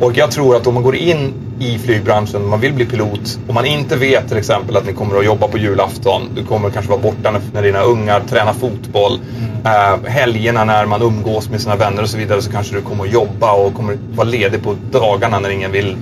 Och 0.00 0.16
jag 0.16 0.30
tror 0.30 0.56
att 0.56 0.66
om 0.66 0.74
man 0.74 0.82
går 0.82 0.96
in 0.96 1.34
i 1.60 1.78
flygbranschen, 1.78 2.48
man 2.48 2.60
vill 2.60 2.72
bli 2.72 2.86
pilot 2.86 3.38
och 3.48 3.54
man 3.54 3.66
inte 3.66 3.96
vet 3.96 4.28
till 4.28 4.36
exempel 4.36 4.76
att 4.76 4.86
ni 4.86 4.92
kommer 4.92 5.18
att 5.18 5.24
jobba 5.24 5.48
på 5.48 5.58
julafton. 5.58 6.22
Du 6.34 6.44
kommer 6.44 6.70
kanske 6.70 6.90
vara 6.90 7.00
borta 7.00 7.30
när, 7.30 7.40
när 7.52 7.62
dina 7.62 7.82
ungar 7.82 8.20
tränar 8.20 8.52
fotboll. 8.52 9.20
Eh, 9.64 10.10
helgerna 10.10 10.64
när 10.64 10.86
man 10.86 11.02
umgås 11.02 11.50
med 11.50 11.60
sina 11.60 11.76
vänner 11.76 12.02
och 12.02 12.08
så 12.08 12.18
vidare 12.18 12.42
så 12.42 12.50
kanske 12.50 12.74
du 12.74 12.82
kommer 12.82 13.04
att 13.04 13.12
jobba 13.12 13.52
och 13.52 13.74
kommer 13.74 13.98
vara 14.14 14.28
ledig 14.28 14.62
på 14.62 14.76
dagarna 14.90 15.40
när 15.40 15.50
ingen 15.50 15.72
vill 15.72 15.96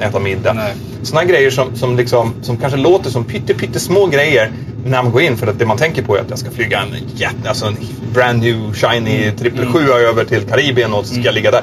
äta 0.00 0.18
middag. 0.18 0.56
Sådana 1.02 1.24
grejer 1.26 1.50
som, 1.50 1.76
som, 1.76 1.96
liksom, 1.96 2.34
som 2.42 2.56
kanske 2.56 2.78
låter 2.78 3.10
som 3.10 3.24
pytte, 3.24 3.54
pyttesmå 3.54 4.06
grejer 4.06 4.50
när 4.86 5.02
man 5.02 5.12
går 5.12 5.22
in. 5.22 5.36
För 5.36 5.46
att 5.46 5.58
det 5.58 5.66
man 5.66 5.76
tänker 5.76 6.02
på 6.02 6.16
är 6.16 6.20
att 6.20 6.30
jag 6.30 6.38
ska 6.38 6.50
flyga 6.50 6.78
en, 6.80 6.88
jätte, 7.16 7.48
alltså 7.48 7.66
en 7.66 7.76
brand 8.14 8.38
new 8.42 8.72
shiny 8.74 9.32
777 9.38 9.78
över 9.92 10.24
till 10.24 10.42
Karibien 10.42 10.92
och 10.92 11.06
så 11.06 11.14
ska 11.14 11.22
jag 11.22 11.34
ligga 11.34 11.50
där. 11.50 11.62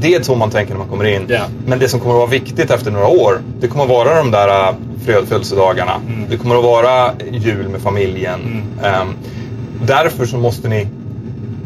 Det 0.00 0.14
är 0.14 0.22
så 0.22 0.34
man 0.34 0.50
tänker 0.50 0.72
när 0.72 0.78
man 0.78 0.88
kommer 0.88 1.04
in. 1.04 1.22
Ja. 1.28 1.40
Men 1.66 1.78
det 1.78 1.88
som 1.88 2.00
kommer 2.00 2.14
att 2.14 2.18
vara 2.18 2.30
viktigt 2.30 2.70
efter 2.70 2.90
några 2.90 3.06
år, 3.06 3.40
det 3.60 3.68
kommer 3.68 3.84
att 3.84 3.90
vara 3.90 4.14
de 4.18 4.30
där 4.30 4.48
äh, 4.68 4.74
föd- 5.06 5.26
födelsedagarna. 5.28 6.00
Det 6.30 6.36
kommer 6.36 6.56
att 6.56 6.64
vara 6.64 7.10
jul 7.30 7.68
med 7.68 7.80
familjen. 7.80 8.62
Ehm, 8.84 9.08
därför 9.86 10.26
så 10.26 10.36
måste 10.36 10.68
ni 10.68 10.86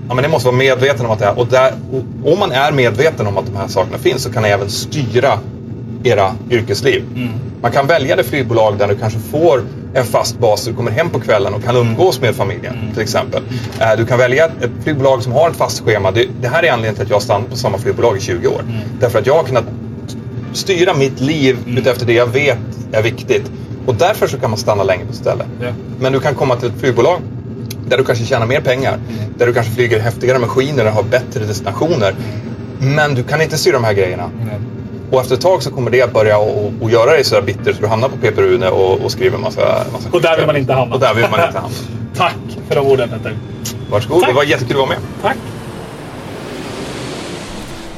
Ja, 0.09 0.15
men 0.15 0.23
ni 0.23 0.29
måste 0.31 0.47
vara 0.49 0.57
medveten 0.57 1.07
om 1.07 1.13
att 1.13 1.19
det 1.19 1.25
är. 1.25 1.39
Och, 1.39 1.47
där, 1.47 1.73
och 1.93 2.33
om 2.33 2.39
man 2.39 2.53
är 2.53 2.73
medveten 2.73 3.27
om 3.27 3.37
att 3.39 3.47
de 3.47 3.57
här 3.57 3.69
sakerna 3.69 3.99
finns 3.99 4.23
så 4.23 4.33
kan 4.33 4.43
ni 4.43 4.49
även 4.49 4.71
styra 4.71 5.39
era 6.05 6.35
yrkesliv. 6.51 7.03
Man 7.63 7.73
kan 7.73 7.87
välja 7.87 8.17
det 8.17 8.25
flygbolag 8.25 8.79
där 8.79 8.89
du 8.89 8.97
kanske 8.97 9.19
får 9.19 9.63
en 9.95 10.05
fast 10.05 10.39
bas, 10.39 10.65
du 10.65 10.75
kommer 10.75 10.91
hem 10.91 11.11
på 11.11 11.21
kvällen 11.21 11.55
och 11.55 11.65
kan 11.65 11.77
umgås 11.77 12.21
med 12.21 12.35
familjen 12.35 12.75
till 12.93 13.03
exempel. 13.03 13.43
Eh, 13.81 13.97
Du 13.99 14.07
kan 14.07 14.19
välja 14.19 14.45
ett 14.45 14.71
flygbolag 14.85 15.23
som 15.23 15.33
har 15.33 15.51
ett 15.51 15.57
fast 15.57 15.85
schema. 15.85 16.11
Det, 16.11 16.49
här 16.49 16.63
är 16.63 16.71
anledningen 16.73 16.95
till 16.95 17.03
att 17.03 17.09
jag 17.09 17.17
har 17.17 17.21
stannat 17.21 17.51
på 17.51 17.57
samma 17.57 17.79
flygbolag 17.79 18.17
i 18.17 18.21
20 18.21 18.47
år. 18.49 18.63
Därför 19.01 19.19
att 19.19 19.27
jag 19.27 19.35
har 19.35 19.43
kunnat 19.45 19.65
styra 20.53 20.95
mitt 20.95 21.21
liv 21.21 21.57
utefter 21.67 22.07
det 22.07 22.13
jag 22.13 22.27
vet 22.27 22.59
är 22.93 23.03
viktigt. 23.03 23.51
Och 23.87 23.95
därför 23.95 24.27
så 24.27 24.39
kan 24.39 24.51
man 24.51 24.59
stanna 24.59 24.83
länge 24.85 25.05
på 25.05 25.13
stället. 25.13 25.47
Ja. 25.61 25.69
Men 26.01 26.13
du 26.13 26.21
kan 26.21 26.35
komma 26.35 26.57
till 26.57 26.69
ett 26.69 26.81
flygbolag 26.81 27.21
där 27.89 27.99
du 27.99 28.05
kanske 28.05 28.25
tjänar 28.25 28.47
mer 28.47 28.61
pengar. 28.61 28.99
Där 29.39 29.47
du 29.47 29.53
kanske 29.53 29.73
flyger 29.73 30.01
häftigare 30.01 30.39
maskiner 30.39 30.87
och 30.87 30.93
har 30.93 31.03
bättre 31.03 31.45
destinationer. 31.45 32.15
Men 32.81 33.15
du 33.15 33.23
kan 33.23 33.43
inte 33.43 33.59
styra 33.59 33.75
de 33.75 33.85
här 33.85 33.93
grejerna. 33.95 34.31
Och 35.11 35.21
efter 35.21 35.35
ett 35.35 35.41
tag 35.41 35.63
så 35.63 35.71
kommer 35.71 35.91
det 35.91 36.03
att 36.03 36.13
börja 36.13 36.39
och, 36.39 36.73
och, 36.81 36.91
göra 36.91 37.11
dig 37.11 37.25
så 37.25 37.35
där 37.35 37.43
bitter 37.43 37.73
så 37.73 37.81
du 37.81 37.87
hamnar 37.87 38.09
på 38.09 38.17
PP 38.17 38.39
Rune 38.39 38.69
och, 38.69 39.01
och 39.01 39.13
skriver 39.13 39.39
massa, 39.39 39.85
massa 39.93 40.09
Och 40.13 40.23
där 40.23 40.37
vill 40.37 40.47
man 40.47 40.57
inte 40.57 40.73
hamna. 40.73 40.95
Och 40.95 41.01
där 41.01 41.15
vill 41.15 41.27
man 41.31 41.47
inte 41.47 41.59
hamna. 41.59 41.77
Tack 42.17 42.37
för 42.69 42.75
de 42.75 42.87
orden 42.87 43.09
Petter. 43.09 43.37
Varsågod, 43.91 44.21
Tack. 44.21 44.31
det 44.31 44.35
var 44.35 44.45
jättekul 44.45 44.73
att 44.73 44.89
vara 44.89 44.89
med. 44.89 44.99
Tack. 45.23 45.37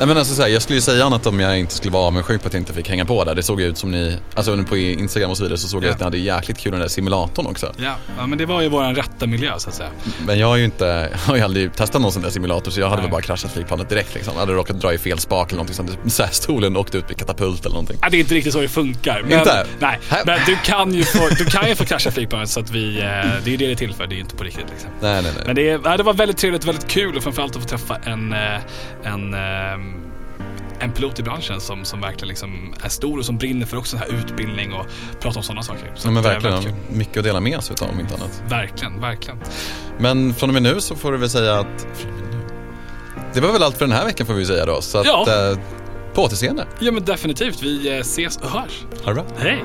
Nej, 0.03 0.07
men 0.07 0.19
alltså, 0.19 0.35
så 0.35 0.43
här, 0.43 0.49
jag 0.49 0.63
skulle 0.63 0.77
ju 0.77 0.81
säga 0.81 1.05
annat 1.05 1.27
om 1.27 1.41
jag 1.41 1.59
inte 1.59 1.75
skulle 1.75 1.93
vara 1.93 2.03
avundsjuk 2.07 2.43
på 2.43 2.47
att 2.49 2.53
jag 2.55 2.61
inte 2.61 2.73
fick 2.73 2.89
hänga 2.89 3.05
på 3.05 3.25
där. 3.25 3.35
Det 3.35 3.43
såg 3.43 3.61
ju 3.61 3.67
ut 3.67 3.79
som 3.79 3.91
ni, 3.91 4.17
alltså 4.35 4.65
på 4.65 4.77
Instagram 4.77 5.31
och 5.31 5.37
så 5.37 5.43
vidare 5.43 5.59
så 5.59 5.69
såg 5.69 5.85
jag 5.85 5.89
Ja. 5.89 5.93
att 5.93 5.99
ni 5.99 6.05
hade 6.05 6.19
jäkligt 6.19 6.59
kul 6.59 6.73
den 6.73 6.81
där 6.81 6.89
simulatorn 6.89 7.47
också. 7.47 7.73
Ja, 7.77 7.95
ja, 8.19 8.27
men 8.27 8.39
det 8.39 8.47
var 8.47 8.63
ju 8.63 8.69
vår 8.69 8.95
rätta 8.95 9.27
miljö 9.27 9.53
så 9.59 9.69
att 9.69 9.75
säga. 9.75 9.89
Men 10.27 10.39
jag 10.39 10.47
har 10.47 10.57
ju 10.57 10.65
inte, 10.65 10.85
jag 11.13 11.19
har 11.19 11.37
ju 11.37 11.43
aldrig 11.43 11.75
testat 11.75 12.03
någon 12.03 12.13
sån 12.13 12.23
där 12.23 12.31
simulator 12.31 12.71
så 12.71 12.81
jag 12.81 12.87
hade 12.89 12.97
Nej. 12.97 13.05
väl 13.05 13.11
bara 13.13 13.23
kraschat 13.23 13.53
flygplanet 13.53 13.89
direkt 13.89 14.15
liksom. 14.15 14.33
Jag 14.35 14.41
hade 14.41 14.53
råkat 14.53 14.81
dra 14.81 14.95
i 14.95 14.99
fel 14.99 15.19
spak 15.19 15.49
eller 15.49 15.57
någonting 15.57 15.77
sånt. 15.77 16.13
Så 16.13 16.23
här, 16.23 16.31
stolen 16.33 16.77
åkte 16.77 16.99
ut 16.99 17.09
med 17.09 17.17
katapult 17.19 17.61
eller 17.61 17.75
någonting. 17.75 17.97
Ja, 18.03 18.09
det 18.11 18.17
är 18.17 18.21
inte 18.21 18.35
riktigt 18.35 18.53
så 18.53 18.61
det 18.61 18.69
funkar. 18.69 19.23
Men, 19.29 19.39
Inte? 19.39 19.67
Nej, 19.79 19.99
men 20.27 20.39
du 20.47 20.57
kan 20.65 20.95
ju 20.95 21.03
få, 21.05 21.29
du 21.29 21.45
kan 21.45 21.69
ju 21.69 21.75
få 21.75 21.85
krascha 21.85 22.11
flygplanet 22.11 22.49
så 22.51 22.61
att 22.61 22.71
vi... 22.71 22.99
eh, 22.99 23.03
Det 23.05 23.07
är 23.07 23.49
ju 23.51 23.57
det 23.57 23.67
det 23.67 23.73
är 23.73 23.75
till 23.77 23.95
för. 23.95 24.07
Det 24.07 24.13
är 24.15 24.17
ju 24.17 24.23
inte 24.23 24.37
på 24.37 24.45
riktigt 24.45 24.67
liksom. 24.71 24.91
Nej, 25.01 25.23
nej, 25.23 25.33
nej. 25.37 25.43
Men 25.47 25.55
det, 25.57 25.97
det 25.97 26.03
var 26.03 26.15
väldigt 26.15 26.37
trevligt, 26.39 26.65
väldigt 26.65 26.89
kul 26.89 27.17
och 27.17 27.23
framförallt 27.23 27.57
att 27.57 27.63
få 27.63 27.69
träffa 27.69 27.97
en, 28.05 28.33
eh, 28.33 29.13
en, 29.13 29.35
ehm, 29.35 29.92
en 30.81 30.93
pilot 30.93 31.19
i 31.19 31.23
branschen 31.23 31.61
som, 31.61 31.85
som 31.85 32.01
verkligen 32.01 32.29
liksom 32.29 32.75
är 32.85 32.89
stor 32.89 33.19
och 33.19 33.25
som 33.25 33.39
brinner 33.39 33.67
för 33.67 33.77
också 33.77 33.97
den 33.97 34.07
här 34.11 34.19
utbildning 34.19 34.73
och 34.73 34.87
prata 35.21 35.39
om 35.39 35.43
sådana 35.43 35.63
saker. 35.63 35.93
Så 35.95 36.09
Ja, 36.09 36.13
men 36.13 36.23
väldigt 36.23 36.53
verkligen. 36.53 36.77
Mycket 36.93 37.17
att 37.17 37.25
dela 37.25 37.41
med 37.41 37.63
sig 37.63 37.77
av 37.81 37.91
om 37.91 38.01
inte 38.01 38.15
annat. 38.15 38.43
Verkligen, 38.49 39.01
verkligen. 39.01 39.39
Men 39.99 40.35
från 40.35 40.51
och 40.51 40.55
med 40.55 40.63
nu 40.63 40.81
så 40.81 40.97
får 40.97 41.13
du 41.13 41.19
väl 41.19 41.31
säga 41.31 41.59
att... 41.59 41.87
Det 43.35 43.41
var 43.41 43.53
väl 43.53 43.63
allt 43.63 43.79
för 43.79 43.85
den 43.87 43.97
här 43.97 44.05
veckan 44.05 44.27
får 44.27 44.35
vi 44.35 44.47
säga 44.47 44.67
då. 44.67 44.81
Så 44.81 44.99
att, 44.99 45.07
Ja. 45.07 45.27
eh, 45.51 45.59
på 46.15 46.23
återseende. 46.23 46.67
Ja 46.81 46.93
men 46.93 47.05
definitivt, 47.05 47.63
vi 47.63 47.89
eh, 47.95 48.01
ses 48.01 48.37
och 48.37 48.51
hörs. 48.51 48.85
Ha 49.05 49.11
det 49.11 49.15
bra. 49.15 49.25
Hej! 49.39 49.65